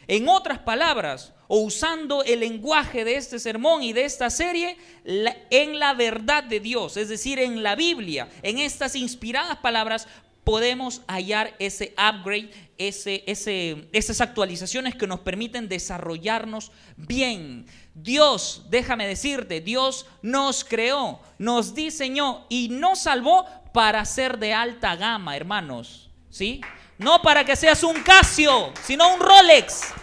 En 0.07 0.27
otras 0.27 0.59
palabras, 0.59 1.33
o 1.47 1.59
usando 1.59 2.23
el 2.23 2.39
lenguaje 2.39 3.03
de 3.05 3.15
este 3.15 3.39
sermón 3.39 3.83
y 3.83 3.93
de 3.93 4.05
esta 4.05 4.29
serie, 4.29 4.77
en 5.05 5.79
la 5.79 5.93
verdad 5.93 6.43
de 6.43 6.59
Dios, 6.59 6.97
es 6.97 7.09
decir, 7.09 7.39
en 7.39 7.63
la 7.63 7.75
Biblia, 7.75 8.29
en 8.41 8.59
estas 8.59 8.95
inspiradas 8.95 9.57
palabras, 9.57 10.07
podemos 10.45 11.01
hallar 11.07 11.55
ese 11.59 11.93
upgrade, 11.97 12.51
ese, 12.77 13.23
ese, 13.25 13.87
esas 13.91 14.21
actualizaciones 14.21 14.95
que 14.95 15.07
nos 15.07 15.21
permiten 15.21 15.67
desarrollarnos 15.67 16.71
bien. 16.95 17.65
Dios, 17.95 18.65
déjame 18.69 19.07
decirte, 19.07 19.59
Dios 19.59 20.05
nos 20.21 20.63
creó, 20.63 21.19
nos 21.39 21.73
diseñó 21.73 22.45
y 22.47 22.69
nos 22.69 22.99
salvó 22.99 23.45
para 23.73 24.05
ser 24.05 24.37
de 24.37 24.53
alta 24.53 24.95
gama, 24.95 25.35
hermanos. 25.35 26.11
¿Sí? 26.29 26.61
No 26.97 27.21
para 27.21 27.43
que 27.43 27.55
seas 27.55 27.83
un 27.83 28.01
Casio, 28.01 28.71
sino 28.83 29.13
un 29.13 29.19
Rolex. 29.19 29.93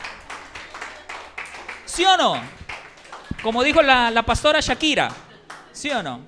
¿Sí 1.86 2.04
o 2.04 2.16
no? 2.16 2.40
Como 3.42 3.62
dijo 3.62 3.82
la, 3.82 4.22
pastora 4.24 4.60
Shakira. 4.60 5.10
¿Sí 5.72 5.90
o 5.90 6.02
no? 6.02 6.20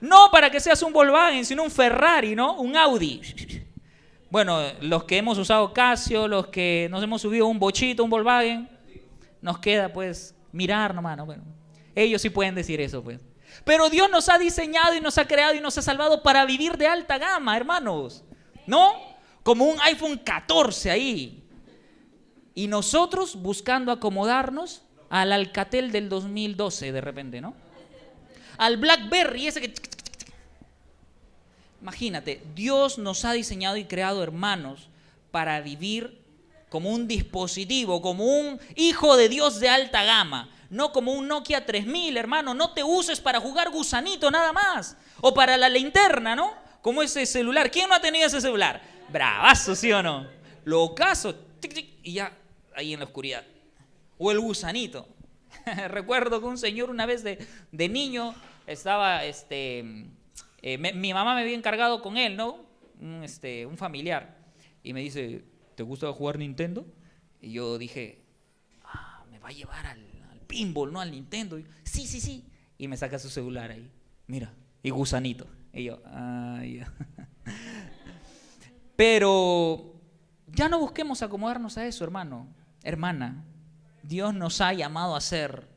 No 0.00 0.30
para 0.30 0.50
que 0.50 0.60
seas 0.60 0.82
un 0.82 0.92
Volkswagen, 0.92 1.44
sino 1.44 1.62
un 1.62 1.70
Ferrari, 1.70 2.36
¿no? 2.36 2.54
Un 2.54 2.76
Audi. 2.76 3.20
Bueno, 4.30 4.60
los 4.80 5.04
que 5.04 5.18
hemos 5.18 5.38
usado 5.38 5.72
Casio, 5.72 6.28
los 6.28 6.48
que 6.48 6.88
nos 6.90 7.02
hemos 7.02 7.22
subido 7.22 7.46
un 7.46 7.58
bochito, 7.58 8.04
un 8.04 8.10
Volkswagen, 8.10 8.68
nos 9.40 9.58
queda 9.58 9.92
pues 9.92 10.34
mirar 10.52 10.94
nomás, 10.94 11.16
¿no? 11.16 11.26
Bueno, 11.26 11.44
ellos 11.94 12.22
sí 12.22 12.30
pueden 12.30 12.54
decir 12.54 12.80
eso, 12.80 13.02
pues. 13.02 13.20
Pero 13.64 13.88
Dios 13.90 14.10
nos 14.10 14.28
ha 14.28 14.38
diseñado 14.38 14.94
y 14.94 15.00
nos 15.00 15.18
ha 15.18 15.26
creado 15.26 15.54
y 15.54 15.60
nos 15.60 15.76
ha 15.78 15.82
salvado 15.82 16.22
para 16.22 16.44
vivir 16.44 16.76
de 16.76 16.86
alta 16.86 17.18
gama, 17.18 17.56
hermanos. 17.56 18.24
¿No? 18.66 19.15
Como 19.46 19.66
un 19.66 19.80
iPhone 19.82 20.18
14 20.18 20.90
ahí. 20.90 21.40
Y 22.52 22.66
nosotros 22.66 23.36
buscando 23.36 23.92
acomodarnos 23.92 24.82
al 25.08 25.30
Alcatel 25.30 25.92
del 25.92 26.08
2012 26.08 26.90
de 26.90 27.00
repente, 27.00 27.40
¿no? 27.40 27.54
Al 28.58 28.76
BlackBerry 28.76 29.46
ese 29.46 29.60
que... 29.60 29.72
Imagínate, 31.80 32.42
Dios 32.56 32.98
nos 32.98 33.24
ha 33.24 33.34
diseñado 33.34 33.76
y 33.76 33.84
creado 33.84 34.20
hermanos 34.20 34.88
para 35.30 35.60
vivir 35.60 36.20
como 36.68 36.90
un 36.90 37.06
dispositivo, 37.06 38.02
como 38.02 38.24
un 38.24 38.58
hijo 38.74 39.16
de 39.16 39.28
Dios 39.28 39.60
de 39.60 39.68
alta 39.68 40.02
gama, 40.02 40.50
no 40.70 40.90
como 40.90 41.12
un 41.12 41.28
Nokia 41.28 41.64
3000, 41.64 42.16
hermano, 42.16 42.52
no 42.52 42.72
te 42.72 42.82
uses 42.82 43.20
para 43.20 43.38
jugar 43.38 43.70
gusanito 43.70 44.28
nada 44.28 44.52
más, 44.52 44.96
o 45.20 45.32
para 45.32 45.56
la 45.56 45.68
linterna, 45.68 46.34
¿no? 46.34 46.52
Como 46.82 47.00
ese 47.00 47.26
celular. 47.26 47.70
¿Quién 47.70 47.88
no 47.88 47.94
ha 47.94 48.00
tenido 48.00 48.26
ese 48.26 48.40
celular? 48.40 48.95
Bravazo, 49.10 49.74
¿sí 49.74 49.92
o 49.92 50.02
no? 50.02 50.26
Lo 50.64 50.82
ocaso, 50.82 51.34
y 52.02 52.14
ya 52.14 52.36
ahí 52.74 52.92
en 52.92 53.00
la 53.00 53.06
oscuridad. 53.06 53.44
O 54.18 54.30
el 54.30 54.40
gusanito. 54.40 55.08
Recuerdo 55.88 56.40
que 56.40 56.46
un 56.46 56.58
señor 56.58 56.90
una 56.90 57.06
vez 57.06 57.22
de, 57.24 57.38
niño 57.88 58.34
estaba, 58.66 59.24
este, 59.24 60.06
eh, 60.62 60.78
mi 60.78 61.12
mamá 61.12 61.34
me 61.34 61.42
había 61.42 61.56
encargado 61.56 62.02
con 62.02 62.16
él, 62.16 62.36
¿no? 62.36 62.64
Un, 63.00 63.22
este, 63.22 63.66
un 63.66 63.76
familiar. 63.76 64.36
Y 64.82 64.92
me 64.92 65.00
dice, 65.00 65.44
¿te 65.74 65.82
gusta 65.82 66.12
jugar 66.12 66.38
Nintendo? 66.38 66.86
Y 67.40 67.52
yo 67.52 67.78
dije, 67.78 68.22
ah, 68.84 69.24
me 69.30 69.38
va 69.38 69.48
a 69.48 69.52
llevar 69.52 69.86
al, 69.86 70.00
pinball, 70.46 70.92
¿no? 70.92 71.00
Al 71.00 71.10
Nintendo. 71.10 71.58
sí, 71.82 72.06
sí, 72.06 72.20
sí. 72.20 72.44
Y 72.78 72.88
me 72.88 72.96
saca 72.96 73.18
su 73.18 73.28
celular 73.28 73.72
ahí. 73.72 73.90
Mira, 74.26 74.52
y 74.82 74.90
gusanito. 74.90 75.48
Y 75.72 75.84
yo, 75.84 76.00
ah. 76.06 76.62
Pero 78.96 79.94
ya 80.46 80.68
no 80.68 80.78
busquemos 80.78 81.22
acomodarnos 81.22 81.76
a 81.76 81.86
eso, 81.86 82.02
hermano, 82.04 82.48
hermana. 82.82 83.44
Dios 84.02 84.34
nos 84.34 84.60
ha 84.60 84.72
llamado 84.72 85.14
a 85.14 85.20
ser 85.20 85.68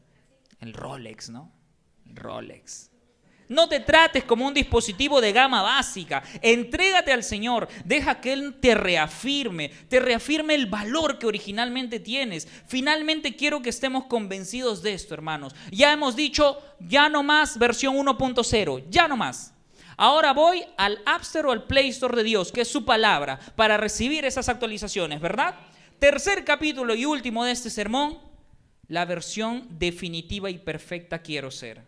el 0.60 0.74
Rolex, 0.74 1.30
¿no? 1.30 1.52
El 2.06 2.16
Rolex. 2.16 2.90
No 3.50 3.68
te 3.68 3.80
trates 3.80 4.24
como 4.24 4.46
un 4.46 4.54
dispositivo 4.54 5.20
de 5.20 5.34
gama 5.34 5.64
básica. 5.64 6.22
Entrégate 6.44 7.12
al 7.12 7.24
Señor. 7.24 7.68
Deja 7.84 8.22
que 8.22 8.32
Él 8.32 8.56
te 8.62 8.76
reafirme, 8.76 9.70
te 9.90 10.00
reafirme 10.00 10.54
el 10.54 10.68
valor 10.68 11.18
que 11.18 11.26
originalmente 11.26 12.00
tienes. 12.00 12.48
Finalmente 12.68 13.36
quiero 13.36 13.64
que 13.64 13.72
estemos 13.72 14.06
convencidos 14.06 14.84
de 14.84 14.94
esto, 14.94 15.16
hermanos. 15.16 15.56
Ya 15.72 15.92
hemos 15.92 16.16
dicho, 16.16 16.62
ya 16.80 17.10
no 17.10 17.24
más 17.24 17.58
versión 17.58 17.96
1.0, 17.96 18.86
ya 18.88 19.08
no 19.08 19.18
más. 19.18 19.56
Ahora 20.02 20.32
voy 20.32 20.64
al 20.78 21.02
App 21.06 21.24
Store 21.24 21.50
o 21.50 21.52
al 21.52 21.66
Play 21.66 21.90
Store 21.90 22.16
de 22.16 22.24
Dios, 22.24 22.54
que 22.54 22.62
es 22.62 22.70
su 22.70 22.86
palabra, 22.86 23.38
para 23.58 23.76
recibir 23.76 24.24
esas 24.24 24.48
actualizaciones, 24.48 25.20
¿verdad? 25.20 25.56
Tercer 26.00 26.46
capítulo 26.46 26.96
y 26.96 27.04
último 27.04 27.44
de 27.44 27.52
este 27.52 27.70
sermón, 27.70 28.18
la 28.88 29.04
versión 29.04 29.68
definitiva 29.78 30.50
y 30.50 30.60
perfecta 30.60 31.22
quiero 31.22 31.52
ser. 31.52 31.82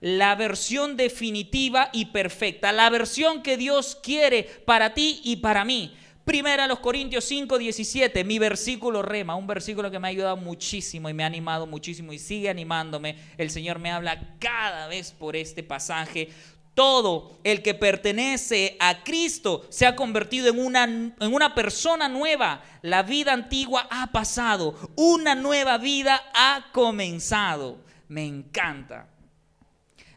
La 0.00 0.36
versión 0.36 0.96
definitiva 0.96 1.90
y 1.92 2.04
perfecta, 2.06 2.70
la 2.70 2.88
versión 2.90 3.42
que 3.42 3.56
Dios 3.56 3.98
quiere 4.00 4.44
para 4.64 4.94
ti 4.94 5.20
y 5.24 5.34
para 5.38 5.64
mí. 5.64 5.96
Primera 6.24 6.64
a 6.64 6.68
los 6.68 6.78
Corintios 6.78 7.24
5, 7.24 7.58
17, 7.58 8.22
mi 8.22 8.38
versículo 8.38 9.02
rema, 9.02 9.34
un 9.34 9.48
versículo 9.48 9.90
que 9.90 9.98
me 9.98 10.06
ha 10.06 10.10
ayudado 10.10 10.36
muchísimo 10.36 11.08
y 11.08 11.14
me 11.14 11.24
ha 11.24 11.26
animado 11.26 11.66
muchísimo 11.66 12.12
y 12.12 12.20
sigue 12.20 12.48
animándome. 12.48 13.16
El 13.36 13.50
Señor 13.50 13.80
me 13.80 13.90
habla 13.90 14.36
cada 14.38 14.86
vez 14.86 15.10
por 15.10 15.34
este 15.34 15.64
pasaje. 15.64 16.28
Todo 16.74 17.38
el 17.44 17.62
que 17.62 17.74
pertenece 17.74 18.76
a 18.80 19.04
Cristo 19.04 19.66
se 19.68 19.86
ha 19.86 19.94
convertido 19.94 20.48
en 20.48 20.58
una, 20.58 20.84
en 20.84 21.14
una 21.20 21.54
persona 21.54 22.08
nueva. 22.08 22.62
La 22.80 23.02
vida 23.02 23.32
antigua 23.32 23.86
ha 23.90 24.10
pasado, 24.10 24.74
una 24.96 25.34
nueva 25.34 25.76
vida 25.76 26.22
ha 26.34 26.70
comenzado. 26.72 27.78
Me 28.08 28.24
encanta. 28.26 29.08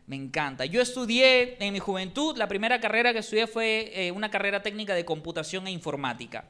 Me 0.08 0.16
encanta. 0.16 0.66
Yo 0.66 0.82
estudié 0.82 1.58
en 1.60 1.74
mi 1.74 1.80
juventud, 1.80 2.38
la 2.38 2.47
primera 2.47 2.80
carrera 2.80 3.12
que 3.12 3.20
estudié 3.20 3.47
fue 3.47 3.91
eh, 3.93 4.12
una 4.12 4.30
carrera 4.30 4.62
técnica 4.62 4.93
de 4.93 5.03
computación 5.03 5.66
e 5.68 5.72
informática. 5.72 6.45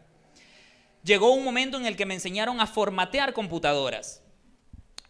Llegó 1.03 1.33
un 1.33 1.43
momento 1.43 1.77
en 1.77 1.85
el 1.85 1.95
que 1.95 2.05
me 2.05 2.15
enseñaron 2.15 2.59
a 2.59 2.67
formatear 2.67 3.33
computadoras. 3.33 4.24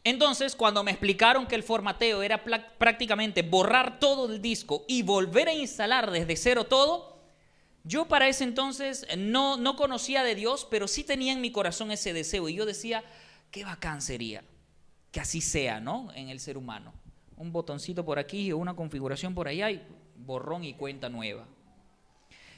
Entonces, 0.06 0.56
cuando 0.56 0.82
me 0.86 0.92
explicaron 0.92 1.48
que 1.48 1.56
el 1.56 1.64
formateo 1.64 2.24
era 2.24 2.42
prácticamente 2.78 3.42
borrar 3.42 4.00
todo 4.00 4.32
el 4.32 4.42
disco 4.42 4.86
y 4.88 5.02
volver 5.02 5.50
a 5.50 5.54
instalar 5.54 6.10
desde 6.10 6.38
cero 6.38 6.64
todo, 6.64 7.20
yo 7.84 8.08
para 8.08 8.30
ese 8.30 8.46
entonces 8.46 9.06
no, 9.18 9.58
no 9.58 9.76
conocía 9.76 10.24
de 10.24 10.36
Dios, 10.36 10.66
pero 10.72 10.88
sí 10.88 11.04
tenía 11.04 11.34
en 11.34 11.42
mi 11.42 11.52
corazón 11.52 11.92
ese 11.92 12.14
deseo. 12.14 12.48
Y 12.48 12.56
yo 12.56 12.66
decía, 12.66 13.04
qué 13.52 13.66
bacán 13.66 14.02
sería 14.02 14.46
que 15.12 15.20
así 15.20 15.42
sea, 15.42 15.82
¿no? 15.82 16.10
En 16.16 16.30
el 16.30 16.40
ser 16.40 16.58
humano 16.58 16.94
un 17.38 17.52
botoncito 17.52 18.06
por 18.06 18.20
aquí 18.20 18.54
una 18.54 18.76
configuración 18.76 19.34
por 19.34 19.48
allá 19.48 19.72
y 19.72 19.82
borrón 20.18 20.64
y 20.64 20.74
cuenta 20.74 21.10
nueva. 21.10 21.48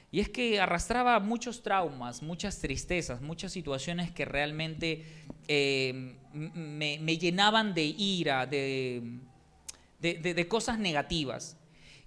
Y 0.09 0.21
es 0.21 0.29
que 0.29 0.59
arrastraba 0.59 1.19
muchos 1.19 1.61
traumas, 1.61 2.23
muchas 2.23 2.59
tristezas, 2.59 3.21
muchas 3.21 3.51
situaciones 3.51 4.09
que 4.11 4.23
realmente 4.23 5.05
eh, 5.49 6.15
me, 6.37 7.17
llenaban 7.17 7.73
de 7.73 7.83
ira, 7.83 8.45
de, 8.45 9.19
de 9.99 10.47
cosas 10.47 10.79
negativas. 10.79 11.57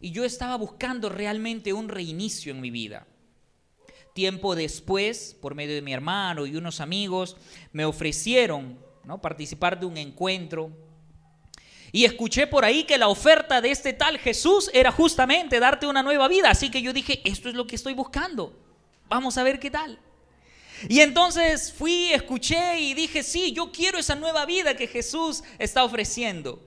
Y 0.00 0.12
yo 0.12 0.24
estaba 0.24 0.56
buscando 0.56 1.08
realmente 1.08 1.72
un 1.72 1.88
reinicio 1.88 2.52
en 2.52 2.60
mi 2.60 2.70
vida. 2.70 3.06
Tiempo 4.14 4.54
después, 4.54 5.36
por 5.40 5.54
medio 5.54 5.74
de 5.74 5.82
mi 5.82 5.92
hermano 5.92 6.46
y 6.46 6.56
unos 6.56 6.80
amigos, 6.80 7.36
me 7.72 7.84
ofrecieron 7.84 8.78
¿no? 9.04 9.20
participar 9.20 9.78
de 9.78 9.86
un 9.86 9.96
encuentro 9.96 10.72
y 11.92 12.04
escuché 12.04 12.46
por 12.46 12.64
ahí 12.64 12.84
que 12.84 12.98
la 12.98 13.08
oferta 13.08 13.60
de 13.60 13.70
este 13.70 13.92
tal 13.92 14.18
Jesús 14.18 14.70
era 14.72 14.92
justamente 14.92 15.58
darte 15.58 15.86
una 15.86 16.02
nueva 16.02 16.28
vida. 16.28 16.50
Así 16.50 16.70
que 16.70 16.82
yo 16.82 16.92
dije, 16.92 17.20
esto 17.24 17.48
es 17.48 17.54
lo 17.54 17.66
que 17.66 17.76
estoy 17.76 17.94
buscando. 17.94 18.56
Vamos 19.08 19.36
a 19.38 19.42
ver 19.42 19.58
qué 19.58 19.70
tal. 19.70 19.98
Y 20.88 21.00
entonces 21.00 21.72
fui, 21.72 22.12
escuché 22.12 22.80
y 22.80 22.94
dije, 22.94 23.22
sí, 23.22 23.52
yo 23.52 23.70
quiero 23.72 23.98
esa 23.98 24.14
nueva 24.14 24.46
vida 24.46 24.76
que 24.76 24.86
Jesús 24.86 25.42
está 25.58 25.84
ofreciendo. 25.84 26.62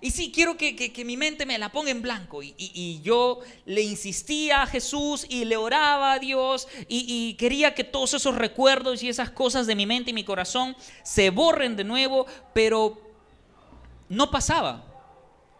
Y 0.00 0.10
sí, 0.10 0.30
quiero 0.30 0.58
que, 0.58 0.92
mi 1.04 1.16
mente 1.16 1.46
me 1.46 1.58
la 1.58 1.72
ponga 1.72 1.90
en 1.90 2.02
blanco. 2.02 2.42
Y, 2.42 3.00
yo 3.02 3.40
le 3.64 3.80
insistía 3.80 4.62
a 4.62 4.66
Jesús 4.66 5.24
y 5.28 5.46
le 5.46 5.56
oraba 5.56 6.12
a 6.12 6.18
Dios 6.18 6.68
y, 6.88 7.06
y, 7.08 7.34
quería 7.34 7.74
que 7.74 7.84
todos 7.84 8.12
esos 8.12 8.34
recuerdos 8.34 9.02
y 9.02 9.08
esas 9.08 9.30
cosas 9.30 9.66
de 9.66 9.74
mi 9.74 9.86
mente 9.86 10.10
y 10.10 10.14
mi 10.14 10.24
corazón 10.24 10.76
se 11.02 11.30
borren 11.30 11.74
de 11.74 11.84
nuevo, 11.84 12.26
pero 12.52 13.00
no 14.10 14.30
pasaba. 14.30 14.84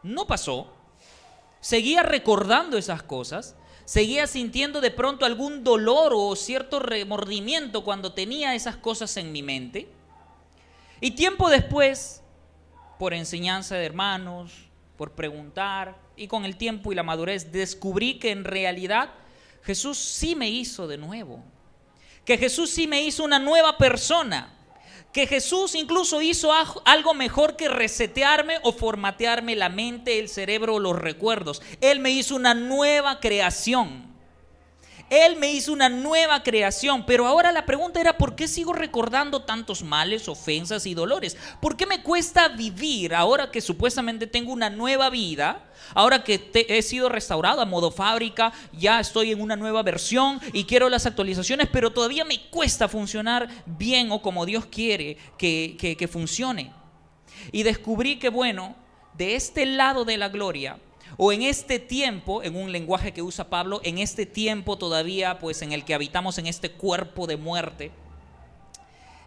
No 0.02 0.26
pasó. 0.26 0.70
Seguía 1.60 2.02
recordando 2.02 2.76
esas 2.76 3.02
cosas. 3.02 3.56
Seguía 3.84 4.26
sintiendo 4.26 4.80
de 4.80 4.90
pronto 4.90 5.26
algún 5.26 5.62
dolor 5.62 6.12
o 6.14 6.34
cierto 6.36 6.78
remordimiento 6.78 7.84
cuando 7.84 8.12
tenía 8.12 8.54
esas 8.54 8.76
cosas 8.76 9.16
en 9.18 9.30
mi 9.30 9.42
mente. 9.42 9.88
Y 11.00 11.10
tiempo 11.12 11.50
después, 11.50 12.22
por 12.98 13.12
enseñanza 13.12 13.76
de 13.76 13.84
hermanos, 13.84 14.52
por 14.96 15.12
preguntar 15.12 15.98
y 16.16 16.28
con 16.28 16.46
el 16.46 16.56
tiempo 16.56 16.92
y 16.92 16.94
la 16.94 17.02
madurez, 17.02 17.52
descubrí 17.52 18.18
que 18.18 18.30
en 18.30 18.44
realidad 18.44 19.10
Jesús 19.62 19.98
sí 19.98 20.34
me 20.34 20.48
hizo 20.48 20.86
de 20.86 20.96
nuevo. 20.96 21.44
Que 22.24 22.38
Jesús 22.38 22.70
sí 22.70 22.86
me 22.86 23.02
hizo 23.02 23.22
una 23.22 23.38
nueva 23.38 23.76
persona 23.76 24.53
que 25.14 25.28
Jesús 25.28 25.76
incluso 25.76 26.20
hizo 26.20 26.50
algo 26.84 27.14
mejor 27.14 27.54
que 27.54 27.68
resetearme 27.68 28.56
o 28.64 28.72
formatearme 28.72 29.54
la 29.54 29.68
mente, 29.68 30.18
el 30.18 30.28
cerebro 30.28 30.74
o 30.74 30.80
los 30.80 30.98
recuerdos. 30.98 31.62
Él 31.80 32.00
me 32.00 32.10
hizo 32.10 32.34
una 32.34 32.52
nueva 32.52 33.20
creación. 33.20 34.12
Él 35.10 35.36
me 35.36 35.52
hizo 35.52 35.72
una 35.72 35.88
nueva 35.88 36.42
creación, 36.42 37.04
pero 37.06 37.26
ahora 37.26 37.52
la 37.52 37.66
pregunta 37.66 38.00
era, 38.00 38.16
¿por 38.16 38.34
qué 38.34 38.48
sigo 38.48 38.72
recordando 38.72 39.42
tantos 39.42 39.82
males, 39.82 40.28
ofensas 40.28 40.86
y 40.86 40.94
dolores? 40.94 41.36
¿Por 41.60 41.76
qué 41.76 41.86
me 41.86 42.02
cuesta 42.02 42.48
vivir 42.48 43.14
ahora 43.14 43.50
que 43.50 43.60
supuestamente 43.60 44.26
tengo 44.26 44.52
una 44.52 44.70
nueva 44.70 45.10
vida? 45.10 45.64
Ahora 45.94 46.24
que 46.24 46.50
he 46.68 46.82
sido 46.82 47.08
restaurado 47.08 47.60
a 47.60 47.66
modo 47.66 47.90
fábrica, 47.90 48.52
ya 48.72 48.98
estoy 49.00 49.32
en 49.32 49.40
una 49.40 49.56
nueva 49.56 49.82
versión 49.82 50.40
y 50.52 50.64
quiero 50.64 50.88
las 50.88 51.06
actualizaciones, 51.06 51.68
pero 51.70 51.92
todavía 51.92 52.24
me 52.24 52.48
cuesta 52.48 52.88
funcionar 52.88 53.48
bien 53.66 54.10
o 54.10 54.22
como 54.22 54.46
Dios 54.46 54.66
quiere 54.66 55.18
que, 55.36 55.76
que 55.78 56.08
funcione. 56.08 56.72
Y 57.52 57.62
descubrí 57.62 58.18
que, 58.18 58.30
bueno, 58.30 58.74
de 59.16 59.36
este 59.36 59.66
lado 59.66 60.04
de 60.04 60.16
la 60.16 60.28
gloria, 60.28 60.78
o 61.16 61.32
en 61.32 61.42
este 61.42 61.78
tiempo, 61.78 62.42
en 62.42 62.56
un 62.56 62.72
lenguaje 62.72 63.12
que 63.12 63.22
usa 63.22 63.48
Pablo, 63.48 63.80
en 63.84 63.98
este 63.98 64.26
tiempo 64.26 64.76
todavía, 64.76 65.38
pues 65.38 65.62
en 65.62 65.72
el 65.72 65.84
que 65.84 65.94
habitamos 65.94 66.38
en 66.38 66.46
este 66.46 66.70
cuerpo 66.70 67.26
de 67.26 67.36
muerte, 67.36 67.90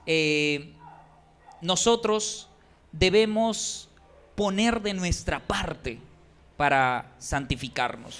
eh, 0.05 0.73
nosotros 1.61 2.47
debemos 2.91 3.89
poner 4.35 4.81
de 4.81 4.93
nuestra 4.93 5.39
parte 5.39 5.99
para 6.55 7.11
santificarnos. 7.19 8.19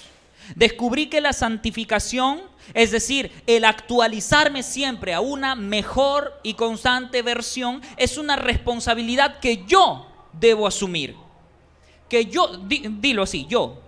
Descubrí 0.54 1.08
que 1.08 1.20
la 1.20 1.32
santificación, 1.32 2.40
es 2.72 2.90
decir, 2.90 3.30
el 3.46 3.64
actualizarme 3.64 4.62
siempre 4.62 5.12
a 5.12 5.20
una 5.20 5.54
mejor 5.54 6.40
y 6.42 6.54
constante 6.54 7.22
versión, 7.22 7.82
es 7.96 8.16
una 8.16 8.36
responsabilidad 8.36 9.40
que 9.40 9.64
yo 9.66 10.06
debo 10.32 10.66
asumir 10.66 11.14
que 12.08 12.26
yo, 12.26 12.58
dilo 12.66 13.22
así, 13.22 13.46
yo, 13.48 13.78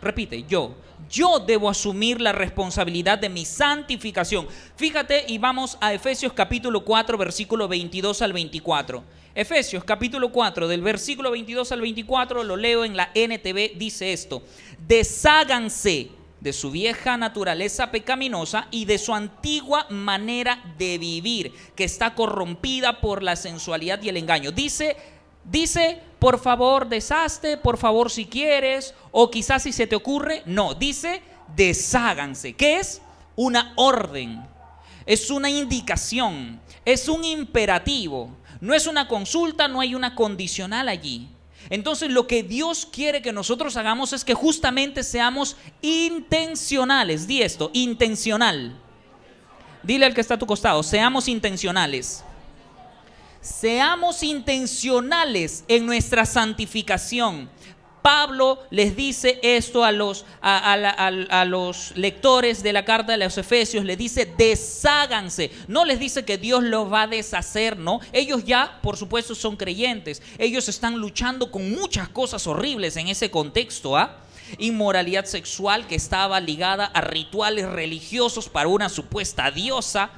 repite, 0.00 0.44
yo, 0.48 0.74
yo 1.08 1.38
debo 1.38 1.70
asumir 1.70 2.20
la 2.20 2.32
responsabilidad 2.32 3.18
de 3.18 3.28
mi 3.28 3.44
santificación. 3.44 4.46
Fíjate 4.76 5.24
y 5.28 5.38
vamos 5.38 5.78
a 5.80 5.94
Efesios 5.94 6.32
capítulo 6.32 6.84
4, 6.84 7.16
versículo 7.16 7.68
22 7.68 8.22
al 8.22 8.32
24. 8.32 9.02
Efesios 9.34 9.84
capítulo 9.84 10.32
4, 10.32 10.66
del 10.66 10.82
versículo 10.82 11.30
22 11.30 11.70
al 11.70 11.80
24, 11.80 12.42
lo 12.42 12.56
leo 12.56 12.84
en 12.84 12.96
la 12.96 13.10
NTV, 13.14 13.78
dice 13.78 14.12
esto, 14.12 14.42
desháganse 14.86 16.10
de 16.40 16.52
su 16.52 16.70
vieja 16.70 17.16
naturaleza 17.16 17.90
pecaminosa 17.90 18.68
y 18.70 18.84
de 18.84 18.98
su 18.98 19.14
antigua 19.14 19.86
manera 19.90 20.74
de 20.78 20.98
vivir, 20.98 21.52
que 21.74 21.84
está 21.84 22.14
corrompida 22.14 23.00
por 23.00 23.22
la 23.22 23.36
sensualidad 23.36 24.02
y 24.02 24.08
el 24.08 24.16
engaño. 24.16 24.50
Dice 24.50 24.96
Dice, 25.50 26.00
por 26.18 26.38
favor, 26.38 26.88
deshazte, 26.88 27.56
por 27.56 27.78
favor, 27.78 28.10
si 28.10 28.26
quieres, 28.26 28.94
o 29.12 29.30
quizás 29.30 29.62
si 29.62 29.72
se 29.72 29.86
te 29.86 29.96
ocurre. 29.96 30.42
No, 30.44 30.74
dice, 30.74 31.22
desháganse. 31.56 32.52
¿Qué 32.54 32.78
es? 32.78 33.00
Una 33.34 33.72
orden. 33.76 34.44
Es 35.06 35.30
una 35.30 35.48
indicación. 35.48 36.60
Es 36.84 37.08
un 37.08 37.24
imperativo. 37.24 38.30
No 38.60 38.74
es 38.74 38.86
una 38.86 39.08
consulta, 39.08 39.68
no 39.68 39.80
hay 39.80 39.94
una 39.94 40.14
condicional 40.14 40.88
allí. 40.88 41.28
Entonces 41.70 42.10
lo 42.10 42.26
que 42.26 42.42
Dios 42.42 42.86
quiere 42.90 43.22
que 43.22 43.32
nosotros 43.32 43.76
hagamos 43.76 44.12
es 44.12 44.24
que 44.24 44.34
justamente 44.34 45.02
seamos 45.02 45.56
intencionales. 45.80 47.26
Di 47.26 47.42
esto, 47.42 47.70
intencional. 47.72 48.78
Dile 49.82 50.06
al 50.06 50.14
que 50.14 50.20
está 50.20 50.34
a 50.34 50.38
tu 50.38 50.46
costado, 50.46 50.82
seamos 50.82 51.28
intencionales 51.28 52.24
seamos 53.40 54.22
intencionales 54.22 55.64
en 55.68 55.86
nuestra 55.86 56.26
santificación. 56.26 57.48
Pablo 58.02 58.60
les 58.70 58.96
dice 58.96 59.38
esto 59.42 59.84
a 59.84 59.92
los, 59.92 60.24
lectores 61.94 62.62
de 62.62 62.72
la 62.72 62.84
carta 62.84 63.12
de 63.12 63.18
los 63.18 63.36
Efesios, 63.36 63.84
les 63.84 63.98
dice, 63.98 64.32
desháganse. 64.38 65.50
No 65.66 65.84
les 65.84 65.98
dice 65.98 66.24
que 66.24 66.38
Dios 66.38 66.62
los 66.62 66.90
va 66.90 67.02
a 67.02 67.06
deshacer, 67.06 67.76
¿no? 67.76 68.00
Ellos 68.12 68.44
ya, 68.44 68.78
por 68.82 68.96
supuesto, 68.96 69.34
son 69.34 69.56
creyentes. 69.56 70.22
Ellos 70.38 70.68
están 70.68 70.96
luchando 70.96 71.50
con 71.50 71.70
muchas 71.70 72.08
cosas 72.08 72.46
horribles 72.46 72.96
en 72.96 73.08
ese 73.08 73.30
contexto, 73.30 73.96
¿ah? 73.96 74.16
Inmoralidad 74.56 75.26
sexual 75.26 75.86
que 75.86 75.96
estaba 75.96 76.40
ligada 76.40 76.86
a 76.86 77.02
rituales 77.02 77.68
religiosos 77.68 78.48
para 78.48 78.68
una 78.68 78.88
supuesta 78.88 79.50
diosa 79.50 80.10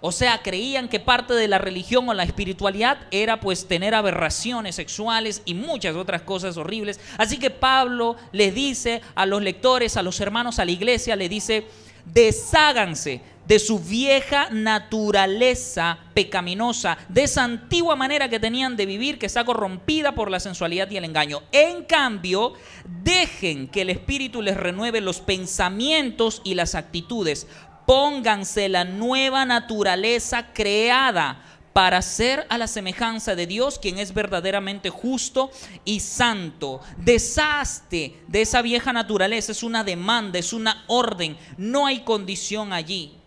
o 0.00 0.12
sea, 0.12 0.42
creían 0.42 0.88
que 0.88 1.00
parte 1.00 1.34
de 1.34 1.48
la 1.48 1.58
religión 1.58 2.08
o 2.08 2.14
la 2.14 2.22
espiritualidad 2.22 2.98
era 3.10 3.40
pues 3.40 3.66
tener 3.66 3.94
aberraciones 3.94 4.76
sexuales 4.76 5.42
y 5.44 5.54
muchas 5.54 5.96
otras 5.96 6.22
cosas 6.22 6.56
horribles. 6.56 7.00
Así 7.16 7.38
que 7.38 7.50
Pablo 7.50 8.16
les 8.32 8.54
dice 8.54 9.00
a 9.14 9.26
los 9.26 9.42
lectores, 9.42 9.96
a 9.96 10.02
los 10.02 10.20
hermanos, 10.20 10.58
a 10.58 10.64
la 10.64 10.70
iglesia, 10.70 11.16
le 11.16 11.28
dice, 11.28 11.66
desháganse 12.04 13.20
de 13.48 13.58
su 13.58 13.78
vieja 13.78 14.50
naturaleza 14.50 15.98
pecaminosa, 16.12 16.98
de 17.08 17.22
esa 17.22 17.44
antigua 17.44 17.96
manera 17.96 18.28
que 18.28 18.38
tenían 18.38 18.76
de 18.76 18.84
vivir 18.84 19.18
que 19.18 19.24
está 19.24 19.42
corrompida 19.42 20.14
por 20.14 20.30
la 20.30 20.38
sensualidad 20.38 20.90
y 20.90 20.98
el 20.98 21.06
engaño. 21.06 21.42
En 21.50 21.84
cambio, 21.84 22.52
dejen 22.84 23.66
que 23.68 23.80
el 23.82 23.90
Espíritu 23.90 24.42
les 24.42 24.54
renueve 24.54 25.00
los 25.00 25.20
pensamientos 25.20 26.42
y 26.44 26.56
las 26.56 26.74
actitudes. 26.74 27.46
Pónganse 27.88 28.68
la 28.68 28.84
nueva 28.84 29.46
naturaleza 29.46 30.52
creada 30.52 31.42
para 31.72 32.02
ser 32.02 32.46
a 32.50 32.58
la 32.58 32.66
semejanza 32.66 33.34
de 33.34 33.46
Dios, 33.46 33.78
quien 33.78 33.96
es 33.98 34.12
verdaderamente 34.12 34.90
justo 34.90 35.50
y 35.86 36.00
santo. 36.00 36.82
Deshazte 36.98 38.20
de 38.26 38.42
esa 38.42 38.60
vieja 38.60 38.92
naturaleza, 38.92 39.52
es 39.52 39.62
una 39.62 39.84
demanda, 39.84 40.38
es 40.38 40.52
una 40.52 40.84
orden, 40.86 41.38
no 41.56 41.86
hay 41.86 42.00
condición 42.00 42.74
allí. 42.74 43.17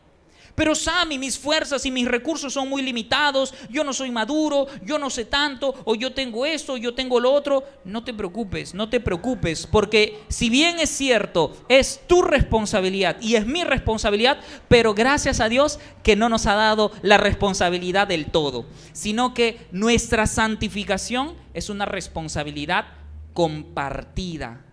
Pero 0.62 0.76
Sammy, 0.76 1.18
mis 1.18 1.39
fuerzas 1.39 1.84
y 1.88 1.89
mis 1.89 2.07
recursos 2.07 2.53
son 2.53 2.70
muy 2.70 2.84
limitados, 2.84 3.51
yo 3.72 3.84
no 3.84 3.93
soy 3.93 4.12
maduro, 4.12 4.68
yo 4.86 4.99
no 4.99 5.09
sé 5.09 5.26
tanto, 5.26 5.74
o 5.86 5.95
yo 5.95 6.14
tengo 6.14 6.45
esto, 6.45 6.78
yo 6.78 6.93
tengo 6.93 7.20
lo 7.20 7.34
otro. 7.34 7.64
No 7.84 8.03
te 8.03 8.14
preocupes, 8.14 8.76
no 8.76 8.88
te 8.88 8.99
preocupes, 8.99 9.66
porque 9.66 10.22
si 10.28 10.51
bien 10.51 10.78
es 10.78 10.91
cierto, 10.91 11.57
es 11.68 12.01
tu 12.05 12.22
responsabilidad 12.22 13.18
y 13.22 13.38
es 13.38 13.47
mi 13.47 13.64
responsabilidad, 13.64 14.39
pero 14.68 14.93
gracias 14.93 15.39
a 15.39 15.49
Dios 15.49 15.80
que 16.03 16.16
no 16.16 16.30
nos 16.30 16.45
ha 16.45 16.53
dado 16.53 16.91
la 17.01 17.18
responsabilidad 17.18 18.07
del 18.07 18.28
todo, 18.28 18.68
sino 18.93 19.34
que 19.34 19.66
nuestra 19.72 20.28
santificación 20.28 21.34
es 21.55 21.72
una 21.72 21.86
responsabilidad 21.86 22.86
compartida. 23.34 24.64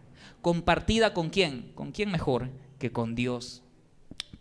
¿Compartida 0.42 1.14
con 1.14 1.30
quién? 1.30 1.72
¿Con 1.74 1.92
quién 1.92 2.12
mejor 2.12 2.50
que 2.78 2.92
con 2.92 3.14
Dios? 3.14 3.62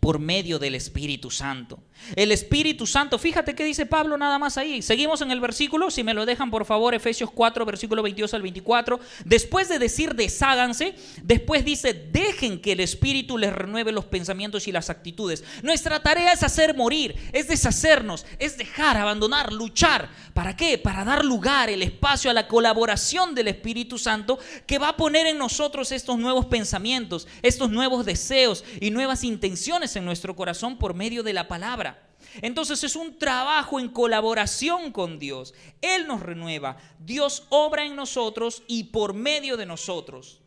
Por 0.00 0.18
medio 0.18 0.58
del 0.58 0.74
Espíritu 0.74 1.30
Santo. 1.30 1.80
El 2.16 2.32
Espíritu 2.32 2.86
Santo, 2.86 3.18
fíjate 3.18 3.54
qué 3.54 3.64
dice 3.64 3.86
Pablo 3.86 4.16
nada 4.16 4.38
más 4.38 4.56
ahí. 4.56 4.82
Seguimos 4.82 5.20
en 5.20 5.30
el 5.30 5.40
versículo, 5.40 5.90
si 5.90 6.02
me 6.02 6.14
lo 6.14 6.26
dejan 6.26 6.50
por 6.50 6.64
favor, 6.64 6.94
Efesios 6.94 7.30
4, 7.30 7.64
versículo 7.64 8.02
22 8.02 8.34
al 8.34 8.42
24. 8.42 9.00
Después 9.24 9.68
de 9.68 9.78
decir 9.78 10.14
desháganse, 10.14 10.94
después 11.22 11.64
dice 11.64 11.94
dejen 11.94 12.60
que 12.60 12.72
el 12.72 12.80
Espíritu 12.80 13.38
les 13.38 13.52
renueve 13.52 13.92
los 13.92 14.04
pensamientos 14.04 14.68
y 14.68 14.72
las 14.72 14.90
actitudes. 14.90 15.44
Nuestra 15.62 16.02
tarea 16.02 16.32
es 16.32 16.42
hacer 16.42 16.74
morir, 16.74 17.14
es 17.32 17.48
deshacernos, 17.48 18.26
es 18.38 18.56
dejar, 18.56 18.96
abandonar, 18.96 19.52
luchar. 19.52 20.08
¿Para 20.34 20.56
qué? 20.56 20.78
Para 20.78 21.04
dar 21.04 21.24
lugar, 21.24 21.68
el 21.70 21.82
espacio 21.82 22.30
a 22.30 22.34
la 22.34 22.48
colaboración 22.48 23.34
del 23.34 23.48
Espíritu 23.48 23.98
Santo 23.98 24.38
que 24.66 24.78
va 24.78 24.90
a 24.90 24.96
poner 24.96 25.26
en 25.26 25.38
nosotros 25.38 25.92
estos 25.92 26.18
nuevos 26.18 26.46
pensamientos, 26.46 27.26
estos 27.42 27.70
nuevos 27.70 28.04
deseos 28.04 28.64
y 28.80 28.90
nuevas 28.90 29.24
intenciones 29.24 29.96
en 29.96 30.04
nuestro 30.04 30.36
corazón 30.36 30.78
por 30.78 30.94
medio 30.94 31.22
de 31.22 31.32
la 31.32 31.48
palabra. 31.48 31.87
Entonces 32.42 32.84
es 32.84 32.96
un 32.96 33.18
trabajo 33.18 33.80
en 33.80 33.88
colaboración 33.88 34.92
con 34.92 35.18
Dios. 35.18 35.54
Él 35.80 36.06
nos 36.06 36.20
renueva. 36.20 36.76
Dios 36.98 37.44
obra 37.48 37.84
en 37.84 37.96
nosotros 37.96 38.62
y 38.66 38.84
por 38.84 39.14
medio 39.14 39.56
de 39.56 39.66
nosotros. 39.66 40.40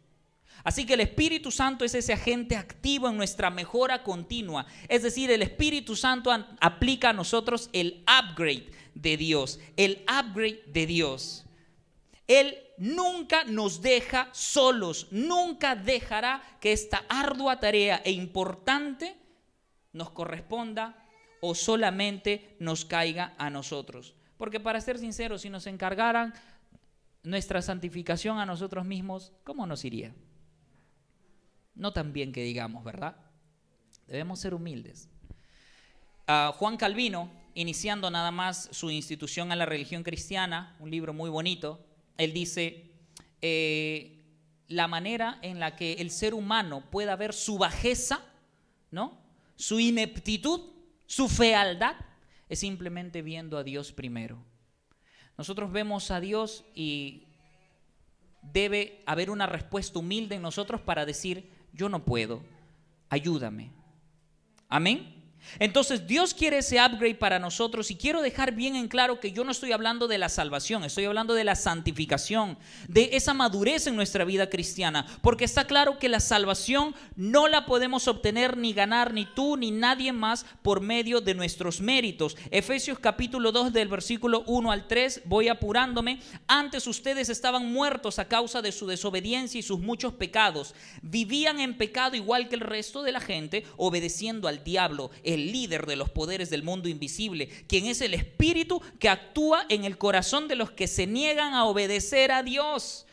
Así 0.63 0.85
que 0.85 0.93
el 0.93 0.99
Espíritu 1.01 1.51
Santo 1.51 1.85
es 1.85 1.95
ese 1.95 2.13
agente 2.13 2.55
activo 2.55 3.09
en 3.09 3.17
nuestra 3.17 3.49
mejora 3.49 4.03
continua. 4.03 4.65
Es 4.87 5.03
decir, 5.03 5.31
el 5.31 5.41
Espíritu 5.41 5.95
Santo 5.95 6.31
aplica 6.59 7.09
a 7.09 7.13
nosotros 7.13 7.69
el 7.73 8.03
upgrade 8.03 8.71
de 8.93 9.17
Dios. 9.17 9.59
El 9.75 10.03
upgrade 10.03 10.63
de 10.67 10.85
Dios. 10.85 11.45
Él 12.27 12.57
nunca 12.77 13.43
nos 13.45 13.81
deja 13.81 14.29
solos. 14.33 15.07
Nunca 15.11 15.75
dejará 15.75 16.41
que 16.59 16.71
esta 16.71 17.03
ardua 17.09 17.59
tarea 17.59 18.01
e 18.05 18.11
importante 18.11 19.15
nos 19.93 20.11
corresponda 20.11 21.00
o 21.41 21.53
solamente 21.55 22.55
nos 22.59 22.85
caiga 22.85 23.33
a 23.37 23.49
nosotros. 23.49 24.15
Porque 24.37 24.59
para 24.59 24.79
ser 24.79 24.97
sinceros, 24.97 25.41
si 25.41 25.49
nos 25.49 25.67
encargaran 25.67 26.33
nuestra 27.23 27.61
santificación 27.61 28.39
a 28.39 28.45
nosotros 28.45 28.85
mismos, 28.85 29.33
¿cómo 29.43 29.67
nos 29.67 29.83
iría? 29.83 30.15
No 31.75 31.91
tan 31.91 32.13
bien 32.13 32.31
que 32.31 32.43
digamos, 32.43 32.83
¿verdad? 32.83 33.17
Debemos 34.07 34.39
ser 34.39 34.53
humildes. 34.53 35.09
Ah, 36.27 36.53
Juan 36.55 36.77
Calvino, 36.77 37.31
iniciando 37.55 38.09
nada 38.09 38.31
más 38.31 38.69
su 38.71 38.89
institución 38.89 39.51
a 39.51 39.55
la 39.55 39.65
religión 39.65 40.03
cristiana, 40.03 40.75
un 40.79 40.91
libro 40.91 41.13
muy 41.13 41.29
bonito, 41.29 41.83
él 42.17 42.33
dice, 42.33 42.91
eh, 43.41 44.23
la 44.67 44.87
manera 44.87 45.39
en 45.41 45.59
la 45.59 45.75
que 45.75 45.93
el 45.93 46.11
ser 46.11 46.33
humano 46.33 46.89
pueda 46.91 47.15
ver 47.15 47.33
su 47.33 47.57
bajeza, 47.57 48.23
¿no? 48.91 49.19
Su 49.55 49.79
ineptitud 49.79 50.61
su 51.11 51.27
fealdad 51.27 51.97
es 52.47 52.59
simplemente 52.59 53.21
viendo 53.21 53.57
a 53.57 53.65
Dios 53.65 53.91
primero. 53.91 54.37
Nosotros 55.37 55.69
vemos 55.69 56.09
a 56.09 56.21
Dios 56.21 56.63
y 56.73 57.27
debe 58.41 59.03
haber 59.05 59.29
una 59.29 59.45
respuesta 59.45 59.99
humilde 59.99 60.35
en 60.35 60.41
nosotros 60.41 60.79
para 60.79 61.05
decir, 61.05 61.51
yo 61.73 61.89
no 61.89 62.05
puedo, 62.05 62.41
ayúdame. 63.09 63.71
Amén. 64.69 65.20
Entonces 65.59 66.07
Dios 66.07 66.33
quiere 66.33 66.59
ese 66.59 66.77
upgrade 66.83 67.15
para 67.15 67.39
nosotros 67.39 67.91
y 67.91 67.95
quiero 67.95 68.21
dejar 68.21 68.53
bien 68.53 68.75
en 68.75 68.87
claro 68.87 69.19
que 69.19 69.31
yo 69.31 69.43
no 69.43 69.51
estoy 69.51 69.71
hablando 69.71 70.07
de 70.07 70.17
la 70.17 70.29
salvación, 70.29 70.83
estoy 70.83 71.05
hablando 71.05 71.33
de 71.33 71.43
la 71.43 71.55
santificación, 71.55 72.57
de 72.87 73.09
esa 73.13 73.33
madurez 73.33 73.87
en 73.87 73.95
nuestra 73.95 74.25
vida 74.25 74.49
cristiana, 74.49 75.05
porque 75.21 75.45
está 75.45 75.65
claro 75.65 75.99
que 75.99 76.09
la 76.09 76.19
salvación 76.19 76.95
no 77.15 77.47
la 77.47 77.65
podemos 77.65 78.07
obtener 78.07 78.57
ni 78.57 78.73
ganar 78.73 79.13
ni 79.13 79.25
tú 79.25 79.57
ni 79.57 79.71
nadie 79.71 80.13
más 80.13 80.45
por 80.61 80.81
medio 80.81 81.21
de 81.21 81.35
nuestros 81.35 81.81
méritos. 81.81 82.37
Efesios 82.49 82.99
capítulo 82.99 83.51
2 83.51 83.73
del 83.73 83.87
versículo 83.87 84.43
1 84.47 84.71
al 84.71 84.87
3, 84.87 85.23
voy 85.25 85.47
apurándome, 85.47 86.19
antes 86.47 86.87
ustedes 86.87 87.29
estaban 87.29 87.71
muertos 87.71 88.19
a 88.19 88.27
causa 88.27 88.61
de 88.61 88.71
su 88.71 88.87
desobediencia 88.87 89.59
y 89.59 89.63
sus 89.63 89.79
muchos 89.79 90.13
pecados, 90.13 90.73
vivían 91.01 91.59
en 91.59 91.77
pecado 91.77 92.15
igual 92.15 92.49
que 92.49 92.55
el 92.55 92.61
resto 92.61 93.03
de 93.03 93.11
la 93.11 93.19
gente, 93.19 93.65
obedeciendo 93.77 94.47
al 94.47 94.63
diablo 94.63 95.11
el 95.31 95.51
líder 95.51 95.85
de 95.85 95.95
los 95.95 96.09
poderes 96.09 96.49
del 96.49 96.63
mundo 96.63 96.87
invisible, 96.87 97.47
quien 97.67 97.85
es 97.85 98.01
el 98.01 98.13
espíritu 98.13 98.81
que 98.99 99.09
actúa 99.09 99.65
en 99.69 99.85
el 99.85 99.97
corazón 99.97 100.47
de 100.47 100.55
los 100.55 100.71
que 100.71 100.87
se 100.87 101.07
niegan 101.07 101.53
a 101.53 101.65
obedecer 101.65 102.31
a 102.31 102.43
Dios. 102.43 103.05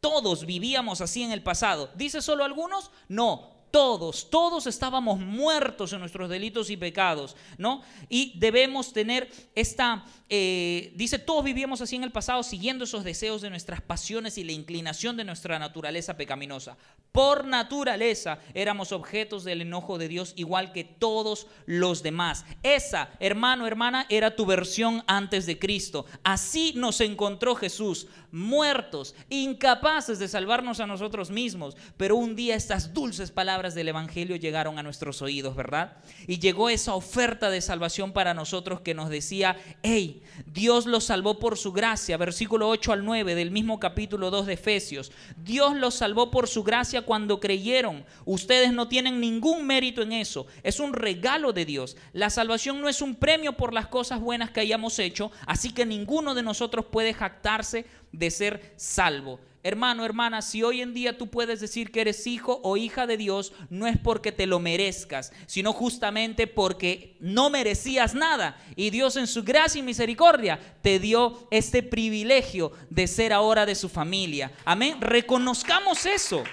Todos 0.00 0.46
vivíamos 0.46 1.00
así 1.00 1.22
en 1.22 1.32
el 1.32 1.42
pasado. 1.42 1.90
¿Dice 1.94 2.20
solo 2.22 2.44
algunos? 2.44 2.90
No, 3.08 3.53
todos, 3.74 4.30
todos 4.30 4.68
estábamos 4.68 5.18
muertos 5.18 5.92
en 5.92 5.98
nuestros 5.98 6.30
delitos 6.30 6.70
y 6.70 6.76
pecados, 6.76 7.34
¿no? 7.58 7.82
Y 8.08 8.38
debemos 8.38 8.92
tener 8.92 9.28
esta, 9.56 10.04
eh, 10.28 10.92
dice, 10.94 11.18
todos 11.18 11.42
vivíamos 11.42 11.80
así 11.80 11.96
en 11.96 12.04
el 12.04 12.12
pasado, 12.12 12.44
siguiendo 12.44 12.84
esos 12.84 13.02
deseos 13.02 13.42
de 13.42 13.50
nuestras 13.50 13.80
pasiones 13.80 14.38
y 14.38 14.44
la 14.44 14.52
inclinación 14.52 15.16
de 15.16 15.24
nuestra 15.24 15.58
naturaleza 15.58 16.16
pecaminosa. 16.16 16.76
Por 17.10 17.46
naturaleza 17.46 18.38
éramos 18.54 18.92
objetos 18.92 19.42
del 19.42 19.62
enojo 19.62 19.98
de 19.98 20.06
Dios, 20.06 20.34
igual 20.36 20.72
que 20.72 20.84
todos 20.84 21.48
los 21.66 22.04
demás. 22.04 22.44
Esa, 22.62 23.10
hermano, 23.18 23.66
hermana, 23.66 24.06
era 24.08 24.36
tu 24.36 24.46
versión 24.46 25.02
antes 25.08 25.46
de 25.46 25.58
Cristo. 25.58 26.06
Así 26.22 26.74
nos 26.76 27.00
encontró 27.00 27.56
Jesús, 27.56 28.06
muertos, 28.30 29.16
incapaces 29.30 30.20
de 30.20 30.28
salvarnos 30.28 30.78
a 30.78 30.86
nosotros 30.86 31.30
mismos, 31.30 31.76
pero 31.96 32.14
un 32.14 32.36
día 32.36 32.54
estas 32.54 32.94
dulces 32.94 33.32
palabras 33.32 33.63
del 33.72 33.88
Evangelio 33.88 34.36
llegaron 34.36 34.78
a 34.78 34.82
nuestros 34.82 35.22
oídos, 35.22 35.56
¿verdad? 35.56 35.96
Y 36.26 36.40
llegó 36.40 36.68
esa 36.68 36.94
oferta 36.94 37.48
de 37.48 37.62
salvación 37.62 38.12
para 38.12 38.34
nosotros 38.34 38.82
que 38.82 38.92
nos 38.92 39.08
decía, 39.08 39.56
hey, 39.82 40.22
Dios 40.44 40.84
los 40.84 41.04
salvó 41.04 41.38
por 41.38 41.56
su 41.56 41.72
gracia, 41.72 42.18
versículo 42.18 42.68
8 42.68 42.92
al 42.92 43.04
9 43.06 43.34
del 43.34 43.50
mismo 43.50 43.80
capítulo 43.80 44.30
2 44.30 44.44
de 44.44 44.52
Efesios. 44.52 45.12
Dios 45.36 45.74
los 45.74 45.94
salvó 45.94 46.30
por 46.30 46.48
su 46.48 46.62
gracia 46.62 47.02
cuando 47.02 47.40
creyeron. 47.40 48.04
Ustedes 48.26 48.74
no 48.74 48.88
tienen 48.88 49.20
ningún 49.20 49.66
mérito 49.66 50.02
en 50.02 50.12
eso, 50.12 50.46
es 50.62 50.80
un 50.80 50.92
regalo 50.92 51.54
de 51.54 51.64
Dios. 51.64 51.96
La 52.12 52.28
salvación 52.28 52.82
no 52.82 52.90
es 52.90 53.00
un 53.00 53.14
premio 53.14 53.56
por 53.56 53.72
las 53.72 53.86
cosas 53.86 54.20
buenas 54.20 54.50
que 54.50 54.60
hayamos 54.60 54.98
hecho, 54.98 55.30
así 55.46 55.72
que 55.72 55.86
ninguno 55.86 56.34
de 56.34 56.42
nosotros 56.42 56.84
puede 56.90 57.14
jactarse 57.14 57.86
de 58.12 58.30
ser 58.30 58.74
salvo. 58.76 59.40
Hermano, 59.66 60.04
hermana, 60.04 60.42
si 60.42 60.62
hoy 60.62 60.82
en 60.82 60.92
día 60.92 61.16
tú 61.16 61.28
puedes 61.30 61.58
decir 61.58 61.90
que 61.90 62.02
eres 62.02 62.26
hijo 62.26 62.60
o 62.62 62.76
hija 62.76 63.06
de 63.06 63.16
Dios, 63.16 63.54
no 63.70 63.86
es 63.86 63.96
porque 63.96 64.30
te 64.30 64.46
lo 64.46 64.60
merezcas, 64.60 65.32
sino 65.46 65.72
justamente 65.72 66.46
porque 66.46 67.16
no 67.18 67.48
merecías 67.48 68.14
nada. 68.14 68.62
Y 68.76 68.90
Dios 68.90 69.16
en 69.16 69.26
su 69.26 69.42
gracia 69.42 69.78
y 69.78 69.82
misericordia 69.82 70.60
te 70.82 70.98
dio 70.98 71.48
este 71.50 71.82
privilegio 71.82 72.72
de 72.90 73.06
ser 73.06 73.32
ahora 73.32 73.64
de 73.64 73.74
su 73.74 73.88
familia. 73.88 74.52
Amén. 74.66 75.00
Reconozcamos 75.00 76.04
eso. 76.04 76.44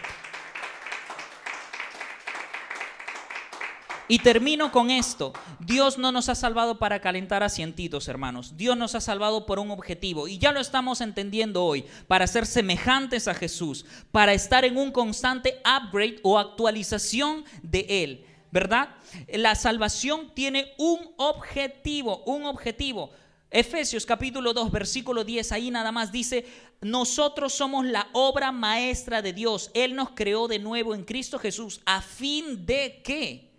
Y 4.11 4.19
termino 4.19 4.73
con 4.73 4.91
esto. 4.91 5.31
Dios 5.61 5.97
no 5.97 6.11
nos 6.11 6.27
ha 6.27 6.35
salvado 6.35 6.77
para 6.77 6.99
calentar 6.99 7.43
asientitos, 7.43 8.09
hermanos. 8.09 8.57
Dios 8.57 8.75
nos 8.75 8.93
ha 8.93 8.99
salvado 8.99 9.45
por 9.45 9.57
un 9.57 9.71
objetivo. 9.71 10.27
Y 10.27 10.37
ya 10.37 10.51
lo 10.51 10.59
estamos 10.59 10.99
entendiendo 10.99 11.63
hoy. 11.63 11.85
Para 12.09 12.27
ser 12.27 12.45
semejantes 12.45 13.29
a 13.29 13.33
Jesús. 13.33 13.85
Para 14.11 14.33
estar 14.33 14.65
en 14.65 14.75
un 14.75 14.91
constante 14.91 15.61
upgrade 15.63 16.19
o 16.23 16.37
actualización 16.37 17.45
de 17.63 17.85
Él. 17.87 18.25
¿verdad? 18.51 18.89
La 19.29 19.55
salvación 19.55 20.33
tiene 20.35 20.73
un 20.77 20.99
objetivo, 21.15 22.21
un 22.25 22.43
objetivo. 22.43 23.11
Efesios 23.49 24.05
capítulo 24.05 24.51
2, 24.51 24.71
versículo 24.71 25.23
10, 25.23 25.53
ahí 25.53 25.71
nada 25.71 25.93
más 25.93 26.11
dice, 26.11 26.45
nosotros 26.81 27.53
somos 27.53 27.85
la 27.85 28.09
obra 28.11 28.51
maestra 28.51 29.21
de 29.21 29.31
Dios. 29.31 29.71
Él 29.73 29.95
nos 29.95 30.09
creó 30.09 30.49
de 30.49 30.59
nuevo 30.59 30.95
en 30.95 31.05
Cristo 31.05 31.39
Jesús 31.39 31.79
a 31.85 32.01
fin 32.01 32.65
de 32.65 33.01
que 33.05 33.50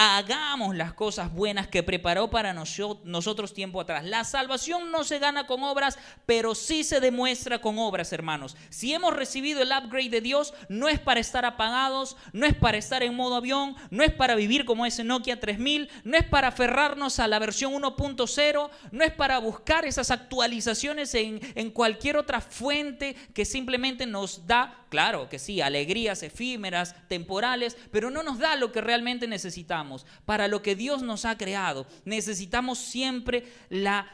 hagamos 0.00 0.76
las 0.76 0.92
cosas 0.92 1.34
buenas 1.34 1.66
que 1.66 1.82
preparó 1.82 2.30
para 2.30 2.54
nosotros 2.54 3.52
tiempo 3.52 3.80
atrás. 3.80 4.04
La 4.04 4.22
salvación 4.22 4.92
no 4.92 5.02
se 5.02 5.18
gana 5.18 5.48
con 5.48 5.64
obras, 5.64 5.98
pero 6.24 6.54
sí 6.54 6.84
se 6.84 7.00
demuestra 7.00 7.60
con 7.60 7.80
obras, 7.80 8.12
hermanos. 8.12 8.56
Si 8.70 8.94
hemos 8.94 9.12
recibido 9.12 9.60
el 9.60 9.72
upgrade 9.72 10.10
de 10.10 10.20
Dios, 10.20 10.54
no 10.68 10.88
es 10.88 11.00
para 11.00 11.18
estar 11.18 11.44
apagados, 11.44 12.16
no 12.32 12.46
es 12.46 12.54
para 12.54 12.78
estar 12.78 13.02
en 13.02 13.16
modo 13.16 13.34
avión, 13.34 13.74
no 13.90 14.04
es 14.04 14.12
para 14.12 14.36
vivir 14.36 14.64
como 14.64 14.86
ese 14.86 15.02
Nokia 15.02 15.40
3000, 15.40 15.90
no 16.04 16.16
es 16.16 16.24
para 16.24 16.48
aferrarnos 16.48 17.18
a 17.18 17.26
la 17.26 17.40
versión 17.40 17.72
1.0, 17.72 18.70
no 18.92 19.04
es 19.04 19.12
para 19.12 19.38
buscar 19.38 19.84
esas 19.84 20.12
actualizaciones 20.12 21.12
en, 21.14 21.40
en 21.56 21.72
cualquier 21.72 22.18
otra 22.18 22.40
fuente 22.40 23.16
que 23.34 23.44
simplemente 23.44 24.06
nos 24.06 24.46
da, 24.46 24.86
claro 24.88 25.28
que 25.28 25.38
sí, 25.38 25.60
alegrías 25.60 26.22
efímeras, 26.22 26.94
temporales, 27.08 27.76
pero 27.90 28.10
no 28.10 28.22
nos 28.22 28.38
da 28.38 28.56
lo 28.56 28.72
que 28.72 28.80
realmente 28.80 29.26
necesitamos 29.26 30.06
para 30.24 30.48
lo 30.48 30.62
que 30.62 30.76
Dios 30.76 31.02
nos 31.02 31.24
ha 31.24 31.36
creado, 31.38 31.86
necesitamos 32.04 32.78
siempre 32.78 33.44
la 33.68 34.10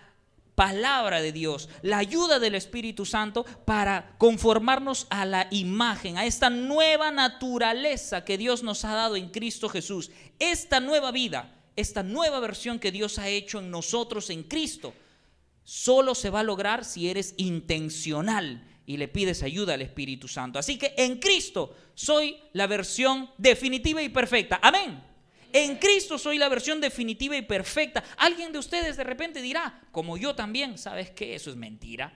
palabra 0.54 1.20
de 1.20 1.32
Dios, 1.32 1.68
la 1.82 1.98
ayuda 1.98 2.38
del 2.38 2.54
Espíritu 2.54 3.04
Santo 3.04 3.44
para 3.64 4.14
conformarnos 4.18 5.06
a 5.10 5.24
la 5.24 5.48
imagen, 5.50 6.16
a 6.16 6.26
esta 6.26 6.50
nueva 6.50 7.10
naturaleza 7.10 8.24
que 8.24 8.38
Dios 8.38 8.62
nos 8.62 8.84
ha 8.84 8.94
dado 8.94 9.16
en 9.16 9.30
Cristo 9.30 9.68
Jesús. 9.68 10.10
Esta 10.38 10.80
nueva 10.80 11.10
vida, 11.10 11.52
esta 11.76 12.02
nueva 12.02 12.40
versión 12.40 12.78
que 12.78 12.92
Dios 12.92 13.18
ha 13.18 13.28
hecho 13.28 13.58
en 13.58 13.70
nosotros 13.70 14.30
en 14.30 14.44
Cristo, 14.44 14.94
solo 15.64 16.14
se 16.14 16.30
va 16.30 16.40
a 16.40 16.44
lograr 16.44 16.84
si 16.84 17.08
eres 17.08 17.34
intencional 17.36 18.62
y 18.86 18.96
le 18.96 19.08
pides 19.08 19.42
ayuda 19.42 19.74
al 19.74 19.82
Espíritu 19.82 20.28
Santo. 20.28 20.58
Así 20.58 20.78
que 20.78 20.94
en 20.96 21.18
Cristo 21.18 21.74
soy 21.94 22.36
la 22.52 22.66
versión 22.66 23.30
definitiva 23.38 24.02
y 24.02 24.08
perfecta. 24.08 24.58
Amén. 24.62 25.02
En 25.52 25.76
Cristo 25.76 26.18
soy 26.18 26.36
la 26.36 26.48
versión 26.48 26.80
definitiva 26.80 27.36
y 27.36 27.42
perfecta. 27.42 28.02
Alguien 28.16 28.52
de 28.52 28.58
ustedes 28.58 28.96
de 28.96 29.04
repente 29.04 29.40
dirá, 29.40 29.82
como 29.92 30.16
yo 30.16 30.34
también, 30.34 30.78
¿sabes 30.78 31.10
qué? 31.10 31.36
Eso 31.36 31.50
es 31.50 31.56
mentira. 31.56 32.12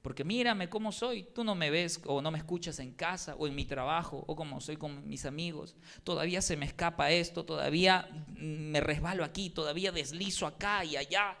Porque 0.00 0.24
mírame 0.24 0.68
cómo 0.70 0.92
soy. 0.92 1.24
Tú 1.34 1.44
no 1.44 1.54
me 1.54 1.68
ves 1.68 2.00
o 2.06 2.22
no 2.22 2.30
me 2.30 2.38
escuchas 2.38 2.78
en 2.78 2.92
casa 2.92 3.34
o 3.34 3.46
en 3.46 3.54
mi 3.54 3.64
trabajo 3.64 4.24
o 4.26 4.36
como 4.36 4.60
soy 4.60 4.76
con 4.76 5.06
mis 5.06 5.26
amigos. 5.26 5.76
Todavía 6.02 6.40
se 6.40 6.56
me 6.56 6.64
escapa 6.64 7.10
esto, 7.10 7.44
todavía 7.44 8.08
me 8.36 8.80
resbalo 8.80 9.24
aquí, 9.24 9.50
todavía 9.50 9.92
deslizo 9.92 10.46
acá 10.46 10.84
y 10.84 10.96
allá. 10.96 11.36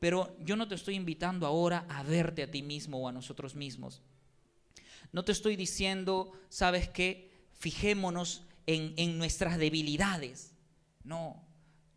Pero 0.00 0.36
yo 0.40 0.56
no 0.56 0.66
te 0.66 0.74
estoy 0.74 0.96
invitando 0.96 1.46
ahora 1.46 1.86
a 1.88 2.02
verte 2.02 2.42
a 2.42 2.50
ti 2.50 2.62
mismo 2.62 2.98
o 2.98 3.08
a 3.08 3.12
nosotros 3.12 3.54
mismos. 3.54 4.02
No 5.12 5.24
te 5.24 5.32
estoy 5.32 5.54
diciendo, 5.54 6.32
¿sabes 6.48 6.88
qué? 6.88 7.30
Fijémonos 7.52 8.42
en, 8.66 8.94
en 8.96 9.18
nuestras 9.18 9.58
debilidades. 9.58 10.54
No, 11.04 11.46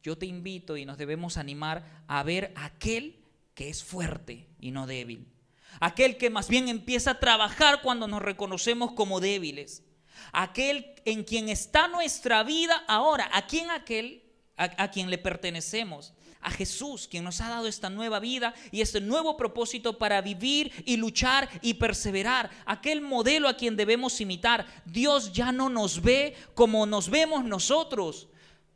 yo 0.04 0.18
te 0.18 0.26
invito 0.26 0.78
y 0.78 0.86
nos 0.86 0.98
debemos 0.98 1.38
animar 1.38 2.04
a 2.08 2.22
ver 2.24 2.54
aquel 2.56 3.24
que 3.56 3.70
es 3.70 3.84
fuerte 3.84 4.48
y 4.60 4.72
no 4.72 4.86
débil. 4.86 5.34
Aquel 5.80 6.18
que 6.18 6.30
más 6.30 6.50
bien 6.50 6.68
empieza 6.68 7.12
a 7.12 7.20
trabajar 7.20 7.82
cuando 7.82 8.08
nos 8.08 8.22
reconocemos 8.22 8.92
como 8.92 9.20
débiles. 9.20 9.84
Aquel 10.32 10.94
en 11.06 11.24
quien 11.24 11.50
está 11.50 11.88
nuestra 11.88 12.44
vida 12.44 12.84
ahora. 12.88 13.30
¿A 13.34 13.48
quién 13.48 13.72
aquel? 13.72 14.24
A, 14.56 14.92
quien 14.92 15.10
le 15.10 15.18
pertenecemos. 15.18 16.14
A 16.44 16.52
Jesús, 16.52 17.08
quien 17.08 17.24
nos 17.24 17.42
ha 17.42 17.50
dado 17.50 17.68
esta 17.68 17.90
nueva 17.90 18.20
vida 18.20 18.54
y 18.72 18.82
este 18.82 19.02
nuevo 19.02 19.38
propósito 19.38 19.98
para 19.98 20.22
vivir 20.22 20.72
y 20.86 20.98
luchar 20.98 21.50
y 21.62 21.76
perseverar. 21.76 22.50
Aquel 22.66 23.02
modelo 23.02 23.48
a 23.48 23.56
quien 23.56 23.76
debemos 23.76 24.20
imitar. 24.22 24.66
Dios 24.86 25.32
ya 25.34 25.52
no 25.52 25.70
nos 25.70 26.02
ve 26.02 26.36
como 26.54 26.86
nos 26.86 27.10
vemos 27.10 27.44
nosotros. 27.46 28.28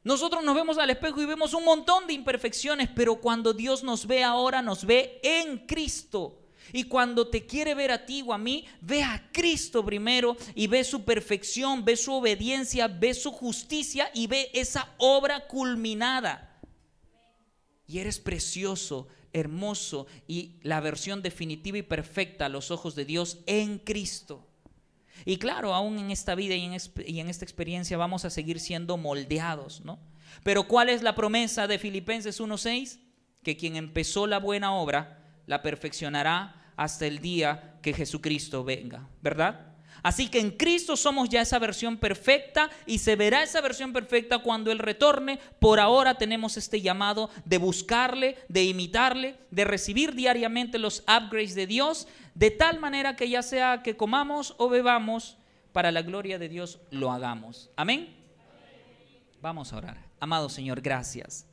Nosotros 0.04 0.42
nos 0.44 0.56
vemos 0.56 0.78
al 0.78 0.90
espejo 0.90 1.22
y 1.22 1.26
vemos 1.26 1.54
un 1.54 1.66
montón 1.66 2.08
de 2.08 2.14
imperfecciones, 2.14 2.90
pero 2.96 3.18
cuando 3.18 3.52
Dios 3.52 3.84
nos 3.84 4.08
ve 4.08 4.24
ahora, 4.24 4.62
nos 4.62 4.86
ve 4.86 5.20
en 5.22 5.58
Cristo. 5.68 6.40
Y 6.74 6.84
cuando 6.84 7.28
te 7.28 7.46
quiere 7.46 7.76
ver 7.76 7.92
a 7.92 8.06
ti 8.06 8.24
o 8.26 8.34
a 8.34 8.38
mí, 8.38 8.66
ve 8.82 9.04
a 9.04 9.30
Cristo 9.32 9.84
primero 9.84 10.36
y 10.56 10.68
ve 10.68 10.84
su 10.84 11.04
perfección, 11.04 11.84
ve 11.84 11.96
su 11.96 12.14
obediencia, 12.14 12.88
ve 12.88 13.14
su 13.14 13.32
justicia 13.32 14.10
y 14.14 14.28
ve 14.28 14.50
esa 14.54 14.94
obra 14.98 15.48
culminada. 15.48 16.47
Y 17.88 18.00
eres 18.00 18.20
precioso, 18.20 19.08
hermoso 19.34 20.08
y 20.28 20.56
la 20.62 20.80
versión 20.82 21.22
definitiva 21.22 21.78
y 21.78 21.84
perfecta 21.84 22.46
a 22.46 22.50
los 22.50 22.72
ojos 22.72 22.96
de 22.96 23.06
Dios 23.06 23.40
en 23.46 23.80
Cristo. 23.80 24.46
Y 25.26 25.38
claro, 25.38 25.74
aún 25.74 25.98
en 25.98 26.12
esta 26.12 26.36
vida 26.36 26.56
y 26.56 26.66
en, 26.66 27.30
esta 27.30 27.46
experiencia 27.46 27.98
vamos 27.98 28.26
a 28.26 28.30
seguir 28.30 28.60
siendo 28.60 28.98
moldeados, 28.98 29.82
¿no? 29.82 30.00
Pero 30.44 30.68
¿cuál 30.68 30.90
es 30.90 31.02
la 31.02 31.16
promesa 31.16 31.68
de 31.68 31.80
Filipenses 31.80 32.40
1.6? 32.40 33.00
Que 33.44 33.58
quien 33.58 33.76
empezó 33.76 34.28
la 34.28 34.40
buena 34.40 34.74
obra 34.74 35.42
la 35.46 35.62
perfeccionará 35.62 36.74
hasta 36.76 37.08
el 37.08 37.20
día 37.20 37.80
que 37.82 37.94
Jesucristo 37.94 38.64
venga, 38.64 39.10
¿verdad? 39.22 39.77
Así 40.08 40.30
que 40.30 40.40
en 40.40 40.52
Cristo 40.52 40.96
somos 40.96 41.28
ya 41.28 41.42
esa 41.42 41.60
versión 41.60 41.98
perfecta 41.98 42.70
y 42.86 43.00
se 43.00 43.18
verá 43.18 43.44
esa 43.44 43.60
versión 43.60 43.92
perfecta 43.92 44.40
cuando 44.40 44.72
Él 44.72 44.80
retorne. 44.80 45.38
Por 45.60 45.82
ahora 45.82 46.14
tenemos 46.14 46.56
este 46.56 46.80
llamado 46.80 47.30
de 47.44 47.58
buscarle, 47.58 48.38
de 48.48 48.64
imitarle, 48.64 49.36
de 49.52 49.66
recibir 49.66 50.16
diariamente 50.16 50.80
los 50.80 51.02
upgrades 51.02 51.56
de 51.56 51.68
Dios, 51.68 52.08
de 52.36 52.52
tal 52.52 52.80
manera 52.80 53.18
que 53.18 53.28
ya 53.28 53.44
sea 53.44 53.84
que 53.84 53.98
comamos 53.98 54.56
o 54.60 54.70
bebamos, 54.70 55.36
para 55.74 55.92
la 55.92 56.04
gloria 56.04 56.40
de 56.40 56.48
Dios 56.48 56.80
lo 56.90 57.12
hagamos. 57.12 57.70
Amén. 57.76 58.16
Vamos 59.42 59.74
a 59.74 59.76
orar. 59.76 60.06
Amado 60.22 60.48
Señor, 60.48 60.80
gracias. 60.80 61.46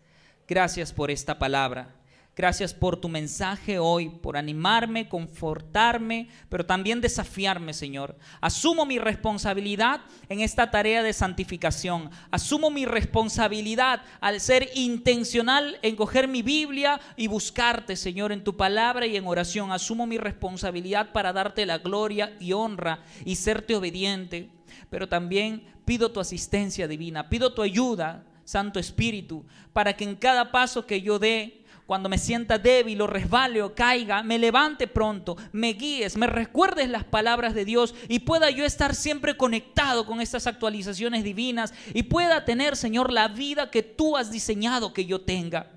Gracias 0.47 0.93
por 0.93 1.11
esta 1.11 1.41
palabra. 1.41 1.93
Gracias 2.37 2.75
por 2.75 2.97
tu 2.97 3.09
mensaje 3.09 3.79
hoy, 3.79 4.09
por 4.09 4.37
animarme, 4.37 5.09
confortarme, 5.09 6.29
pero 6.49 6.67
también 6.67 7.01
desafiarme, 7.01 7.73
Señor. 7.73 8.19
Asumo 8.41 8.85
mi 8.87 8.99
responsabilidad 8.99 10.01
en 10.29 10.41
esta 10.41 10.69
tarea 10.73 11.05
de 11.05 11.13
santificación. 11.13 12.11
Asumo 12.33 12.71
mi 12.71 12.87
responsabilidad 12.87 14.03
al 14.21 14.41
ser 14.41 14.69
intencional 14.75 15.79
en 15.83 15.95
coger 15.95 16.27
mi 16.27 16.43
Biblia 16.43 17.01
y 17.17 17.29
buscarte, 17.29 17.95
Señor, 17.95 18.33
en 18.33 18.43
tu 18.43 18.57
palabra 18.57 19.07
y 19.07 19.17
en 19.17 19.29
oración. 19.29 19.71
Asumo 19.71 20.05
mi 20.05 20.19
responsabilidad 20.19 21.13
para 21.13 21.33
darte 21.33 21.65
la 21.67 21.79
gloria 21.79 22.37
y 22.41 22.53
honra 22.53 23.05
y 23.25 23.37
serte 23.37 23.77
obediente. 23.77 24.51
Pero 24.91 25.09
también 25.09 25.63
pido 25.85 26.11
tu 26.11 26.19
asistencia 26.19 26.89
divina, 26.89 27.29
pido 27.29 27.55
tu 27.55 27.63
ayuda, 27.63 28.25
Santo 28.45 28.79
Espíritu, 28.79 29.45
para 29.73 29.97
que 29.97 30.05
en 30.05 30.17
cada 30.17 30.53
paso 30.53 30.87
que 30.87 31.01
yo 31.01 31.19
dé, 31.19 31.64
cuando 31.87 32.09
me 32.09 32.19
sienta 32.19 32.59
débil 32.59 33.01
o 33.03 33.07
resbale 33.07 33.63
o 33.63 33.75
caiga, 33.75 34.23
me 34.23 34.39
levante 34.39 34.87
pronto, 34.87 35.37
me 35.53 35.75
guíes, 35.75 36.17
me 36.17 36.27
recuerdes 36.27 36.89
las 36.89 37.05
palabras 37.05 37.55
de 37.55 37.65
Dios 37.65 37.95
y 38.09 38.21
pueda 38.21 38.51
yo 38.51 38.65
estar 38.65 38.95
siempre 38.95 39.37
conectado 39.37 40.07
con 40.07 40.21
estas 40.21 40.47
actualizaciones 40.47 41.25
divinas 41.25 41.75
y 41.93 42.05
pueda 42.05 42.45
tener, 42.45 42.77
Señor, 42.77 43.13
la 43.13 43.29
vida 43.29 43.71
que 43.71 43.83
tú 43.83 44.17
has 44.17 44.31
diseñado 44.31 44.93
que 44.95 45.05
yo 45.05 45.21
tenga. 45.21 45.71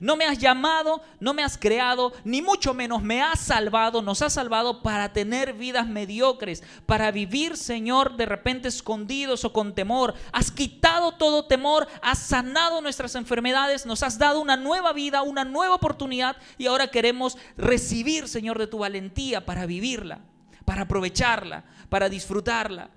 No 0.00 0.16
me 0.16 0.24
has 0.24 0.38
llamado, 0.38 1.02
no 1.20 1.34
me 1.34 1.42
has 1.42 1.56
creado, 1.56 2.12
ni 2.24 2.42
mucho 2.42 2.74
menos 2.74 3.02
me 3.02 3.22
has 3.22 3.40
salvado, 3.40 4.02
nos 4.02 4.22
has 4.22 4.34
salvado 4.34 4.82
para 4.82 5.12
tener 5.12 5.52
vidas 5.52 5.86
mediocres, 5.86 6.62
para 6.86 7.10
vivir, 7.10 7.56
Señor, 7.56 8.16
de 8.16 8.26
repente 8.26 8.68
escondidos 8.68 9.44
o 9.44 9.52
con 9.52 9.74
temor. 9.74 10.14
Has 10.32 10.50
quitado 10.50 11.12
todo 11.12 11.46
temor, 11.46 11.86
has 12.02 12.18
sanado 12.18 12.80
nuestras 12.80 13.14
enfermedades, 13.14 13.86
nos 13.86 14.02
has 14.02 14.18
dado 14.18 14.40
una 14.40 14.56
nueva 14.56 14.92
vida, 14.92 15.22
una 15.22 15.44
nueva 15.44 15.74
oportunidad 15.74 16.36
y 16.58 16.66
ahora 16.66 16.88
queremos 16.90 17.36
recibir, 17.56 18.28
Señor, 18.28 18.58
de 18.58 18.66
tu 18.66 18.78
valentía 18.78 19.44
para 19.44 19.66
vivirla, 19.66 20.20
para 20.64 20.82
aprovecharla, 20.82 21.64
para 21.88 22.08
disfrutarla. 22.08 22.90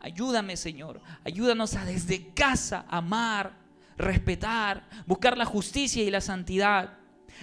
Ayúdame, 0.00 0.56
Señor. 0.56 1.00
Ayúdanos 1.24 1.74
a 1.76 1.84
desde 1.84 2.28
casa 2.34 2.84
amar, 2.88 3.61
respetar, 3.96 4.88
buscar 5.06 5.36
la 5.36 5.44
justicia 5.44 6.02
y 6.02 6.10
la 6.10 6.20
santidad 6.20 6.98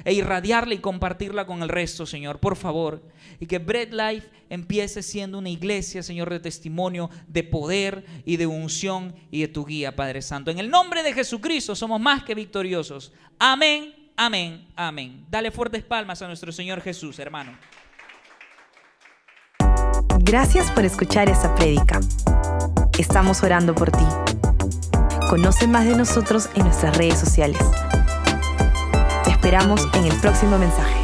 e 0.05 0.13
irradiarla 0.13 0.73
y 0.73 0.79
compartirla 0.79 1.45
con 1.45 1.61
el 1.61 1.69
resto, 1.69 2.05
Señor, 2.05 2.39
por 2.39 2.55
favor. 2.55 3.03
Y 3.39 3.45
que 3.45 3.59
Bread 3.59 3.89
Life 3.91 4.29
empiece 4.49 5.03
siendo 5.03 5.37
una 5.37 5.49
iglesia, 5.49 6.03
Señor, 6.03 6.29
de 6.29 6.39
testimonio, 6.39 7.09
de 7.27 7.43
poder 7.43 8.05
y 8.25 8.37
de 8.37 8.47
unción 8.47 9.15
y 9.31 9.41
de 9.41 9.47
tu 9.47 9.65
guía, 9.65 9.95
Padre 9.95 10.21
Santo. 10.21 10.51
En 10.51 10.59
el 10.59 10.69
nombre 10.69 11.03
de 11.03 11.13
Jesucristo 11.13 11.75
somos 11.75 11.99
más 11.99 12.23
que 12.23 12.35
victoriosos. 12.35 13.11
Amén, 13.37 13.93
amén, 14.15 14.67
amén. 14.75 15.25
Dale 15.29 15.51
fuertes 15.51 15.83
palmas 15.83 16.21
a 16.21 16.27
nuestro 16.27 16.51
Señor 16.51 16.81
Jesús, 16.81 17.19
hermano. 17.19 17.57
Gracias 20.21 20.69
por 20.71 20.85
escuchar 20.85 21.29
esta 21.29 21.55
prédica. 21.55 21.99
Estamos 22.97 23.41
orando 23.41 23.73
por 23.73 23.91
ti. 23.91 24.48
Conoce 25.29 25.67
más 25.67 25.85
de 25.85 25.95
nosotros 25.95 26.49
en 26.55 26.63
nuestras 26.63 26.97
redes 26.97 27.19
sociales. 27.19 27.61
Te 29.23 29.29
esperamos 29.29 29.87
en 29.93 30.05
el 30.05 30.17
próximo 30.17 30.57
mensaje. 30.57 30.98